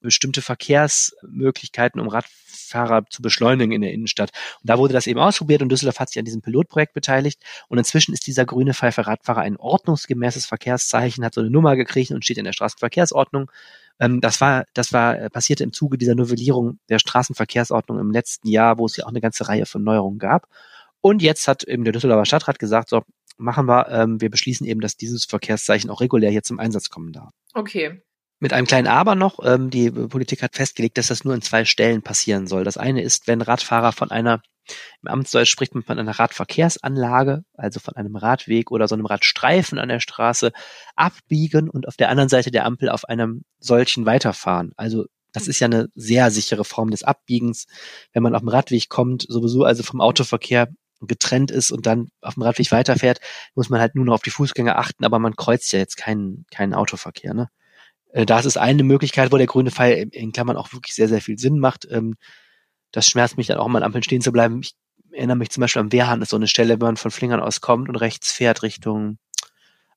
bestimmte 0.00 0.42
Verkehrsmöglichkeiten, 0.42 2.00
um 2.00 2.06
Radfahrer 2.06 2.49
zu 3.10 3.22
beschleunigen 3.22 3.72
in 3.72 3.82
der 3.82 3.92
Innenstadt. 3.92 4.30
Und 4.62 4.70
da 4.70 4.78
wurde 4.78 4.92
das 4.92 5.06
eben 5.06 5.20
ausprobiert 5.20 5.62
und 5.62 5.70
Düsseldorf 5.70 5.98
hat 5.98 6.08
sich 6.10 6.18
an 6.18 6.24
diesem 6.24 6.42
Pilotprojekt 6.42 6.94
beteiligt. 6.94 7.42
Und 7.68 7.78
inzwischen 7.78 8.12
ist 8.12 8.26
dieser 8.26 8.44
grüne 8.44 8.74
Pfeil 8.74 8.92
für 8.92 9.06
Radfahrer 9.06 9.40
ein 9.40 9.56
ordnungsgemäßes 9.56 10.46
Verkehrszeichen, 10.46 11.24
hat 11.24 11.34
so 11.34 11.40
eine 11.40 11.50
Nummer 11.50 11.76
gekriegt 11.76 12.10
und 12.10 12.24
steht 12.24 12.38
in 12.38 12.44
der 12.44 12.52
Straßenverkehrsordnung. 12.52 13.50
Ähm, 13.98 14.20
das 14.20 14.40
war, 14.40 14.64
das 14.74 14.92
war, 14.92 15.18
äh, 15.18 15.30
passierte 15.30 15.64
im 15.64 15.72
Zuge 15.72 15.98
dieser 15.98 16.14
Novellierung 16.14 16.78
der 16.88 16.98
Straßenverkehrsordnung 16.98 17.98
im 17.98 18.10
letzten 18.10 18.48
Jahr, 18.48 18.78
wo 18.78 18.86
es 18.86 18.96
ja 18.96 19.04
auch 19.04 19.10
eine 19.10 19.20
ganze 19.20 19.48
Reihe 19.48 19.66
von 19.66 19.84
Neuerungen 19.84 20.18
gab. 20.18 20.48
Und 21.00 21.22
jetzt 21.22 21.48
hat 21.48 21.64
eben 21.64 21.84
der 21.84 21.92
Düsseldorfer 21.92 22.26
Stadtrat 22.26 22.58
gesagt, 22.58 22.88
so, 22.88 23.02
machen 23.36 23.66
wir, 23.66 23.88
ähm, 23.88 24.20
wir 24.20 24.30
beschließen 24.30 24.66
eben, 24.66 24.80
dass 24.80 24.96
dieses 24.96 25.24
Verkehrszeichen 25.24 25.90
auch 25.90 26.00
regulär 26.00 26.30
hier 26.30 26.42
zum 26.42 26.58
Einsatz 26.58 26.90
kommen 26.90 27.12
darf. 27.12 27.32
Okay. 27.54 28.02
Mit 28.42 28.54
einem 28.54 28.66
kleinen 28.66 28.88
Aber 28.88 29.14
noch, 29.14 29.38
ähm, 29.44 29.68
die 29.68 29.90
Politik 29.90 30.42
hat 30.42 30.56
festgelegt, 30.56 30.96
dass 30.96 31.08
das 31.08 31.24
nur 31.24 31.34
in 31.34 31.42
zwei 31.42 31.66
Stellen 31.66 32.00
passieren 32.02 32.46
soll. 32.46 32.64
Das 32.64 32.78
eine 32.78 33.02
ist, 33.02 33.26
wenn 33.26 33.42
Radfahrer 33.42 33.92
von 33.92 34.10
einer, 34.10 34.40
im 35.02 35.08
Amtsdeutsch 35.08 35.50
spricht 35.50 35.74
man 35.74 35.84
von 35.84 35.98
einer 35.98 36.18
Radverkehrsanlage, 36.18 37.44
also 37.54 37.80
von 37.80 37.96
einem 37.96 38.16
Radweg 38.16 38.70
oder 38.70 38.88
so 38.88 38.94
einem 38.94 39.04
Radstreifen 39.04 39.78
an 39.78 39.90
der 39.90 40.00
Straße, 40.00 40.52
abbiegen 40.96 41.68
und 41.68 41.86
auf 41.86 41.96
der 41.96 42.08
anderen 42.08 42.30
Seite 42.30 42.50
der 42.50 42.64
Ampel 42.64 42.88
auf 42.88 43.04
einem 43.04 43.44
solchen 43.58 44.06
weiterfahren. 44.06 44.72
Also 44.76 45.04
das 45.32 45.46
ist 45.46 45.60
ja 45.60 45.66
eine 45.66 45.88
sehr 45.94 46.30
sichere 46.30 46.64
Form 46.64 46.90
des 46.90 47.02
Abbiegens, 47.02 47.66
wenn 48.14 48.22
man 48.22 48.34
auf 48.34 48.40
dem 48.40 48.48
Radweg 48.48 48.88
kommt, 48.88 49.26
sowieso 49.28 49.64
also 49.64 49.82
vom 49.82 50.00
Autoverkehr 50.00 50.68
getrennt 51.02 51.50
ist 51.50 51.72
und 51.72 51.86
dann 51.86 52.08
auf 52.22 52.34
dem 52.34 52.42
Radweg 52.42 52.72
weiterfährt, 52.72 53.20
muss 53.54 53.68
man 53.68 53.80
halt 53.80 53.94
nur 53.94 54.06
noch 54.06 54.14
auf 54.14 54.22
die 54.22 54.30
Fußgänger 54.30 54.78
achten, 54.78 55.04
aber 55.04 55.18
man 55.18 55.36
kreuzt 55.36 55.72
ja 55.72 55.78
jetzt 55.78 55.96
keinen, 55.96 56.46
keinen 56.50 56.74
Autoverkehr. 56.74 57.34
Ne? 57.34 57.48
Äh, 58.12 58.26
das 58.26 58.46
ist 58.46 58.56
eine 58.56 58.82
Möglichkeit, 58.82 59.32
wo 59.32 59.36
der 59.36 59.46
grüne 59.46 59.70
Pfeil 59.70 60.08
in 60.12 60.32
Klammern 60.32 60.56
auch 60.56 60.72
wirklich 60.72 60.94
sehr, 60.94 61.08
sehr 61.08 61.20
viel 61.20 61.38
Sinn 61.38 61.58
macht. 61.58 61.86
Ähm, 61.90 62.16
das 62.92 63.06
schmerzt 63.06 63.36
mich 63.36 63.46
dann 63.46 63.58
auch 63.58 63.68
mal 63.68 63.78
an 63.78 63.84
Ampeln 63.84 64.02
stehen 64.02 64.20
zu 64.20 64.32
bleiben. 64.32 64.60
Ich 64.62 64.74
erinnere 65.12 65.36
mich 65.36 65.50
zum 65.50 65.60
Beispiel 65.60 65.80
am 65.80 65.92
Wehrhahn, 65.92 66.22
ist 66.22 66.30
so 66.30 66.36
eine 66.36 66.48
Stelle, 66.48 66.74
wenn 66.74 66.86
man 66.86 66.96
von 66.96 67.10
Flingern 67.10 67.40
aus 67.40 67.60
kommt 67.60 67.88
und 67.88 67.96
rechts 67.96 68.32
fährt 68.32 68.62
Richtung 68.62 69.18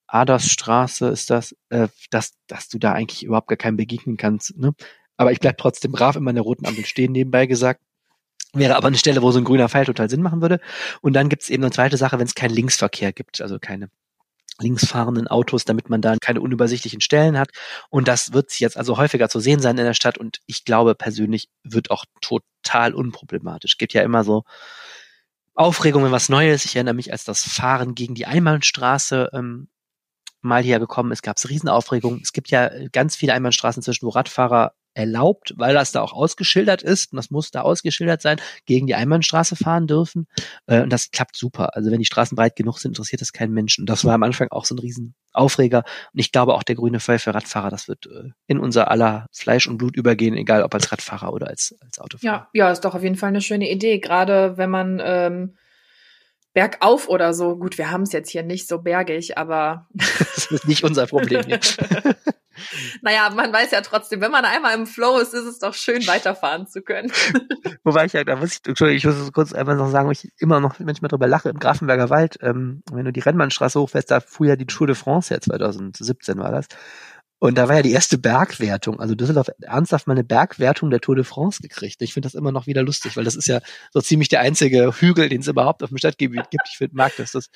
Adersstraße 0.07 1.07
ist 1.07 1.31
das, 1.31 1.55
äh, 1.69 1.87
dass, 2.11 2.33
dass 2.47 2.69
du 2.69 2.77
da 2.77 2.93
eigentlich 2.93 3.23
überhaupt 3.23 3.47
gar 3.47 3.57
keinem 3.57 3.77
begegnen 3.77 4.15
kannst. 4.15 4.55
Ne? 4.55 4.73
Aber 5.17 5.31
ich 5.31 5.39
bleib 5.39 5.57
trotzdem 5.57 5.91
brav 5.91 6.15
in 6.15 6.23
meiner 6.23 6.41
roten 6.41 6.67
Ampel 6.67 6.85
stehen, 6.85 7.11
nebenbei 7.11 7.47
gesagt. 7.47 7.81
Wäre 8.53 8.75
aber 8.75 8.87
eine 8.87 8.97
Stelle, 8.97 9.23
wo 9.23 9.31
so 9.31 9.39
ein 9.39 9.43
grüner 9.43 9.69
Pfeil 9.69 9.85
total 9.85 10.11
Sinn 10.11 10.21
machen 10.21 10.41
würde. 10.41 10.59
Und 11.01 11.13
dann 11.13 11.29
gibt 11.29 11.41
es 11.41 11.49
eben 11.49 11.63
eine 11.63 11.71
zweite 11.71 11.97
Sache, 11.97 12.19
wenn 12.19 12.27
es 12.27 12.35
keinen 12.35 12.53
Linksverkehr 12.53 13.11
gibt, 13.11 13.41
also 13.41 13.57
keine 13.57 13.89
linksfahrenden 14.59 15.27
Autos, 15.27 15.65
damit 15.65 15.89
man 15.89 16.01
da 16.01 16.15
keine 16.19 16.41
unübersichtlichen 16.41 17.01
Stellen 17.01 17.37
hat. 17.37 17.49
Und 17.89 18.07
das 18.07 18.33
wird 18.33 18.59
jetzt 18.59 18.77
also 18.77 18.97
häufiger 18.97 19.29
zu 19.29 19.39
sehen 19.39 19.59
sein 19.59 19.77
in 19.77 19.85
der 19.85 19.93
Stadt 19.93 20.17
und 20.17 20.39
ich 20.45 20.65
glaube 20.65 20.95
persönlich 20.95 21.49
wird 21.63 21.91
auch 21.91 22.05
total 22.21 22.93
unproblematisch. 22.93 23.77
Gibt 23.77 23.93
ja 23.93 24.03
immer 24.03 24.23
so 24.23 24.43
Aufregung, 25.55 26.03
wenn 26.03 26.11
was 26.11 26.29
Neues. 26.29 26.65
Ich 26.65 26.75
erinnere 26.75 26.95
mich, 26.95 27.11
als 27.11 27.25
das 27.25 27.43
Fahren 27.43 27.93
gegen 27.93 28.15
die 28.15 28.25
Einbahnstraße 28.25 29.29
ähm, 29.33 29.67
mal 30.43 30.63
hier 30.63 30.79
gekommen 30.79 31.11
ist, 31.11 31.23
gab 31.23 31.37
es 31.37 31.49
Riesenaufregung. 31.49 32.19
Es 32.21 32.33
gibt 32.33 32.49
ja 32.49 32.69
ganz 32.91 33.15
viele 33.15 33.33
Einbahnstraßen 33.33 33.83
zwischen, 33.83 34.05
wo 34.05 34.09
Radfahrer 34.09 34.73
erlaubt, 34.93 35.53
weil 35.57 35.73
das 35.73 35.91
da 35.91 36.01
auch 36.01 36.13
ausgeschildert 36.13 36.83
ist, 36.83 37.11
und 37.11 37.17
das 37.17 37.31
muss 37.31 37.51
da 37.51 37.61
ausgeschildert 37.61 38.21
sein, 38.21 38.37
gegen 38.65 38.87
die 38.87 38.95
Einbahnstraße 38.95 39.55
fahren 39.55 39.87
dürfen. 39.87 40.27
Äh, 40.67 40.81
und 40.81 40.91
das 40.91 41.11
klappt 41.11 41.35
super. 41.35 41.75
Also 41.75 41.91
wenn 41.91 41.99
die 41.99 42.05
Straßen 42.05 42.35
breit 42.35 42.55
genug 42.55 42.79
sind, 42.79 42.91
interessiert 42.91 43.21
das 43.21 43.33
keinen 43.33 43.53
Menschen. 43.53 43.83
Und 43.83 43.89
das 43.89 44.05
war 44.05 44.13
am 44.13 44.23
Anfang 44.23 44.49
auch 44.51 44.65
so 44.65 44.75
ein 44.75 44.79
Riesenaufreger. 44.79 45.83
Und 46.13 46.19
ich 46.19 46.31
glaube 46.31 46.53
auch 46.53 46.63
der 46.63 46.75
grüne 46.75 46.99
Pfeil 46.99 47.19
für 47.19 47.33
Radfahrer, 47.33 47.69
das 47.69 47.87
wird 47.87 48.05
äh, 48.05 48.29
in 48.47 48.59
unser 48.59 48.91
aller 48.91 49.27
Fleisch 49.31 49.67
und 49.67 49.77
Blut 49.77 49.95
übergehen, 49.95 50.35
egal 50.35 50.63
ob 50.63 50.73
als 50.73 50.91
Radfahrer 50.91 51.33
oder 51.33 51.47
als, 51.47 51.75
als 51.81 51.99
Autofahrer. 51.99 52.49
Ja, 52.53 52.65
ja, 52.65 52.71
ist 52.71 52.81
doch 52.81 52.95
auf 52.95 53.03
jeden 53.03 53.15
Fall 53.15 53.29
eine 53.29 53.41
schöne 53.41 53.69
Idee. 53.69 53.99
Gerade 53.99 54.57
wenn 54.57 54.69
man 54.69 55.01
ähm, 55.03 55.55
bergauf 56.53 57.09
oder 57.09 57.33
so, 57.33 57.57
gut, 57.57 57.77
wir 57.77 57.91
haben 57.91 58.03
es 58.03 58.11
jetzt 58.11 58.29
hier 58.29 58.43
nicht 58.43 58.67
so 58.67 58.79
bergig, 58.79 59.37
aber. 59.37 59.87
das 59.93 60.51
ist 60.51 60.67
nicht 60.67 60.83
unser 60.83 61.07
Problem 61.07 61.43
hier. 61.45 61.59
naja, 63.01 63.29
man 63.35 63.51
weiß 63.51 63.71
ja 63.71 63.81
trotzdem, 63.81 64.21
wenn 64.21 64.31
man 64.31 64.45
einmal 64.45 64.75
im 64.75 64.85
Flow 64.85 65.17
ist, 65.17 65.33
ist 65.33 65.45
es 65.45 65.59
doch 65.59 65.73
schön, 65.73 66.05
weiterfahren 66.07 66.67
zu 66.67 66.81
können. 66.81 67.11
Wobei 67.83 68.05
ich 68.05 68.13
ja, 68.13 68.23
da 68.23 68.35
muss 68.35 68.53
ich, 68.53 68.59
Entschuldigung, 68.67 68.97
ich 69.11 69.17
muss 69.17 69.33
kurz 69.33 69.53
einfach 69.53 69.75
noch 69.75 69.89
sagen, 69.89 70.07
wo 70.07 70.11
ich 70.11 70.31
immer 70.37 70.59
noch 70.59 70.79
manchmal 70.79 71.09
drüber 71.09 71.27
lache, 71.27 71.49
im 71.49 71.59
Grafenberger 71.59 72.09
Wald, 72.09 72.37
ähm, 72.41 72.83
wenn 72.91 73.05
du 73.05 73.11
die 73.11 73.19
Rennbahnstraße 73.19 73.79
hochfährst, 73.79 74.11
da 74.11 74.19
fuhr 74.19 74.47
ja 74.47 74.55
die 74.55 74.67
Tour 74.67 74.87
de 74.87 74.95
France, 74.95 75.33
ja 75.33 75.41
2017 75.41 76.37
war 76.37 76.51
das. 76.51 76.67
Und 77.43 77.55
da 77.55 77.67
war 77.67 77.75
ja 77.75 77.81
die 77.81 77.91
erste 77.91 78.17
Bergwertung. 78.17 79.01
Also 79.01 79.15
Düsseldorf 79.15 79.49
ernsthaft 79.59 80.07
mal 80.07 80.13
eine 80.13 80.23
Bergwertung 80.23 80.89
der 80.89 81.01
Tour 81.01 81.17
de 81.17 81.25
France 81.25 81.61
gekriegt. 81.61 82.01
Ich 82.01 82.13
finde 82.13 82.27
das 82.27 82.35
immer 82.35 82.53
noch 82.53 82.67
wieder 82.67 82.83
lustig, 82.83 83.17
weil 83.17 83.25
das 83.25 83.35
ist 83.35 83.49
ja 83.49 83.59
so 83.91 83.99
ziemlich 83.99 84.29
der 84.29 84.39
einzige 84.39 84.93
Hügel, 84.93 85.27
den 85.27 85.41
es 85.41 85.49
überhaupt 85.49 85.83
auf 85.83 85.89
dem 85.89 85.97
Stadtgebiet 85.97 86.49
gibt. 86.51 86.63
Ich 86.71 86.77
finde, 86.77 86.95
mag 86.95 87.11
das, 87.17 87.33
dass, 87.33 87.49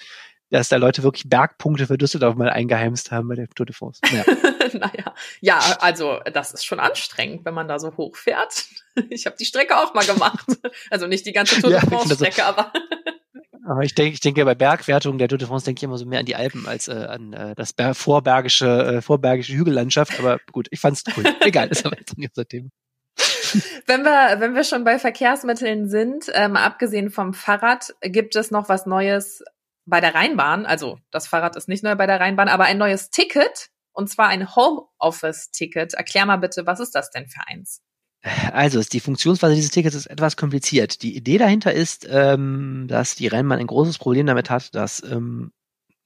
dass 0.49 0.67
da 0.67 0.75
Leute 0.75 1.03
wirklich 1.03 1.29
Bergpunkte 1.29 1.87
für 1.87 1.97
Düsseldorf 1.97 2.35
mal 2.35 2.49
eingeheimst 2.49 3.11
haben 3.11 3.29
bei 3.29 3.35
der 3.35 3.47
Tour 3.47 3.65
de 3.65 3.73
France. 3.73 4.01
Naja. 4.11 4.25
naja, 4.73 5.13
ja, 5.39 5.59
also 5.79 6.19
das 6.33 6.51
ist 6.51 6.65
schon 6.65 6.81
anstrengend, 6.81 7.45
wenn 7.45 7.53
man 7.53 7.69
da 7.69 7.79
so 7.79 7.95
hochfährt. 7.95 8.65
Ich 9.11 9.27
habe 9.27 9.35
die 9.39 9.45
Strecke 9.45 9.77
auch 9.77 9.93
mal 9.93 10.07
gemacht. 10.07 10.47
Also 10.89 11.05
nicht 11.05 11.23
die 11.27 11.31
ganze 11.31 11.61
Tour 11.61 11.69
de 11.69 11.79
France 11.81 12.15
Strecke, 12.15 12.43
aber 12.43 12.73
Aber 13.67 13.81
ich 13.83 13.93
denke, 13.93 14.13
ich 14.13 14.21
denke 14.21 14.45
bei 14.45 14.55
Bergwertung 14.55 15.17
der 15.17 15.27
Tour 15.27 15.37
de 15.37 15.47
France 15.47 15.65
denke 15.65 15.79
ich 15.79 15.83
immer 15.83 15.97
so 15.97 16.05
mehr 16.05 16.21
an 16.21 16.25
die 16.25 16.37
Alpen 16.37 16.67
als 16.67 16.87
äh, 16.87 16.93
an 16.93 17.33
äh, 17.33 17.53
das 17.53 17.73
Ber 17.73 17.93
vorbergische, 17.93 18.67
äh, 18.67 19.01
vorbergische 19.01 19.53
Hügellandschaft. 19.53 20.17
Aber 20.19 20.39
gut, 20.53 20.67
ich 20.71 20.79
fand's 20.79 21.03
cool. 21.15 21.25
Egal, 21.41 21.67
ist 21.67 21.85
aber 21.85 21.97
jetzt 21.97 22.17
nicht 22.17 22.31
unser 22.31 22.47
Thema. 22.47 22.69
Wenn 23.85 24.03
wir, 24.03 24.39
wenn 24.39 24.55
wir 24.55 24.63
schon 24.63 24.83
bei 24.83 24.99
Verkehrsmitteln 24.99 25.89
sind, 25.89 26.25
ähm, 26.33 26.55
abgesehen 26.55 27.09
vom 27.09 27.33
Fahrrad, 27.33 27.93
gibt 28.01 28.35
es 28.35 28.51
noch 28.51 28.69
was 28.69 28.85
Neues 28.85 29.43
bei 29.85 29.99
der 29.99 30.15
Rheinbahn. 30.15 30.65
Also 30.65 30.99
das 31.11 31.27
Fahrrad 31.27 31.55
ist 31.55 31.67
nicht 31.67 31.83
neu 31.83 31.95
bei 31.95 32.07
der 32.07 32.19
Rheinbahn, 32.19 32.47
aber 32.47 32.65
ein 32.65 32.77
neues 32.77 33.09
Ticket 33.09 33.69
und 33.91 34.09
zwar 34.09 34.27
ein 34.27 34.55
Homeoffice-Ticket. 34.55 35.93
Erklär 35.93 36.25
mal 36.25 36.37
bitte, 36.37 36.65
was 36.65 36.79
ist 36.79 36.95
das 36.95 37.09
denn 37.09 37.27
für 37.27 37.41
eins? 37.47 37.81
Also 38.51 38.81
die 38.81 38.99
Funktionsweise 38.99 39.55
dieses 39.55 39.71
Tickets 39.71 39.95
ist 39.95 40.07
etwas 40.07 40.35
kompliziert. 40.35 41.01
Die 41.01 41.15
Idee 41.15 41.37
dahinter 41.37 41.73
ist, 41.73 42.07
ähm, 42.09 42.85
dass 42.87 43.15
die 43.15 43.27
Rennbahn 43.27 43.59
ein 43.59 43.67
großes 43.67 43.97
Problem 43.99 44.25
damit 44.25 44.49
hat, 44.49 44.73
dass 44.75 45.01
ähm, 45.03 45.51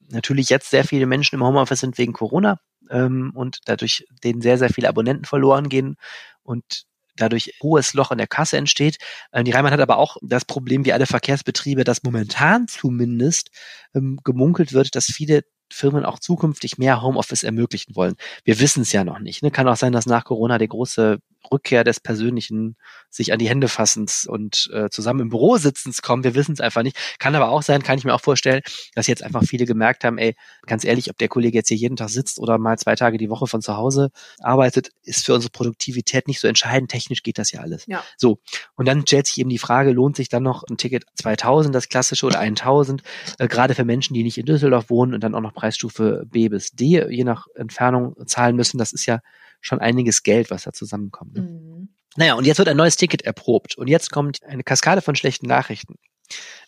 natürlich 0.08 0.50
jetzt 0.50 0.70
sehr 0.70 0.84
viele 0.84 1.06
Menschen 1.06 1.36
im 1.36 1.44
Homeoffice 1.44 1.80
sind 1.80 1.98
wegen 1.98 2.12
Corona 2.12 2.60
ähm, 2.90 3.32
und 3.34 3.58
dadurch 3.64 4.04
denen 4.22 4.42
sehr, 4.42 4.58
sehr 4.58 4.70
viele 4.70 4.88
Abonnenten 4.88 5.24
verloren 5.24 5.68
gehen 5.68 5.96
und 6.42 6.84
dadurch 7.16 7.54
hohes 7.62 7.94
Loch 7.94 8.10
in 8.10 8.18
der 8.18 8.26
Kasse 8.26 8.56
entsteht. 8.56 8.98
Ähm, 9.32 9.44
die 9.44 9.50
Rheinbahn 9.50 9.72
hat 9.72 9.80
aber 9.80 9.96
auch 9.98 10.16
das 10.22 10.44
Problem, 10.44 10.84
wie 10.84 10.92
alle 10.92 11.06
Verkehrsbetriebe, 11.06 11.84
dass 11.84 12.02
momentan 12.02 12.68
zumindest 12.68 13.50
ähm, 13.94 14.18
gemunkelt 14.22 14.72
wird, 14.72 14.94
dass 14.94 15.06
viele 15.06 15.42
Firmen 15.72 16.04
auch 16.04 16.18
zukünftig 16.18 16.78
mehr 16.78 17.02
Homeoffice 17.02 17.42
ermöglichen 17.42 17.96
wollen. 17.96 18.14
Wir 18.44 18.60
wissen 18.60 18.82
es 18.82 18.92
ja 18.92 19.04
noch 19.04 19.18
nicht. 19.18 19.42
Ne? 19.42 19.50
Kann 19.50 19.68
auch 19.68 19.76
sein, 19.76 19.92
dass 19.92 20.06
nach 20.06 20.24
Corona 20.24 20.58
der 20.58 20.68
große 20.68 21.18
Rückkehr 21.52 21.84
des 21.84 22.00
persönlichen 22.00 22.76
sich 23.10 23.32
an 23.32 23.38
die 23.38 23.48
Hände 23.48 23.68
fassens 23.68 24.26
und 24.26 24.70
äh, 24.72 24.88
zusammen 24.88 25.20
im 25.20 25.28
Büro 25.28 25.58
sitzens 25.58 26.02
kommen. 26.02 26.24
Wir 26.24 26.34
wissen 26.34 26.52
es 26.52 26.60
einfach 26.60 26.82
nicht. 26.82 26.96
Kann 27.18 27.34
aber 27.34 27.50
auch 27.50 27.62
sein, 27.62 27.82
kann 27.82 27.98
ich 27.98 28.04
mir 28.04 28.14
auch 28.14 28.20
vorstellen, 28.20 28.62
dass 28.94 29.06
jetzt 29.06 29.22
einfach 29.22 29.42
viele 29.44 29.66
gemerkt 29.66 30.04
haben, 30.04 30.18
ey, 30.18 30.34
ganz 30.66 30.84
ehrlich, 30.84 31.10
ob 31.10 31.18
der 31.18 31.28
Kollege 31.28 31.58
jetzt 31.58 31.68
hier 31.68 31.76
jeden 31.76 31.96
Tag 31.96 32.08
sitzt 32.08 32.38
oder 32.38 32.58
mal 32.58 32.78
zwei 32.78 32.94
Tage 32.94 33.18
die 33.18 33.28
Woche 33.28 33.46
von 33.46 33.60
zu 33.60 33.76
Hause 33.76 34.10
arbeitet, 34.40 34.90
ist 35.02 35.26
für 35.26 35.34
unsere 35.34 35.50
Produktivität 35.50 36.26
nicht 36.26 36.40
so 36.40 36.48
entscheidend. 36.48 36.90
Technisch 36.90 37.22
geht 37.22 37.38
das 37.38 37.52
ja 37.52 37.60
alles. 37.60 37.84
Ja. 37.86 38.02
So. 38.16 38.38
Und 38.76 38.88
dann 38.88 39.06
stellt 39.06 39.26
sich 39.26 39.38
eben 39.38 39.50
die 39.50 39.58
Frage, 39.58 39.92
lohnt 39.92 40.16
sich 40.16 40.28
dann 40.28 40.42
noch 40.42 40.64
ein 40.64 40.78
Ticket 40.78 41.04
2000, 41.14 41.74
das 41.74 41.88
klassische, 41.88 42.26
oder 42.26 42.38
1000, 42.38 43.02
äh, 43.38 43.48
gerade 43.48 43.74
für 43.74 43.84
Menschen, 43.84 44.14
die 44.14 44.22
nicht 44.22 44.38
in 44.38 44.46
Düsseldorf 44.46 44.88
wohnen 44.88 45.14
und 45.14 45.22
dann 45.22 45.34
auch 45.34 45.40
noch 45.40 45.54
Preisstufe 45.54 46.24
B 46.26 46.48
bis 46.48 46.72
D, 46.72 47.04
je 47.10 47.24
nach 47.24 47.46
Entfernung 47.54 48.14
zahlen 48.26 48.56
müssen. 48.56 48.78
Das 48.78 48.92
ist 48.92 49.06
ja 49.06 49.20
schon 49.62 49.78
einiges 49.78 50.22
Geld, 50.22 50.50
was 50.50 50.64
da 50.64 50.72
zusammenkommt. 50.72 51.34
Ne? 51.34 51.42
Mhm. 51.42 51.88
Naja, 52.16 52.34
und 52.34 52.46
jetzt 52.46 52.58
wird 52.58 52.68
ein 52.68 52.76
neues 52.76 52.96
Ticket 52.96 53.22
erprobt. 53.22 53.78
Und 53.78 53.88
jetzt 53.88 54.10
kommt 54.10 54.42
eine 54.44 54.62
Kaskade 54.62 55.00
von 55.00 55.16
schlechten 55.16 55.46
Nachrichten. 55.46 55.94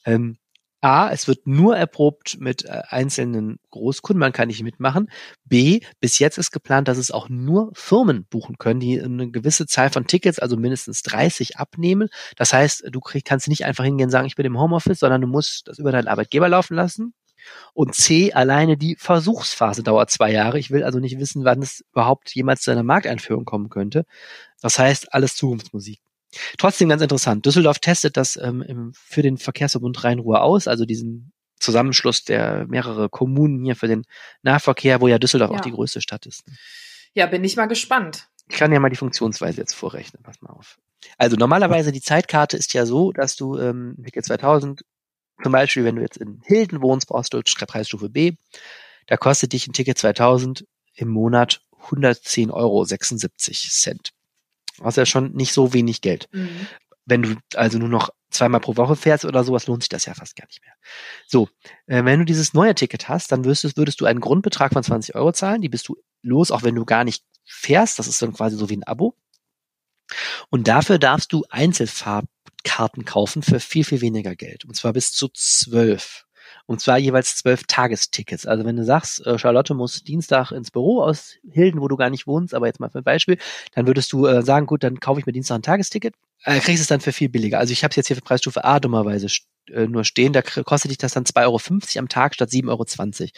Ähm, 0.07 0.39
A, 0.81 1.11
es 1.11 1.27
wird 1.27 1.47
nur 1.47 1.77
erprobt 1.77 2.37
mit 2.41 2.67
äh, 2.67 2.83
einzelnen 2.89 3.59
Großkunden, 3.71 4.21
man 4.21 4.33
kann 4.33 4.49
nicht 4.49 4.63
mitmachen. 4.63 5.11
B, 5.47 5.81
bis 5.99 6.19
jetzt 6.19 6.37
ist 6.37 6.51
geplant, 6.51 6.89
dass 6.89 6.99
es 6.99 7.11
auch 7.11 7.31
nur 7.31 7.71
Firmen 7.73 8.27
buchen 8.27 8.59
können, 8.59 8.81
die 8.81 9.01
eine 9.01 9.31
gewisse 9.31 9.67
Zahl 9.67 9.89
von 9.89 10.07
Tickets, 10.07 10.39
also 10.39 10.59
mindestens 10.59 11.01
30, 11.03 11.57
abnehmen. 11.57 12.11
Das 12.37 12.53
heißt, 12.53 12.85
du 12.91 13.01
krieg, 13.01 13.25
kannst 13.25 13.49
nicht 13.49 13.65
einfach 13.65 13.85
hingehen 13.85 14.09
und 14.09 14.11
sagen, 14.11 14.27
ich 14.27 14.37
bin 14.37 14.45
im 14.45 14.61
Homeoffice, 14.61 14.99
sondern 14.99 15.23
du 15.23 15.27
musst 15.27 15.69
das 15.69 15.79
über 15.79 15.91
deinen 15.91 16.07
Arbeitgeber 16.09 16.51
laufen 16.51 16.75
lassen. 16.75 17.15
Und 17.73 17.95
C, 17.95 18.33
alleine 18.33 18.77
die 18.77 18.97
Versuchsphase 18.97 19.83
dauert 19.83 20.11
zwei 20.11 20.33
Jahre. 20.33 20.59
Ich 20.59 20.71
will 20.71 20.83
also 20.83 20.99
nicht 20.99 21.19
wissen, 21.19 21.45
wann 21.45 21.63
es 21.63 21.85
überhaupt 21.93 22.35
jemals 22.35 22.63
zu 22.63 22.71
einer 22.71 22.83
Markteinführung 22.83 23.45
kommen 23.45 23.69
könnte. 23.69 24.05
Das 24.61 24.79
heißt, 24.79 25.13
alles 25.13 25.37
Zukunftsmusik. 25.37 26.01
Trotzdem 26.59 26.89
ganz 26.89 27.03
interessant. 27.03 27.47
Düsseldorf 27.47 27.79
testet 27.79 28.17
das 28.17 28.37
ähm, 28.37 28.93
für 28.95 29.23
den 29.23 29.39
Verkehrsverbund 29.39 30.03
Rhein-Ruhr 30.03 30.43
aus, 30.43 30.67
also 30.67 30.85
diesen 30.85 31.33
Zusammenschluss 31.61 32.25
der 32.25 32.67
mehrere 32.67 33.09
Kommunen 33.09 33.65
hier 33.65 33.77
für 33.77 33.89
den 33.89 34.05
Nahverkehr, 34.43 35.01
wo 35.01 35.09
ja 35.09 35.19
Düsseldorf 35.19 35.51
ja. 35.51 35.57
auch 35.57 35.63
die 35.63 35.71
größte 35.71 36.01
Stadt 36.01 36.27
ist. 36.27 36.45
Ja, 37.15 37.27
bin 37.27 37.45
ich 37.45 37.57
mal 37.57 37.67
gespannt. 37.67 38.29
Ich 38.49 38.57
kann 38.57 38.73
ja 38.73 38.81
mal 38.81 38.91
die 38.91 38.97
Funktionsweise 38.97 39.61
jetzt 39.61 39.75
vorrechnen. 39.75 40.23
Pass 40.23 40.43
mal 40.43 40.51
auf. 40.51 40.79
Also 41.17 41.37
normalerweise 41.37 41.93
die 41.93 42.01
Zeitkarte 42.01 42.57
ist 42.57 42.75
ja 42.75 42.87
so, 42.87 43.13
dass 43.13 43.37
du 43.37 43.59
ähm, 43.59 43.97
Ticket 44.05 44.25
2000 44.25 44.85
zum 45.43 45.53
Beispiel, 45.53 45.85
wenn 45.85 45.97
du 45.97 46.03
jetzt 46.03 46.17
in 46.17 46.41
Hilden 46.45 46.81
wohnst, 46.81 47.09
brauchst 47.09 47.33
du 47.33 47.43
Preisstufe 47.43 48.09
B. 48.09 48.33
Da 49.07 49.17
kostet 49.17 49.53
dich 49.53 49.67
ein 49.67 49.73
Ticket 49.73 49.99
2000 49.99 50.67
im 50.95 51.09
Monat 51.09 51.61
110,76 51.89 52.53
Euro. 52.53 52.87
Was 54.79 54.97
ja 54.97 55.07
schon 55.07 55.33
nicht 55.33 55.53
so 55.53 55.73
wenig 55.73 56.01
Geld. 56.01 56.29
Mhm. 56.33 56.67
Wenn 57.05 57.23
du 57.23 57.37
also 57.55 57.79
nur 57.79 57.89
noch 57.89 58.11
zweimal 58.31 58.61
pro 58.61 58.77
Woche 58.77 58.97
fährst 58.97 59.25
oder 59.25 59.45
sowas, 59.45 59.67
lohnt 59.67 59.83
sich 59.83 59.89
das 59.89 60.07
ja 60.07 60.15
fast 60.15 60.37
gar 60.37 60.47
nicht 60.47 60.63
mehr. 60.63 60.73
So, 61.27 61.49
äh, 61.87 62.05
wenn 62.05 62.19
du 62.19 62.25
dieses 62.25 62.55
neue 62.55 62.75
Ticket 62.75 63.09
hast, 63.09 63.31
dann 63.31 63.45
würdest, 63.45 63.65
du, 63.65 63.77
würdest 63.77 64.01
du 64.01 64.07
einen 64.07 64.21
Grundbetrag 64.21 64.73
von 64.73 64.83
20 64.83 65.15
Euro 65.15 65.33
zahlen. 65.33 65.61
Die 65.61 65.69
bist 65.69 65.87
du 65.89 65.97
los, 66.23 66.51
auch 66.51 66.63
wenn 66.63 66.75
du 66.75 66.85
gar 66.85 67.05
nicht 67.05 67.25
fährst. 67.45 67.99
Das 67.99 68.09
ist 68.09 68.21
dann 68.23 68.33
quasi 68.33 68.57
so 68.57 68.71
wie 68.71 68.77
ein 68.77 68.85
Abo. 68.85 69.15
Und 70.51 70.69
dafür 70.69 70.99
darfst 70.99 71.33
du 71.33 71.45
Einzelfahrtkarten 72.65 73.05
kaufen 73.05 73.43
für 73.43 73.61
viel, 73.61 73.85
viel 73.85 74.01
weniger 74.01 74.35
Geld. 74.35 74.65
Und 74.65 74.75
zwar 74.75 74.93
bis 74.93 75.13
zu 75.13 75.29
zwölf. 75.29 76.25
Und 76.67 76.81
zwar 76.81 76.99
jeweils 76.99 77.37
zwölf 77.37 77.65
Tagestickets. 77.67 78.47
Also 78.47 78.65
wenn 78.65 78.77
du 78.77 78.85
sagst, 78.85 79.27
äh, 79.27 79.39
Charlotte 79.39 79.75
muss 79.75 80.03
Dienstag 80.03 80.51
ins 80.51 80.71
Büro 80.71 81.03
aus 81.03 81.35
Hilden, 81.51 81.81
wo 81.81 81.89
du 81.89 81.97
gar 81.97 82.11
nicht 82.11 82.27
wohnst, 82.27 82.55
aber 82.55 82.67
jetzt 82.67 82.81
mal 82.81 82.91
für 82.91 82.99
ein 82.99 83.05
Beispiel, 83.05 83.39
dann 83.75 83.87
würdest 83.87 84.13
du 84.13 84.27
äh, 84.27 84.43
sagen, 84.43 84.67
gut, 84.67 84.83
dann 84.83 85.01
kaufe 85.01 85.21
ich 85.21 85.27
mir 85.27 85.33
Dienstag 85.33 85.57
ein 85.57 85.63
Tagesticket, 85.63 86.15
äh, 86.45 86.61
kriegst 86.61 86.83
es 86.83 86.89
dann 86.89 87.01
für 87.01 87.13
viel 87.13 87.29
billiger. 87.29 87.59
Also 87.59 87.73
ich 87.73 87.85
habe 87.85 87.91
es 87.91 87.97
jetzt 87.97 88.07
hier 88.09 88.17
für 88.17 88.23
Preisstufe 88.23 88.65
A 88.65 88.81
dummerweise 88.81 89.27
äh, 89.71 89.87
nur 89.87 90.05
stehen, 90.05 90.33
da 90.33 90.43
kostet 90.43 90.91
dich 90.91 90.99
das 90.99 91.13
dann 91.13 91.25
2,50 91.25 91.45
Euro 91.45 91.61
am 91.99 92.09
Tag 92.09 92.35
statt 92.35 92.51
7,20 92.51 92.69
Euro. 92.69 93.31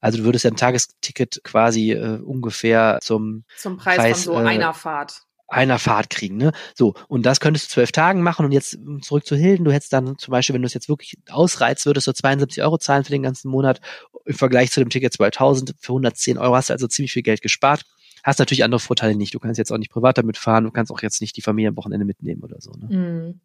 Also 0.00 0.18
du 0.18 0.24
würdest 0.24 0.44
ja 0.44 0.50
ein 0.50 0.56
Tagesticket 0.56 1.40
quasi 1.44 1.92
äh, 1.92 2.18
ungefähr 2.18 2.98
zum, 3.02 3.44
zum 3.56 3.78
Preis, 3.78 3.96
Preis 3.96 4.24
von 4.24 4.34
so 4.34 4.40
äh, 4.40 4.44
einer 4.44 4.74
Fahrt 4.74 5.25
einer 5.48 5.78
Fahrt 5.78 6.10
kriegen, 6.10 6.36
ne? 6.36 6.52
So, 6.74 6.94
und 7.08 7.24
das 7.24 7.40
könntest 7.40 7.66
du 7.66 7.74
zwölf 7.74 7.92
Tagen 7.92 8.22
machen 8.22 8.44
und 8.44 8.52
jetzt 8.52 8.78
zurück 9.02 9.26
zu 9.26 9.36
Hilden, 9.36 9.64
du 9.64 9.72
hättest 9.72 9.92
dann 9.92 10.18
zum 10.18 10.32
Beispiel, 10.32 10.54
wenn 10.54 10.62
du 10.62 10.66
es 10.66 10.74
jetzt 10.74 10.88
wirklich 10.88 11.18
ausreizt, 11.30 11.86
würdest 11.86 12.06
du 12.06 12.12
72 12.12 12.62
Euro 12.62 12.78
zahlen 12.78 13.04
für 13.04 13.12
den 13.12 13.22
ganzen 13.22 13.48
Monat 13.48 13.80
im 14.24 14.34
Vergleich 14.34 14.70
zu 14.72 14.80
dem 14.80 14.90
Ticket 14.90 15.12
2000 15.12 15.74
für 15.80 15.92
110 15.92 16.38
Euro 16.38 16.56
hast 16.56 16.70
du 16.70 16.72
also 16.72 16.88
ziemlich 16.88 17.12
viel 17.12 17.22
Geld 17.22 17.42
gespart. 17.42 17.84
Hast 18.24 18.40
natürlich 18.40 18.64
andere 18.64 18.80
Vorteile 18.80 19.14
nicht. 19.14 19.34
Du 19.34 19.38
kannst 19.38 19.56
jetzt 19.56 19.70
auch 19.70 19.78
nicht 19.78 19.92
privat 19.92 20.18
damit 20.18 20.36
fahren, 20.36 20.64
du 20.64 20.72
kannst 20.72 20.90
auch 20.90 21.00
jetzt 21.00 21.20
nicht 21.20 21.36
die 21.36 21.42
Familie 21.42 21.68
am 21.68 21.76
Wochenende 21.76 22.04
mitnehmen 22.04 22.42
oder 22.42 22.60
so. 22.60 22.72
Ne? 22.72 22.96
Mhm. 22.96 23.40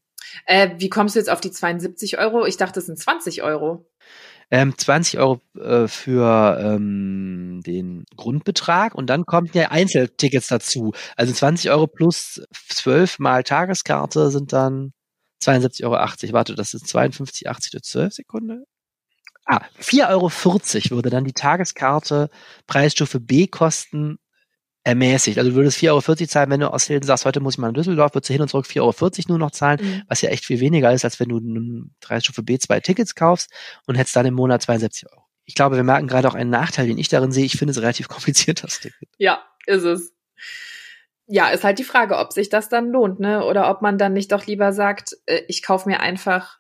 Äh, 0.46 0.72
wie 0.78 0.90
kommst 0.90 1.16
du 1.16 1.20
jetzt 1.20 1.30
auf 1.30 1.42
die 1.42 1.52
72 1.52 2.18
Euro? 2.18 2.46
Ich 2.46 2.58
dachte, 2.58 2.80
es 2.80 2.88
sind 2.88 2.98
20 2.98 3.44
Euro. 3.44 3.86
Ähm, 4.54 4.78
20 4.78 5.18
Euro 5.20 5.42
äh, 5.58 5.88
für 5.88 6.60
ähm, 6.62 7.62
den 7.66 8.04
Grundbetrag 8.18 8.94
und 8.94 9.08
dann 9.08 9.26
kommen 9.26 9.50
ja 9.54 9.72
Einzeltickets 9.72 10.48
dazu. 10.48 10.94
Also 11.16 11.32
20 11.34 11.72
Euro 11.72 11.88
plus 11.88 12.42
12 12.68 13.20
mal 13.20 13.44
Tageskarte 13.44 14.30
sind 14.30 14.52
dann 14.52 14.92
72,80 15.42 15.84
Euro. 15.86 16.34
Warte, 16.34 16.56
das 16.56 16.74
ist 16.74 16.86
52,80 16.86 17.72
durch 17.72 17.84
12 17.84 18.14
Sekunden. 18.14 18.66
Ah, 19.46 19.62
4,40 19.80 20.10
Euro 20.12 20.30
würde 20.98 21.10
dann 21.10 21.24
die 21.26 21.34
Tageskarte 21.34 22.30
Preisstufe 22.68 23.20
B 23.20 23.48
kosten 23.48 24.20
ermäßigt. 24.84 25.38
Also 25.38 25.52
du 25.52 25.56
würdest 25.56 25.78
4,40 25.78 25.90
Euro 25.90 26.28
zahlen, 26.28 26.50
wenn 26.50 26.60
du 26.60 26.74
aus 26.74 26.86
Hilden 26.86 27.06
sagst, 27.06 27.26
heute 27.26 27.40
muss 27.40 27.56
ich 27.56 27.58
mal 27.60 27.70
in 27.70 27.74
Düsseldorf, 27.74 28.14
würdest 28.14 28.30
du 28.30 28.34
hin 28.34 28.42
und 28.42 28.48
zurück 28.48 28.66
4,40 28.66 28.80
Euro 28.82 29.16
nur 29.30 29.38
noch 29.38 29.52
zahlen, 29.52 29.80
mhm. 29.82 30.02
was 30.08 30.22
ja 30.22 30.30
echt 30.30 30.46
viel 30.46 30.60
weniger 30.60 30.92
ist, 30.92 31.06
als 31.06 31.20
wenn 31.20 31.30
du 31.30 31.38
eine 31.38 31.86
Preisstufe 32.00 32.44
B 32.44 32.58
zwei 32.58 32.80
Tickets 32.80 33.16
kaufst 33.16 33.52
und 33.86 33.96
hättest 33.96 34.16
dann 34.16 34.26
im 34.26 34.34
Monat 34.34 34.64
72 34.64 35.12
Euro. 35.12 35.24
Ich 35.46 35.56
glaube, 35.56 35.76
wir 35.76 35.84
merken 35.84 36.08
gerade 36.08 36.28
auch 36.28 36.36
einen 36.36 36.50
Nachteil, 36.50 36.88
den 36.88 36.98
ich 36.98 37.10
darin 37.10 37.32
sehe. 37.32 37.46
Ich 37.46 37.58
finde 37.58 37.72
es 37.72 37.82
relativ 37.82 38.08
kompliziert, 38.08 38.64
das 38.64 38.80
Ticket. 38.80 39.10
Ja, 39.18 39.44
ist 39.66 39.84
es. 39.84 40.14
Ja, 41.28 41.50
ist 41.50 41.64
halt 41.64 41.80
die 41.80 41.84
Frage, 41.84 42.18
ob 42.18 42.34
sich 42.34 42.50
das 42.50 42.68
dann 42.68 42.90
lohnt, 42.90 43.20
ne? 43.20 43.46
Oder 43.46 43.70
ob 43.70 43.82
man 43.82 43.98
dann 43.98 44.14
nicht 44.14 44.32
doch 44.32 44.48
lieber 44.48 44.74
sagt, 44.74 45.16
äh, 45.28 45.42
ich 45.48 45.64
kaufe 45.64 45.88
mir 45.88 46.02
einfach 46.02 46.58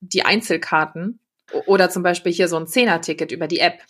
die 0.00 0.24
Einzelkarten 0.24 1.20
oder 1.66 1.90
zum 1.90 2.02
Beispiel 2.02 2.32
hier 2.32 2.48
so 2.48 2.56
ein 2.56 2.66
Zehner-Ticket 2.66 3.32
über 3.32 3.48
die 3.48 3.58
App. 3.58 3.80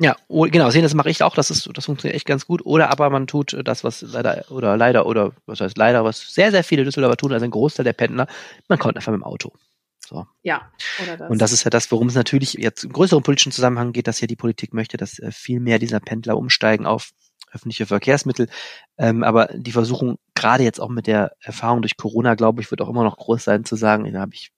Ja, 0.00 0.16
genau, 0.28 0.70
sehen, 0.70 0.82
das 0.82 0.94
mache 0.94 1.10
ich 1.10 1.22
auch, 1.22 1.34
das 1.34 1.50
ist, 1.50 1.68
das 1.74 1.84
funktioniert 1.84 2.16
echt 2.16 2.26
ganz 2.26 2.46
gut. 2.46 2.64
Oder 2.64 2.90
aber 2.90 3.10
man 3.10 3.26
tut 3.26 3.56
das, 3.64 3.84
was 3.84 4.02
leider, 4.02 4.44
oder 4.50 4.76
leider, 4.76 5.06
oder 5.06 5.32
was 5.46 5.60
heißt 5.60 5.78
leider, 5.78 6.04
was 6.04 6.34
sehr, 6.34 6.50
sehr 6.50 6.64
viele 6.64 6.84
Düsseldorfer 6.84 7.16
tun, 7.16 7.32
also 7.32 7.44
ein 7.44 7.50
Großteil 7.50 7.84
der 7.84 7.92
Pendler, 7.92 8.26
man 8.68 8.78
kommt 8.78 8.96
einfach 8.96 9.12
mit 9.12 9.20
dem 9.20 9.24
Auto. 9.24 9.52
So. 10.04 10.26
Ja, 10.42 10.72
oder 11.02 11.16
das. 11.16 11.30
Und 11.30 11.38
das 11.40 11.52
ist 11.52 11.64
ja 11.64 11.70
das, 11.70 11.90
worum 11.92 12.08
es 12.08 12.14
natürlich 12.14 12.54
jetzt 12.54 12.84
im 12.84 12.92
größeren 12.92 13.22
politischen 13.22 13.52
Zusammenhang 13.52 13.92
geht, 13.92 14.08
dass 14.08 14.20
ja 14.20 14.26
die 14.26 14.36
Politik 14.36 14.74
möchte, 14.74 14.96
dass 14.96 15.18
äh, 15.18 15.30
viel 15.30 15.60
mehr 15.60 15.78
dieser 15.78 16.00
Pendler 16.00 16.36
umsteigen 16.36 16.86
auf 16.86 17.10
öffentliche 17.52 17.86
Verkehrsmittel. 17.86 18.48
Ähm, 18.98 19.22
aber 19.22 19.48
die 19.54 19.72
Versuchung, 19.72 20.18
gerade 20.34 20.64
jetzt 20.64 20.80
auch 20.80 20.88
mit 20.88 21.06
der 21.06 21.32
Erfahrung 21.40 21.82
durch 21.82 21.96
Corona, 21.96 22.34
glaube 22.34 22.60
ich, 22.60 22.70
wird 22.70 22.80
auch 22.80 22.88
immer 22.88 23.04
noch 23.04 23.16
groß 23.16 23.44
sein, 23.44 23.64
zu 23.64 23.76
sagen, 23.76 24.10
da 24.12 24.20
habe 24.20 24.34
ich 24.34 24.50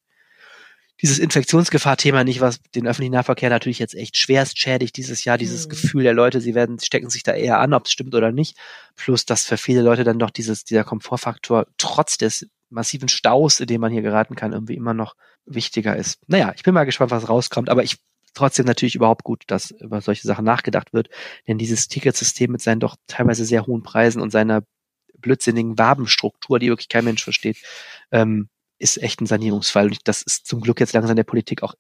dieses 1.03 1.19
Infektionsgefahr-Thema 1.19 2.25
nicht, 2.25 2.41
was 2.41 2.61
den 2.75 2.87
öffentlichen 2.87 3.15
Nahverkehr 3.15 3.51
natürlich 3.51 3.79
jetzt 3.79 3.95
echt 3.95 4.17
schwerst 4.17 4.59
schädigt 4.59 4.97
dieses 4.97 5.25
Jahr, 5.25 5.39
dieses 5.39 5.67
mhm. 5.67 5.71
Gefühl 5.71 6.03
der 6.05 6.15
Leute, 6.15 6.41
sie 6.41 6.55
werden, 6.55 6.79
stecken 6.79 7.11
sich 7.11 7.23
da 7.23 7.33
eher 7.33 7.59
an, 7.59 7.75
ob 7.75 7.87
es 7.87 7.93
stimmt 7.93 8.15
oder 8.15 8.33
nicht. 8.33 8.57
Plus, 8.95 9.25
dass 9.25 9.45
für 9.45 9.57
viele 9.57 9.83
Leute 9.83 10.05
dann 10.05 10.19
doch 10.19 10.31
dieses, 10.31 10.65
dieser 10.65 10.85
Komfortfaktor 10.85 11.67
trotz 11.79 12.17
des 12.17 12.47
massiven 12.71 13.09
Staus, 13.09 13.61
in 13.61 13.67
dem 13.67 13.81
man 13.81 13.93
hier 13.93 14.03
geraten 14.03 14.37
kann, 14.37 14.53
irgendwie 14.53 14.75
immer 14.75 14.95
noch 14.95 15.15
wichtiger 15.47 15.97
ist. 15.97 16.19
Naja, 16.27 16.53
ich 16.57 16.63
bin 16.63 16.75
mal 16.75 16.85
gespannt, 16.85 17.11
was 17.11 17.29
rauskommt, 17.29 17.71
aber 17.71 17.83
ich 17.83 17.99
trotzdem 18.35 18.67
natürlich 18.67 18.95
überhaupt 18.95 19.25
gut, 19.25 19.45
dass 19.47 19.71
über 19.71 20.01
solche 20.01 20.27
Sachen 20.27 20.45
nachgedacht 20.45 20.93
wird, 20.93 21.09
denn 21.47 21.59
dieses 21.59 21.89
Ticketsystem 21.89 22.51
mit 22.51 22.61
seinen 22.61 22.81
doch 22.81 22.97
teilweise 23.07 23.45
sehr 23.45 23.67
hohen 23.67 23.83
Preisen 23.83 24.21
und 24.21 24.31
seiner 24.31 24.65
blödsinnigen 25.19 25.79
Wabenstruktur, 25.79 26.59
die 26.59 26.69
wirklich 26.69 26.89
kein 26.89 27.05
Mensch 27.05 27.23
versteht, 27.23 27.59
ähm, 28.11 28.49
ist 28.85 29.03
echt 29.03 29.21
ein 29.21 29.27
Sanierungsfall. 29.27 29.87
Und 29.87 30.07
das 30.07 30.23
ist 30.23 30.47
zum 30.47 30.61
Glück 30.61 30.79
jetzt 30.79 30.93
langsam 30.93 31.17
der 31.17 31.25
Politik 31.25 31.63
auch 31.63 31.75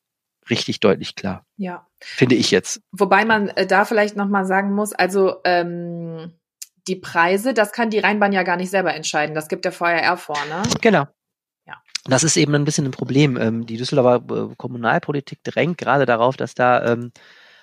richtig 0.50 0.80
deutlich 0.80 1.14
klar. 1.14 1.46
Ja. 1.56 1.86
Finde 2.00 2.34
ich 2.34 2.50
jetzt. 2.50 2.80
Wobei 2.92 3.24
man 3.24 3.48
äh, 3.48 3.66
da 3.66 3.84
vielleicht 3.84 4.16
nochmal 4.16 4.46
sagen 4.46 4.74
muss, 4.74 4.92
also 4.92 5.36
ähm, 5.44 6.32
die 6.88 6.96
Preise, 6.96 7.54
das 7.54 7.72
kann 7.72 7.90
die 7.90 7.98
Rheinbahn 7.98 8.32
ja 8.32 8.42
gar 8.42 8.56
nicht 8.56 8.70
selber 8.70 8.94
entscheiden. 8.94 9.34
Das 9.34 9.48
gibt 9.48 9.64
der 9.64 9.72
VRR 9.72 10.16
vor, 10.16 10.38
ne? 10.48 10.62
Genau. 10.80 11.04
Ja. 11.66 11.74
Das 12.06 12.24
ist 12.24 12.36
eben 12.36 12.54
ein 12.54 12.64
bisschen 12.64 12.86
ein 12.86 12.90
Problem. 12.90 13.36
Ähm, 13.36 13.66
die 13.66 13.76
Düsseldorfer 13.76 14.50
äh, 14.50 14.54
Kommunalpolitik 14.56 15.42
drängt 15.44 15.78
gerade 15.78 16.06
darauf, 16.06 16.36
dass 16.36 16.54
da 16.54 16.92
ähm, 16.92 17.12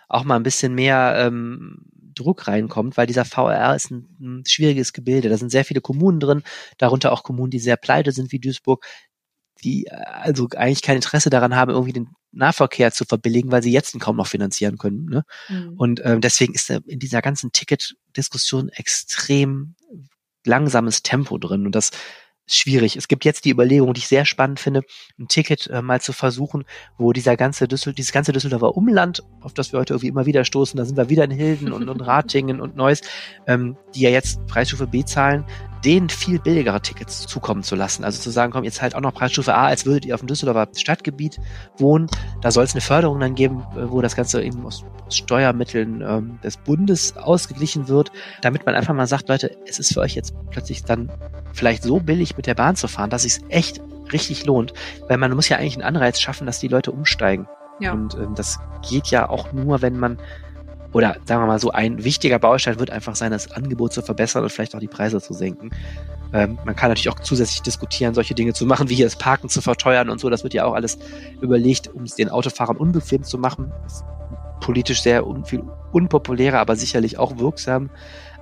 auch 0.07 0.23
mal 0.23 0.35
ein 0.35 0.43
bisschen 0.43 0.75
mehr 0.75 1.15
ähm, 1.17 1.85
Druck 2.13 2.47
reinkommt, 2.47 2.97
weil 2.97 3.07
dieser 3.07 3.25
VRR 3.25 3.75
ist 3.75 3.91
ein, 3.91 4.07
ein 4.19 4.43
schwieriges 4.45 4.93
Gebilde. 4.93 5.29
Da 5.29 5.37
sind 5.37 5.51
sehr 5.51 5.65
viele 5.65 5.81
Kommunen 5.81 6.19
drin, 6.19 6.43
darunter 6.77 7.11
auch 7.11 7.23
Kommunen, 7.23 7.51
die 7.51 7.59
sehr 7.59 7.77
pleite 7.77 8.11
sind 8.11 8.31
wie 8.31 8.39
Duisburg, 8.39 8.85
die 9.63 9.85
äh, 9.85 9.95
also 10.05 10.47
eigentlich 10.55 10.81
kein 10.81 10.95
Interesse 10.95 11.29
daran 11.29 11.55
haben, 11.55 11.71
irgendwie 11.71 11.93
den 11.93 12.09
Nahverkehr 12.31 12.91
zu 12.91 13.05
verbilligen, 13.05 13.51
weil 13.51 13.63
sie 13.63 13.71
jetzt 13.71 13.97
kaum 13.99 14.15
noch 14.15 14.27
finanzieren 14.27 14.77
können. 14.77 15.05
Ne? 15.05 15.23
Mhm. 15.49 15.73
Und 15.77 16.01
ähm, 16.03 16.21
deswegen 16.21 16.53
ist 16.53 16.69
in 16.69 16.99
dieser 16.99 17.21
ganzen 17.21 17.51
Ticket-Diskussion 17.51 18.69
extrem 18.69 19.75
langsames 20.45 21.03
Tempo 21.03 21.37
drin. 21.37 21.65
Und 21.65 21.75
das 21.75 21.91
schwierig. 22.55 22.95
Es 22.95 23.07
gibt 23.07 23.25
jetzt 23.25 23.45
die 23.45 23.51
Überlegung, 23.51 23.93
die 23.93 23.99
ich 23.99 24.07
sehr 24.07 24.25
spannend 24.25 24.59
finde, 24.59 24.83
ein 25.19 25.27
Ticket 25.27 25.67
äh, 25.67 25.81
mal 25.81 26.01
zu 26.01 26.13
versuchen, 26.13 26.65
wo 26.97 27.13
dieser 27.13 27.37
ganze 27.37 27.67
Düssel, 27.67 27.93
dieses 27.93 28.11
ganze 28.11 28.31
Düsseldorfer 28.31 28.75
Umland, 28.75 29.23
auf 29.41 29.53
das 29.53 29.71
wir 29.71 29.79
heute 29.79 29.93
irgendwie 29.93 30.07
immer 30.07 30.25
wieder 30.25 30.45
stoßen, 30.45 30.77
da 30.77 30.85
sind 30.85 30.97
wir 30.97 31.09
wieder 31.09 31.23
in 31.23 31.31
Hilden 31.31 31.71
und, 31.71 31.89
und 31.89 32.01
Ratingen 32.01 32.61
und 32.61 32.75
Neuss, 32.75 33.01
ähm, 33.47 33.77
die 33.95 34.01
ja 34.01 34.09
jetzt 34.09 34.45
Preisstufe 34.47 34.87
B 34.87 35.03
zahlen, 35.03 35.45
denen 35.83 36.09
viel 36.09 36.39
billigere 36.39 36.81
Tickets 36.81 37.25
zukommen 37.25 37.63
zu 37.63 37.75
lassen. 37.75 38.03
Also 38.03 38.21
zu 38.21 38.29
sagen, 38.29 38.51
komm, 38.51 38.63
jetzt 38.63 38.81
halt 38.81 38.95
auch 38.95 39.01
noch 39.01 39.13
Preisstufe 39.13 39.53
A, 39.53 39.65
als 39.65 39.85
würdet 39.85 40.05
ihr 40.05 40.13
auf 40.13 40.21
dem 40.21 40.27
Düsseldorfer 40.27 40.71
Stadtgebiet 40.77 41.39
wohnen. 41.77 42.07
Da 42.41 42.51
soll 42.51 42.63
es 42.63 42.73
eine 42.73 42.81
Förderung 42.81 43.19
dann 43.19 43.35
geben, 43.35 43.63
äh, 43.75 43.89
wo 43.89 44.01
das 44.01 44.15
Ganze 44.15 44.43
eben 44.43 44.65
aus, 44.65 44.83
Steuermitteln 45.09 46.01
ähm, 46.01 46.39
des 46.43 46.57
Bundes 46.57 47.17
ausgeglichen 47.17 47.87
wird, 47.87 48.11
damit 48.41 48.65
man 48.65 48.75
einfach 48.75 48.93
mal 48.93 49.07
sagt, 49.07 49.27
Leute, 49.27 49.57
es 49.67 49.79
ist 49.79 49.93
für 49.93 49.99
euch 49.99 50.15
jetzt 50.15 50.33
plötzlich 50.51 50.83
dann 50.83 51.11
vielleicht 51.53 51.83
so 51.83 51.99
billig 51.99 52.35
mit 52.41 52.47
der 52.47 52.55
Bahn 52.55 52.75
zu 52.75 52.87
fahren, 52.87 53.11
dass 53.11 53.23
es 53.23 53.39
echt 53.49 53.81
richtig 54.11 54.45
lohnt. 54.45 54.73
Weil 55.07 55.17
man 55.17 55.31
muss 55.35 55.47
ja 55.47 55.57
eigentlich 55.57 55.75
einen 55.75 55.83
Anreiz 55.83 56.19
schaffen, 56.19 56.47
dass 56.47 56.59
die 56.59 56.69
Leute 56.69 56.91
umsteigen. 56.91 57.47
Ja. 57.79 57.93
Und 57.93 58.15
ähm, 58.15 58.33
das 58.35 58.57
geht 58.89 59.07
ja 59.07 59.29
auch 59.29 59.53
nur, 59.53 59.83
wenn 59.83 59.99
man 59.99 60.17
oder 60.91 61.15
sagen 61.25 61.41
wir 61.41 61.47
mal 61.47 61.59
so, 61.59 61.71
ein 61.71 62.03
wichtiger 62.03 62.37
Baustein 62.39 62.79
wird 62.79 62.89
einfach 62.89 63.15
sein, 63.15 63.31
das 63.31 63.51
Angebot 63.51 63.93
zu 63.93 64.01
verbessern 64.01 64.43
und 64.43 64.51
vielleicht 64.51 64.75
auch 64.75 64.79
die 64.79 64.87
Preise 64.87 65.21
zu 65.21 65.33
senken. 65.33 65.69
Ähm, 66.33 66.57
man 66.65 66.75
kann 66.75 66.89
natürlich 66.89 67.09
auch 67.09 67.19
zusätzlich 67.19 67.61
diskutieren, 67.61 68.13
solche 68.13 68.33
Dinge 68.33 68.53
zu 68.53 68.65
machen, 68.65 68.89
wie 68.89 68.95
hier 68.95 69.05
das 69.05 69.15
Parken 69.15 69.47
zu 69.47 69.61
verteuern 69.61 70.09
und 70.09 70.19
so. 70.19 70.29
Das 70.29 70.43
wird 70.43 70.53
ja 70.53 70.65
auch 70.65 70.73
alles 70.73 70.97
überlegt, 71.39 71.87
um 71.93 72.03
es 72.03 72.15
den 72.15 72.27
Autofahrern 72.27 72.75
unbequem 72.75 73.23
zu 73.23 73.37
machen. 73.37 73.71
Politisch 74.61 75.01
sehr 75.01 75.27
un 75.27 75.43
viel 75.43 75.63
unpopulärer, 75.91 76.59
aber 76.59 76.77
sicherlich 76.77 77.19
auch 77.19 77.37
wirksam. 77.37 77.89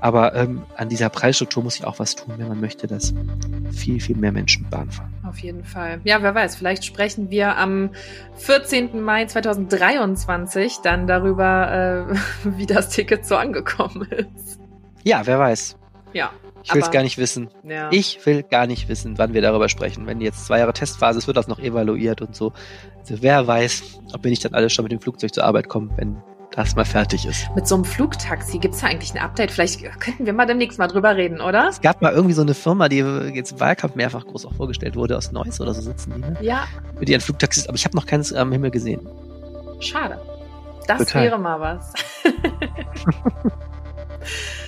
Aber 0.01 0.33
ähm, 0.33 0.63
an 0.77 0.87
dieser 0.87 1.09
Preisstruktur 1.09 1.63
muss 1.63 1.75
ich 1.75 1.85
auch 1.85 1.99
was 1.99 2.15
tun, 2.15 2.35
wenn 2.37 2.47
man 2.47 2.61
möchte, 2.61 2.87
dass 2.87 3.13
viel, 3.71 3.99
viel 3.99 4.15
mehr 4.15 4.31
Menschen 4.31 4.69
Bahn 4.69 4.89
fahren. 4.89 5.13
Auf 5.27 5.39
jeden 5.39 5.65
Fall. 5.65 5.99
Ja, 6.05 6.21
wer 6.21 6.33
weiß, 6.33 6.55
vielleicht 6.55 6.85
sprechen 6.85 7.29
wir 7.29 7.57
am 7.57 7.89
14. 8.35 9.01
Mai 9.01 9.25
2023 9.25 10.77
dann 10.83 11.05
darüber, 11.07 12.07
äh, 12.13 12.15
wie 12.57 12.65
das 12.65 12.89
Ticket 12.89 13.25
so 13.25 13.35
angekommen 13.35 14.07
ist. 14.11 14.59
Ja, 15.03 15.21
wer 15.25 15.39
weiß. 15.39 15.77
Ja. 16.13 16.31
Ich 16.63 16.73
will 16.73 16.81
es 16.81 16.91
gar 16.91 17.03
nicht 17.03 17.17
wissen. 17.17 17.49
Ja. 17.63 17.89
Ich 17.91 18.25
will 18.25 18.43
gar 18.43 18.67
nicht 18.67 18.89
wissen, 18.89 19.17
wann 19.17 19.33
wir 19.33 19.41
darüber 19.41 19.69
sprechen. 19.69 20.05
Wenn 20.07 20.21
jetzt 20.21 20.45
zwei 20.45 20.59
Jahre 20.59 20.73
Testphase 20.73 21.19
ist, 21.19 21.27
wird 21.27 21.37
das 21.37 21.47
noch 21.47 21.59
evaluiert 21.59 22.21
und 22.21 22.35
so. 22.35 22.53
Also 22.99 23.21
wer 23.21 23.47
weiß, 23.47 24.01
ob 24.13 24.23
wir 24.23 24.29
nicht 24.29 24.43
dann 24.45 24.53
alle 24.53 24.69
schon 24.69 24.83
mit 24.83 24.91
dem 24.91 24.99
Flugzeug 24.99 25.33
zur 25.33 25.43
Arbeit 25.45 25.69
kommen, 25.69 25.91
wenn 25.95 26.21
das 26.51 26.75
mal 26.75 26.85
fertig 26.85 27.25
ist. 27.25 27.47
Mit 27.55 27.67
so 27.67 27.75
einem 27.75 27.85
Flugtaxi 27.85 28.57
gibt 28.57 28.73
es 28.73 28.81
da 28.81 28.87
eigentlich 28.87 29.13
ein 29.13 29.19
Update? 29.19 29.51
Vielleicht 29.51 29.81
könnten 29.99 30.25
wir 30.25 30.33
mal 30.33 30.45
demnächst 30.45 30.79
mal 30.79 30.87
drüber 30.87 31.15
reden, 31.15 31.41
oder? 31.41 31.69
Es 31.69 31.79
gab 31.81 32.01
mal 32.01 32.11
irgendwie 32.11 32.33
so 32.33 32.41
eine 32.41 32.53
Firma, 32.53 32.89
die 32.89 32.97
jetzt 33.33 33.53
im 33.53 33.59
Wahlkampf 33.59 33.95
mehrfach 33.95 34.25
groß 34.25 34.45
auch 34.45 34.53
vorgestellt 34.53 34.95
wurde, 34.95 35.17
aus 35.17 35.31
Neuss 35.31 35.61
oder 35.61 35.73
so 35.73 35.81
sitzen 35.81 36.13
die, 36.15 36.21
ne? 36.21 36.37
Ja. 36.41 36.67
Mit 36.99 37.09
ihren 37.09 37.21
Flugtaxis, 37.21 37.67
aber 37.67 37.75
ich 37.75 37.85
habe 37.85 37.95
noch 37.95 38.05
keines 38.05 38.33
am 38.33 38.51
Himmel 38.51 38.71
gesehen. 38.71 39.07
Schade. 39.79 40.19
Das 40.87 40.99
Total. 40.99 41.23
wäre 41.23 41.37
mal 41.37 41.59
was. 41.59 41.93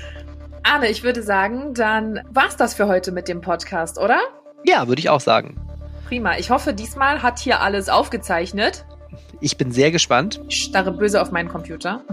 Arne, 0.64 0.89
ich 0.89 1.03
würde 1.03 1.24
sagen, 1.24 1.74
dann 1.74 2.22
war's 2.30 2.55
das 2.55 2.74
für 2.74 2.88
heute 2.88 3.12
mit 3.12 3.28
dem 3.28 3.41
Podcast, 3.41 3.97
oder? 3.97 4.20
Ja, 4.64 4.88
würde 4.88 4.99
ich 4.99 5.09
auch 5.09 5.22
sagen. 5.22 5.59
Prima. 6.07 6.38
Ich 6.38 6.49
hoffe, 6.49 6.74
diesmal 6.74 7.24
hat 7.24 7.39
hier 7.39 7.62
alles 7.62 7.89
aufgezeichnet. 7.89 8.86
Ich 9.39 9.57
bin 9.57 9.72
sehr 9.72 9.91
gespannt. 9.91 10.39
Ich 10.47 10.64
starre 10.64 10.91
böse 10.91 11.22
auf 11.22 11.32
meinen 11.32 11.49
Computer. 11.49 12.03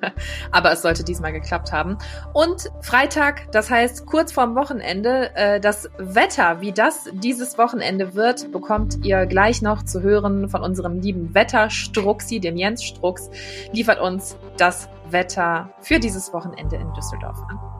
Aber 0.52 0.72
es 0.72 0.80
sollte 0.80 1.04
diesmal 1.04 1.32
geklappt 1.32 1.70
haben. 1.70 1.98
Und 2.32 2.70
Freitag, 2.80 3.52
das 3.52 3.70
heißt 3.70 4.06
kurz 4.06 4.32
vorm 4.32 4.54
Wochenende, 4.54 5.30
äh, 5.34 5.60
das 5.60 5.90
Wetter, 5.98 6.60
wie 6.62 6.72
das 6.72 7.10
dieses 7.12 7.58
Wochenende 7.58 8.14
wird, 8.14 8.50
bekommt 8.52 9.04
ihr 9.04 9.26
gleich 9.26 9.60
noch 9.60 9.82
zu 9.82 10.00
hören 10.00 10.48
von 10.48 10.62
unserem 10.62 11.00
lieben 11.00 11.34
Wetterstruxi, 11.34 12.40
dem 12.40 12.56
Jens 12.56 12.82
Strux, 12.82 13.28
liefert 13.72 14.00
uns 14.00 14.36
das 14.56 14.88
Wetter 15.10 15.70
für 15.80 15.98
dieses 15.98 16.32
Wochenende 16.32 16.76
in 16.76 16.92
Düsseldorf 16.94 17.38
an. 17.50 17.77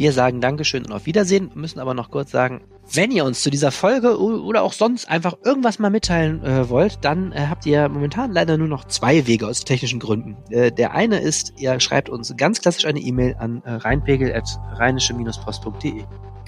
Wir 0.00 0.12
sagen 0.14 0.40
Dankeschön 0.40 0.86
und 0.86 0.92
auf 0.92 1.04
Wiedersehen, 1.04 1.50
müssen 1.54 1.78
aber 1.78 1.92
noch 1.92 2.10
kurz 2.10 2.30
sagen, 2.30 2.62
wenn 2.90 3.10
ihr 3.10 3.26
uns 3.26 3.42
zu 3.42 3.50
dieser 3.50 3.70
Folge 3.70 4.18
oder 4.18 4.62
auch 4.62 4.72
sonst 4.72 5.10
einfach 5.10 5.34
irgendwas 5.44 5.78
mal 5.78 5.90
mitteilen 5.90 6.42
äh, 6.42 6.70
wollt, 6.70 7.04
dann 7.04 7.32
äh, 7.32 7.48
habt 7.50 7.66
ihr 7.66 7.86
momentan 7.86 8.32
leider 8.32 8.56
nur 8.56 8.66
noch 8.66 8.86
zwei 8.86 9.26
Wege 9.26 9.46
aus 9.46 9.62
technischen 9.62 10.00
Gründen. 10.00 10.38
Äh, 10.48 10.72
der 10.72 10.94
eine 10.94 11.20
ist, 11.20 11.60
ihr 11.60 11.78
schreibt 11.80 12.08
uns 12.08 12.34
ganz 12.38 12.62
klassisch 12.62 12.86
eine 12.86 12.98
E-Mail 12.98 13.36
an 13.38 13.60
äh, 13.66 13.72
rheinpegel.rheinische-post.de. 13.72 16.04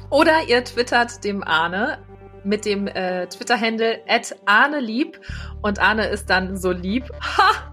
Oder 0.09 0.49
ihr 0.49 0.65
twittert 0.65 1.23
dem 1.23 1.45
Arne 1.45 1.99
mit 2.45 2.65
dem 2.65 2.87
äh, 2.87 3.27
Twitter-Handle 3.27 3.99
at 4.09 4.35
Arne 4.47 4.81
lieb 4.81 5.21
und 5.61 5.79
Arne 5.79 6.07
ist 6.07 6.31
dann 6.31 6.57
so 6.57 6.73
lieb. 6.73 7.11
Ha! 7.21 7.72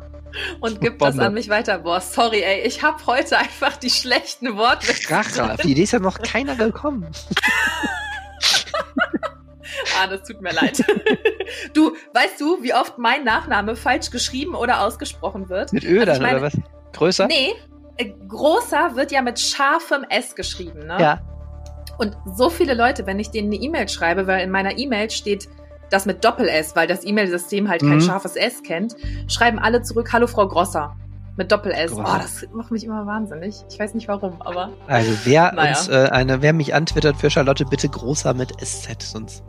Und 0.60 0.82
gibt 0.82 1.00
Bombe. 1.00 1.18
das 1.18 1.26
an 1.26 1.34
mich 1.34 1.50
weiter. 1.50 1.80
Boah, 1.80 2.02
sorry, 2.02 2.42
ey, 2.42 2.62
ich 2.62 2.84
habe 2.84 3.06
heute 3.06 3.38
einfach 3.38 3.78
die 3.78 3.90
schlechten 3.90 4.58
Worte. 4.58 4.94
Kracher, 4.94 5.54
auf 5.54 5.62
die 5.62 5.72
Idee 5.72 5.84
ist 5.84 5.92
ja 5.92 6.00
noch 6.00 6.20
keiner 6.20 6.56
gekommen. 6.56 7.12
ah, 10.02 10.08
das 10.08 10.24
tut 10.28 10.42
mir 10.42 10.54
leid. 10.54 10.84
Du, 11.74 11.96
weißt 12.14 12.40
du, 12.40 12.62
wie 12.62 12.76
oft 12.76 13.00
mein 13.00 13.24
Nachname 13.24 13.76
falsch 13.76 14.12
geschrieben 14.12 14.54
oder 14.54 14.82
ausgesprochen 14.82 15.50
wird? 15.50 15.74
Mit 15.74 15.84
Ö 15.84 16.00
also 16.02 16.14
dann, 16.14 16.22
meine, 16.22 16.38
oder 16.38 16.46
was? 16.46 16.58
Größer? 16.94 17.26
Nee, 17.26 17.56
äh, 17.98 18.14
großer 18.28 18.96
wird 18.96 19.12
ja 19.12 19.24
mit 19.24 19.40
scharfem 19.40 20.06
S 20.10 20.36
geschrieben, 20.36 20.86
ne? 20.86 20.98
Ja. 21.00 21.22
Und 21.98 22.16
so 22.36 22.50
viele 22.50 22.76
Leute, 22.76 23.08
wenn 23.08 23.20
ich 23.20 23.32
denen 23.32 23.52
eine 23.52 23.62
E-Mail 23.62 23.90
schreibe, 23.90 24.28
weil 24.28 24.42
in 24.42 24.52
meiner 24.52 24.78
E-Mail 24.78 25.10
steht 25.10 25.50
das 25.90 26.06
mit 26.06 26.24
Doppel-S, 26.24 26.76
weil 26.76 26.88
das 26.88 27.06
E-Mail-System 27.06 27.70
halt 27.70 27.82
kein 27.82 27.96
mhm. 27.96 28.02
scharfes 28.02 28.36
S 28.36 28.64
kennt, 28.64 28.96
schreiben 29.28 29.60
alle 29.60 29.82
zurück, 29.82 30.12
hallo 30.14 30.28
Frau 30.28 30.48
Grosser. 30.48 30.96
Mit 31.38 31.54
Doppel-S. 31.54 31.94
Oh, 31.94 32.04
das 32.04 32.46
macht 32.52 32.70
mich 32.70 32.84
immer 32.84 33.06
wahnsinnig. 33.06 33.56
Ich 33.70 33.80
weiß 33.80 33.94
nicht 33.94 34.10
warum, 34.10 34.42
aber. 34.42 34.74
Also 34.88 35.12
wer 35.24 35.52
naja. 35.56 35.70
uns, 35.70 35.88
äh, 35.88 36.10
eine, 36.12 36.42
wer 36.42 36.52
mich 36.52 36.74
antwittert 36.74 37.16
für 37.16 37.30
Charlotte, 37.30 37.64
bitte 37.64 37.88
großer 37.88 38.34
mit 38.34 38.60
SZ, 38.60 39.02
sonst. 39.02 39.44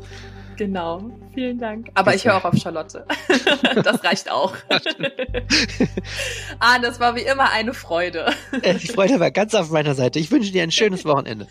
Genau, 0.61 1.11
vielen 1.33 1.59
Dank. 1.59 1.89
Aber 1.95 2.15
ich 2.15 2.27
höre 2.27 2.37
auch 2.37 2.45
auf 2.45 2.55
Charlotte. 2.55 3.07
das 3.83 4.05
reicht 4.05 4.31
auch. 4.31 4.55
ah, 6.61 6.79
das 6.81 7.01
war 7.01 7.17
wie 7.17 7.23
immer 7.23 7.51
eine 7.51 7.73
Freude. 7.73 8.27
Äh, 8.61 8.75
die 8.75 8.89
Freude 8.89 9.19
war 9.19 9.31
ganz 9.31 9.55
auf 9.55 9.71
meiner 9.71 9.95
Seite. 9.95 10.19
Ich 10.19 10.31
wünsche 10.31 10.53
dir 10.53 10.63
ein 10.63 10.71
schönes 10.71 11.07
Wochenende. 11.07 11.49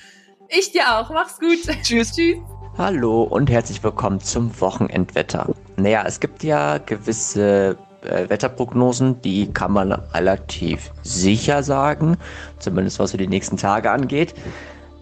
Ich 0.48 0.72
dir 0.74 0.96
auch. 0.96 1.10
Mach's 1.10 1.40
gut. 1.40 1.58
Tschüss. 1.82 2.14
Tschüss. 2.14 2.38
Hallo 2.80 3.24
und 3.24 3.50
herzlich 3.50 3.84
willkommen 3.84 4.22
zum 4.22 4.58
Wochenendwetter. 4.62 5.54
Naja, 5.76 6.06
es 6.08 6.22
gibt 6.22 6.46
ja 6.46 6.78
gewisse 6.78 7.76
äh, 8.04 8.30
Wetterprognosen, 8.30 9.22
die 9.22 9.52
kann 9.52 9.74
man 9.74 9.92
relativ 9.92 10.90
sicher 11.04 11.62
sagen, 11.62 12.16
zumindest 12.58 12.98
was 13.00 13.12
für 13.12 13.18
die 13.18 13.28
nächsten 13.28 13.58
Tage 13.58 13.92
angeht. 13.92 14.34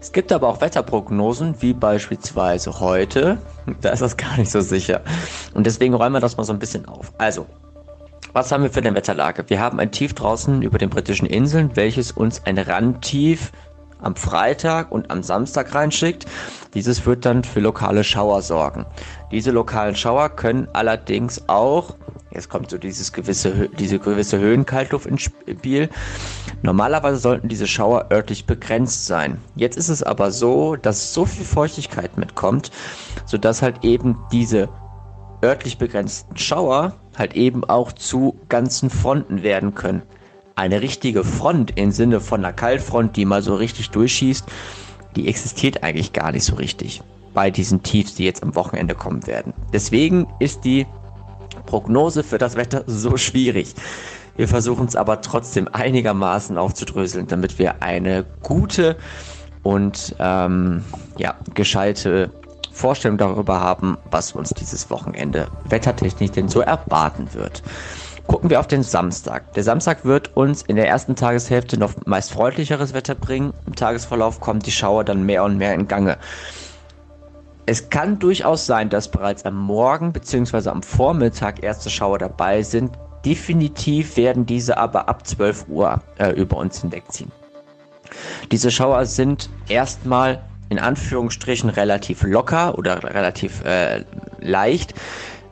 Es 0.01 0.11
gibt 0.11 0.31
aber 0.31 0.47
auch 0.47 0.59
Wetterprognosen, 0.59 1.61
wie 1.61 1.73
beispielsweise 1.73 2.79
heute. 2.79 3.37
Da 3.81 3.89
ist 3.89 4.01
das 4.01 4.17
gar 4.17 4.35
nicht 4.37 4.49
so 4.49 4.61
sicher. 4.61 5.01
Und 5.53 5.67
deswegen 5.67 5.93
räumen 5.93 6.15
wir 6.15 6.19
das 6.19 6.35
mal 6.35 6.45
so 6.45 6.53
ein 6.53 6.59
bisschen 6.59 6.87
auf. 6.87 7.13
Also, 7.19 7.45
was 8.33 8.51
haben 8.51 8.63
wir 8.63 8.71
für 8.71 8.79
eine 8.79 8.95
Wetterlage? 8.95 9.47
Wir 9.49 9.59
haben 9.59 9.79
ein 9.79 9.91
Tief 9.91 10.15
draußen 10.15 10.63
über 10.63 10.79
den 10.79 10.89
britischen 10.89 11.27
Inseln, 11.27 11.75
welches 11.75 12.11
uns 12.11 12.43
ein 12.43 12.57
Randtief 12.57 13.51
am 14.01 14.15
Freitag 14.15 14.91
und 14.91 15.11
am 15.11 15.23
Samstag 15.23 15.73
reinschickt. 15.73 16.25
Dieses 16.73 17.05
wird 17.05 17.25
dann 17.25 17.43
für 17.43 17.59
lokale 17.59 18.03
Schauer 18.03 18.41
sorgen. 18.41 18.85
Diese 19.31 19.51
lokalen 19.51 19.95
Schauer 19.95 20.29
können 20.29 20.67
allerdings 20.73 21.47
auch, 21.47 21.95
jetzt 22.31 22.49
kommt 22.49 22.69
so 22.69 22.77
dieses 22.77 23.13
gewisse, 23.13 23.69
diese 23.69 23.99
gewisse 23.99 24.39
Höhenkaltluft 24.39 25.05
ins 25.05 25.23
Spiel. 25.23 25.89
Normalerweise 26.61 27.17
sollten 27.17 27.49
diese 27.49 27.67
Schauer 27.67 28.07
örtlich 28.11 28.45
begrenzt 28.45 29.05
sein. 29.05 29.41
Jetzt 29.55 29.77
ist 29.77 29.89
es 29.89 30.03
aber 30.03 30.31
so, 30.31 30.75
dass 30.75 31.13
so 31.13 31.25
viel 31.25 31.45
Feuchtigkeit 31.45 32.17
mitkommt, 32.17 32.71
sodass 33.25 33.61
halt 33.61 33.83
eben 33.83 34.17
diese 34.31 34.69
örtlich 35.43 35.77
begrenzten 35.77 36.37
Schauer 36.37 36.93
halt 37.17 37.35
eben 37.35 37.63
auch 37.63 37.91
zu 37.91 38.39
ganzen 38.49 38.89
Fronten 38.89 39.43
werden 39.43 39.75
können. 39.75 40.01
Eine 40.57 40.81
richtige 40.81 41.23
Front 41.23 41.77
im 41.77 41.91
Sinne 41.91 42.19
von 42.19 42.43
einer 42.43 42.51
Kaltfront, 42.51 43.15
die 43.15 43.25
mal 43.25 43.43
so 43.43 43.53
richtig 43.53 43.91
durchschießt, 43.91 44.43
die 45.15 45.27
existiert 45.27 45.83
eigentlich 45.83 46.13
gar 46.13 46.31
nicht 46.31 46.45
so 46.45 46.55
richtig 46.55 47.03
bei 47.35 47.51
diesen 47.51 47.83
Tiefs, 47.83 48.15
die 48.15 48.25
jetzt 48.25 48.41
am 48.41 48.55
Wochenende 48.55 48.95
kommen 48.95 49.27
werden. 49.27 49.53
Deswegen 49.71 50.25
ist 50.39 50.65
die 50.65 50.87
Prognose 51.67 52.23
für 52.23 52.39
das 52.39 52.55
Wetter 52.55 52.83
so 52.87 53.17
schwierig. 53.17 53.75
Wir 54.35 54.47
versuchen 54.47 54.87
es 54.87 54.95
aber 54.95 55.21
trotzdem 55.21 55.69
einigermaßen 55.71 56.57
aufzudröseln, 56.57 57.27
damit 57.27 57.59
wir 57.59 57.83
eine 57.83 58.25
gute 58.41 58.97
und 59.61 60.15
ähm, 60.17 60.83
ja, 61.17 61.35
gescheite 61.53 62.31
Vorstellung 62.71 63.19
darüber 63.19 63.59
haben, 63.59 63.99
was 64.09 64.31
uns 64.31 64.49
dieses 64.49 64.89
Wochenende 64.89 65.49
wettertechnisch 65.69 66.31
denn 66.31 66.49
so 66.49 66.61
erwarten 66.61 67.27
wird. 67.35 67.61
Gucken 68.27 68.49
wir 68.49 68.59
auf 68.59 68.67
den 68.67 68.83
Samstag. 68.83 69.53
Der 69.53 69.63
Samstag 69.63 70.03
wird 70.03 70.35
uns 70.35 70.61
in 70.61 70.75
der 70.75 70.87
ersten 70.87 71.15
Tageshälfte 71.15 71.79
noch 71.79 71.93
meist 72.05 72.31
freundlicheres 72.31 72.93
Wetter 72.93 73.15
bringen. 73.15 73.53
Im 73.65 73.75
Tagesverlauf 73.75 74.41
kommen 74.41 74.59
die 74.59 74.71
Schauer 74.71 75.05
dann 75.05 75.23
mehr 75.23 75.45
und 75.45 75.57
mehr 75.57 75.73
in 75.73 75.87
Gange. 75.87 76.17
Es 77.65 77.89
kann 77.89 78.19
durchaus 78.19 78.65
sein, 78.65 78.89
dass 78.89 79.09
bereits 79.09 79.45
am 79.45 79.57
Morgen 79.57 80.11
bzw. 80.11 80.69
am 80.69 80.83
Vormittag 80.83 81.63
erste 81.63 81.89
Schauer 81.89 82.17
dabei 82.17 82.63
sind. 82.63 82.91
Definitiv 83.25 84.17
werden 84.17 84.45
diese 84.45 84.77
aber 84.77 85.07
ab 85.07 85.25
12 85.25 85.65
Uhr 85.69 86.01
äh, 86.17 86.31
über 86.31 86.57
uns 86.57 86.81
hinwegziehen. 86.81 87.31
Diese 88.51 88.71
Schauer 88.71 89.05
sind 89.05 89.49
erstmal 89.69 90.41
in 90.69 90.79
Anführungsstrichen 90.79 91.69
relativ 91.69 92.23
locker 92.23 92.77
oder 92.77 93.03
relativ 93.03 93.63
äh, 93.63 94.03
leicht, 94.39 94.93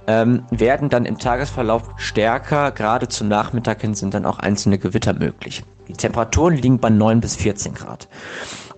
ähm, 0.07 0.43
werden 0.51 0.89
dann 0.89 1.05
im 1.05 1.17
Tagesverlauf 1.17 1.83
stärker. 1.97 2.71
Gerade 2.71 3.07
zum 3.07 3.27
Nachmittag 3.27 3.81
hin 3.81 3.93
sind 3.95 4.13
dann 4.13 4.25
auch 4.25 4.39
einzelne 4.39 4.77
Gewitter 4.77 5.13
möglich. 5.13 5.63
Die 5.87 5.93
Temperaturen 5.93 6.55
liegen 6.55 6.79
bei 6.79 6.89
9 6.89 7.19
bis 7.19 7.35
14 7.35 7.73
Grad. 7.73 8.07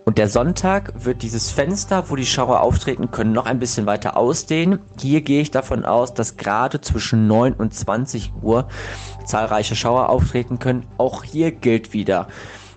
Und 0.05 0.17
der 0.17 0.29
Sonntag 0.29 0.93
wird 1.03 1.21
dieses 1.21 1.51
Fenster, 1.51 2.09
wo 2.09 2.15
die 2.15 2.25
Schauer 2.25 2.61
auftreten 2.61 3.11
können, 3.11 3.33
noch 3.33 3.45
ein 3.45 3.59
bisschen 3.59 3.85
weiter 3.85 4.15
ausdehnen. 4.15 4.79
Hier 4.99 5.21
gehe 5.21 5.41
ich 5.41 5.51
davon 5.51 5.83
aus, 5.83 6.13
dass 6.13 6.37
gerade 6.37 6.79
zwischen 6.79 7.27
9 7.27 7.53
und 7.53 7.73
20 7.73 8.31
Uhr 8.41 8.69
zahlreiche 9.25 9.75
Schauer 9.75 10.07
auftreten 10.09 10.59
können. 10.59 10.85
Auch 10.97 11.25
hier 11.25 11.51
gilt 11.51 11.91
wieder, 11.91 12.27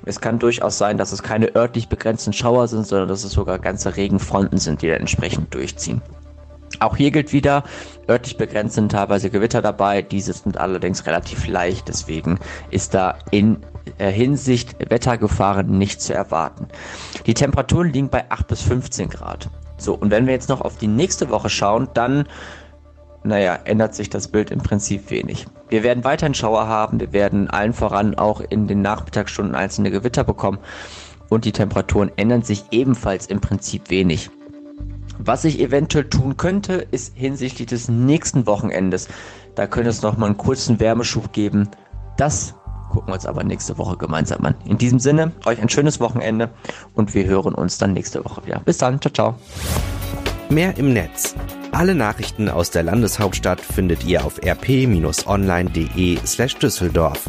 es 0.04 0.20
kann 0.20 0.38
durchaus 0.38 0.78
sein, 0.78 0.98
dass 0.98 1.12
es 1.12 1.22
keine 1.22 1.54
örtlich 1.54 1.88
begrenzten 1.88 2.32
Schauer 2.32 2.68
sind, 2.68 2.86
sondern 2.86 3.08
dass 3.08 3.24
es 3.24 3.32
sogar 3.32 3.58
ganze 3.58 3.96
Regenfronten 3.96 4.58
sind, 4.58 4.82
die 4.82 4.88
dann 4.88 5.00
entsprechend 5.00 5.52
durchziehen. 5.54 6.00
Auch 6.78 6.96
hier 6.96 7.10
gilt 7.10 7.32
wieder, 7.32 7.64
örtlich 8.10 8.36
begrenzt 8.36 8.74
sind 8.74 8.92
teilweise 8.92 9.30
Gewitter 9.30 9.62
dabei, 9.62 10.02
diese 10.02 10.32
sind 10.32 10.58
allerdings 10.58 11.06
relativ 11.06 11.46
leicht, 11.46 11.88
deswegen 11.88 12.40
ist 12.70 12.92
da 12.92 13.16
in 13.30 13.58
äh, 13.98 14.10
Hinsicht 14.10 14.76
Wettergefahren 14.90 15.78
nicht 15.78 16.02
zu 16.02 16.12
erwarten. 16.12 16.66
Die 17.26 17.34
Temperaturen 17.34 17.92
liegen 17.92 18.10
bei 18.10 18.28
8 18.28 18.48
bis 18.48 18.62
15 18.62 19.08
Grad. 19.08 19.48
So, 19.78 19.94
und 19.94 20.10
wenn 20.10 20.26
wir 20.26 20.34
jetzt 20.34 20.48
noch 20.48 20.60
auf 20.60 20.76
die 20.76 20.88
nächste 20.88 21.30
Woche 21.30 21.48
schauen, 21.48 21.88
dann 21.94 22.26
naja, 23.22 23.58
ändert 23.64 23.94
sich 23.94 24.10
das 24.10 24.28
Bild 24.28 24.50
im 24.50 24.60
Prinzip 24.60 25.10
wenig. 25.10 25.46
Wir 25.68 25.82
werden 25.82 26.04
weiterhin 26.04 26.34
Schauer 26.34 26.66
haben, 26.66 27.00
wir 27.00 27.12
werden 27.12 27.48
allen 27.50 27.74
voran 27.74 28.14
auch 28.16 28.40
in 28.40 28.66
den 28.66 28.82
Nachmittagsstunden 28.82 29.54
einzelne 29.54 29.90
Gewitter 29.90 30.24
bekommen 30.24 30.58
und 31.28 31.44
die 31.44 31.52
Temperaturen 31.52 32.10
ändern 32.16 32.42
sich 32.42 32.64
ebenfalls 32.70 33.26
im 33.26 33.40
Prinzip 33.40 33.90
wenig. 33.90 34.30
Was 35.22 35.44
ich 35.44 35.60
eventuell 35.60 36.08
tun 36.08 36.36
könnte, 36.36 36.86
ist 36.90 37.16
hinsichtlich 37.16 37.68
des 37.68 37.88
nächsten 37.88 38.46
Wochenendes. 38.46 39.08
Da 39.54 39.66
könnte 39.66 39.90
es 39.90 40.02
nochmal 40.02 40.30
einen 40.30 40.38
kurzen 40.38 40.80
Wärmeschub 40.80 41.32
geben. 41.32 41.68
Das 42.16 42.54
gucken 42.90 43.08
wir 43.08 43.14
uns 43.14 43.26
aber 43.26 43.44
nächste 43.44 43.78
Woche 43.78 43.96
gemeinsam 43.96 44.44
an. 44.44 44.54
In 44.64 44.78
diesem 44.78 44.98
Sinne, 44.98 45.32
euch 45.44 45.60
ein 45.60 45.68
schönes 45.68 46.00
Wochenende 46.00 46.50
und 46.94 47.14
wir 47.14 47.24
hören 47.26 47.54
uns 47.54 47.78
dann 47.78 47.92
nächste 47.92 48.24
Woche 48.24 48.44
wieder. 48.46 48.60
Bis 48.64 48.78
dann, 48.78 49.00
ciao, 49.00 49.12
ciao. 49.12 49.34
Mehr 50.48 50.76
im 50.76 50.92
Netz 50.92 51.36
alle 51.72 51.94
Nachrichten 51.94 52.48
aus 52.48 52.70
der 52.70 52.82
Landeshauptstadt 52.82 53.60
findet 53.60 54.04
ihr 54.04 54.24
auf 54.24 54.40
rp-online.de 54.42 56.18
slash 56.26 56.56
Düsseldorf. 56.56 57.24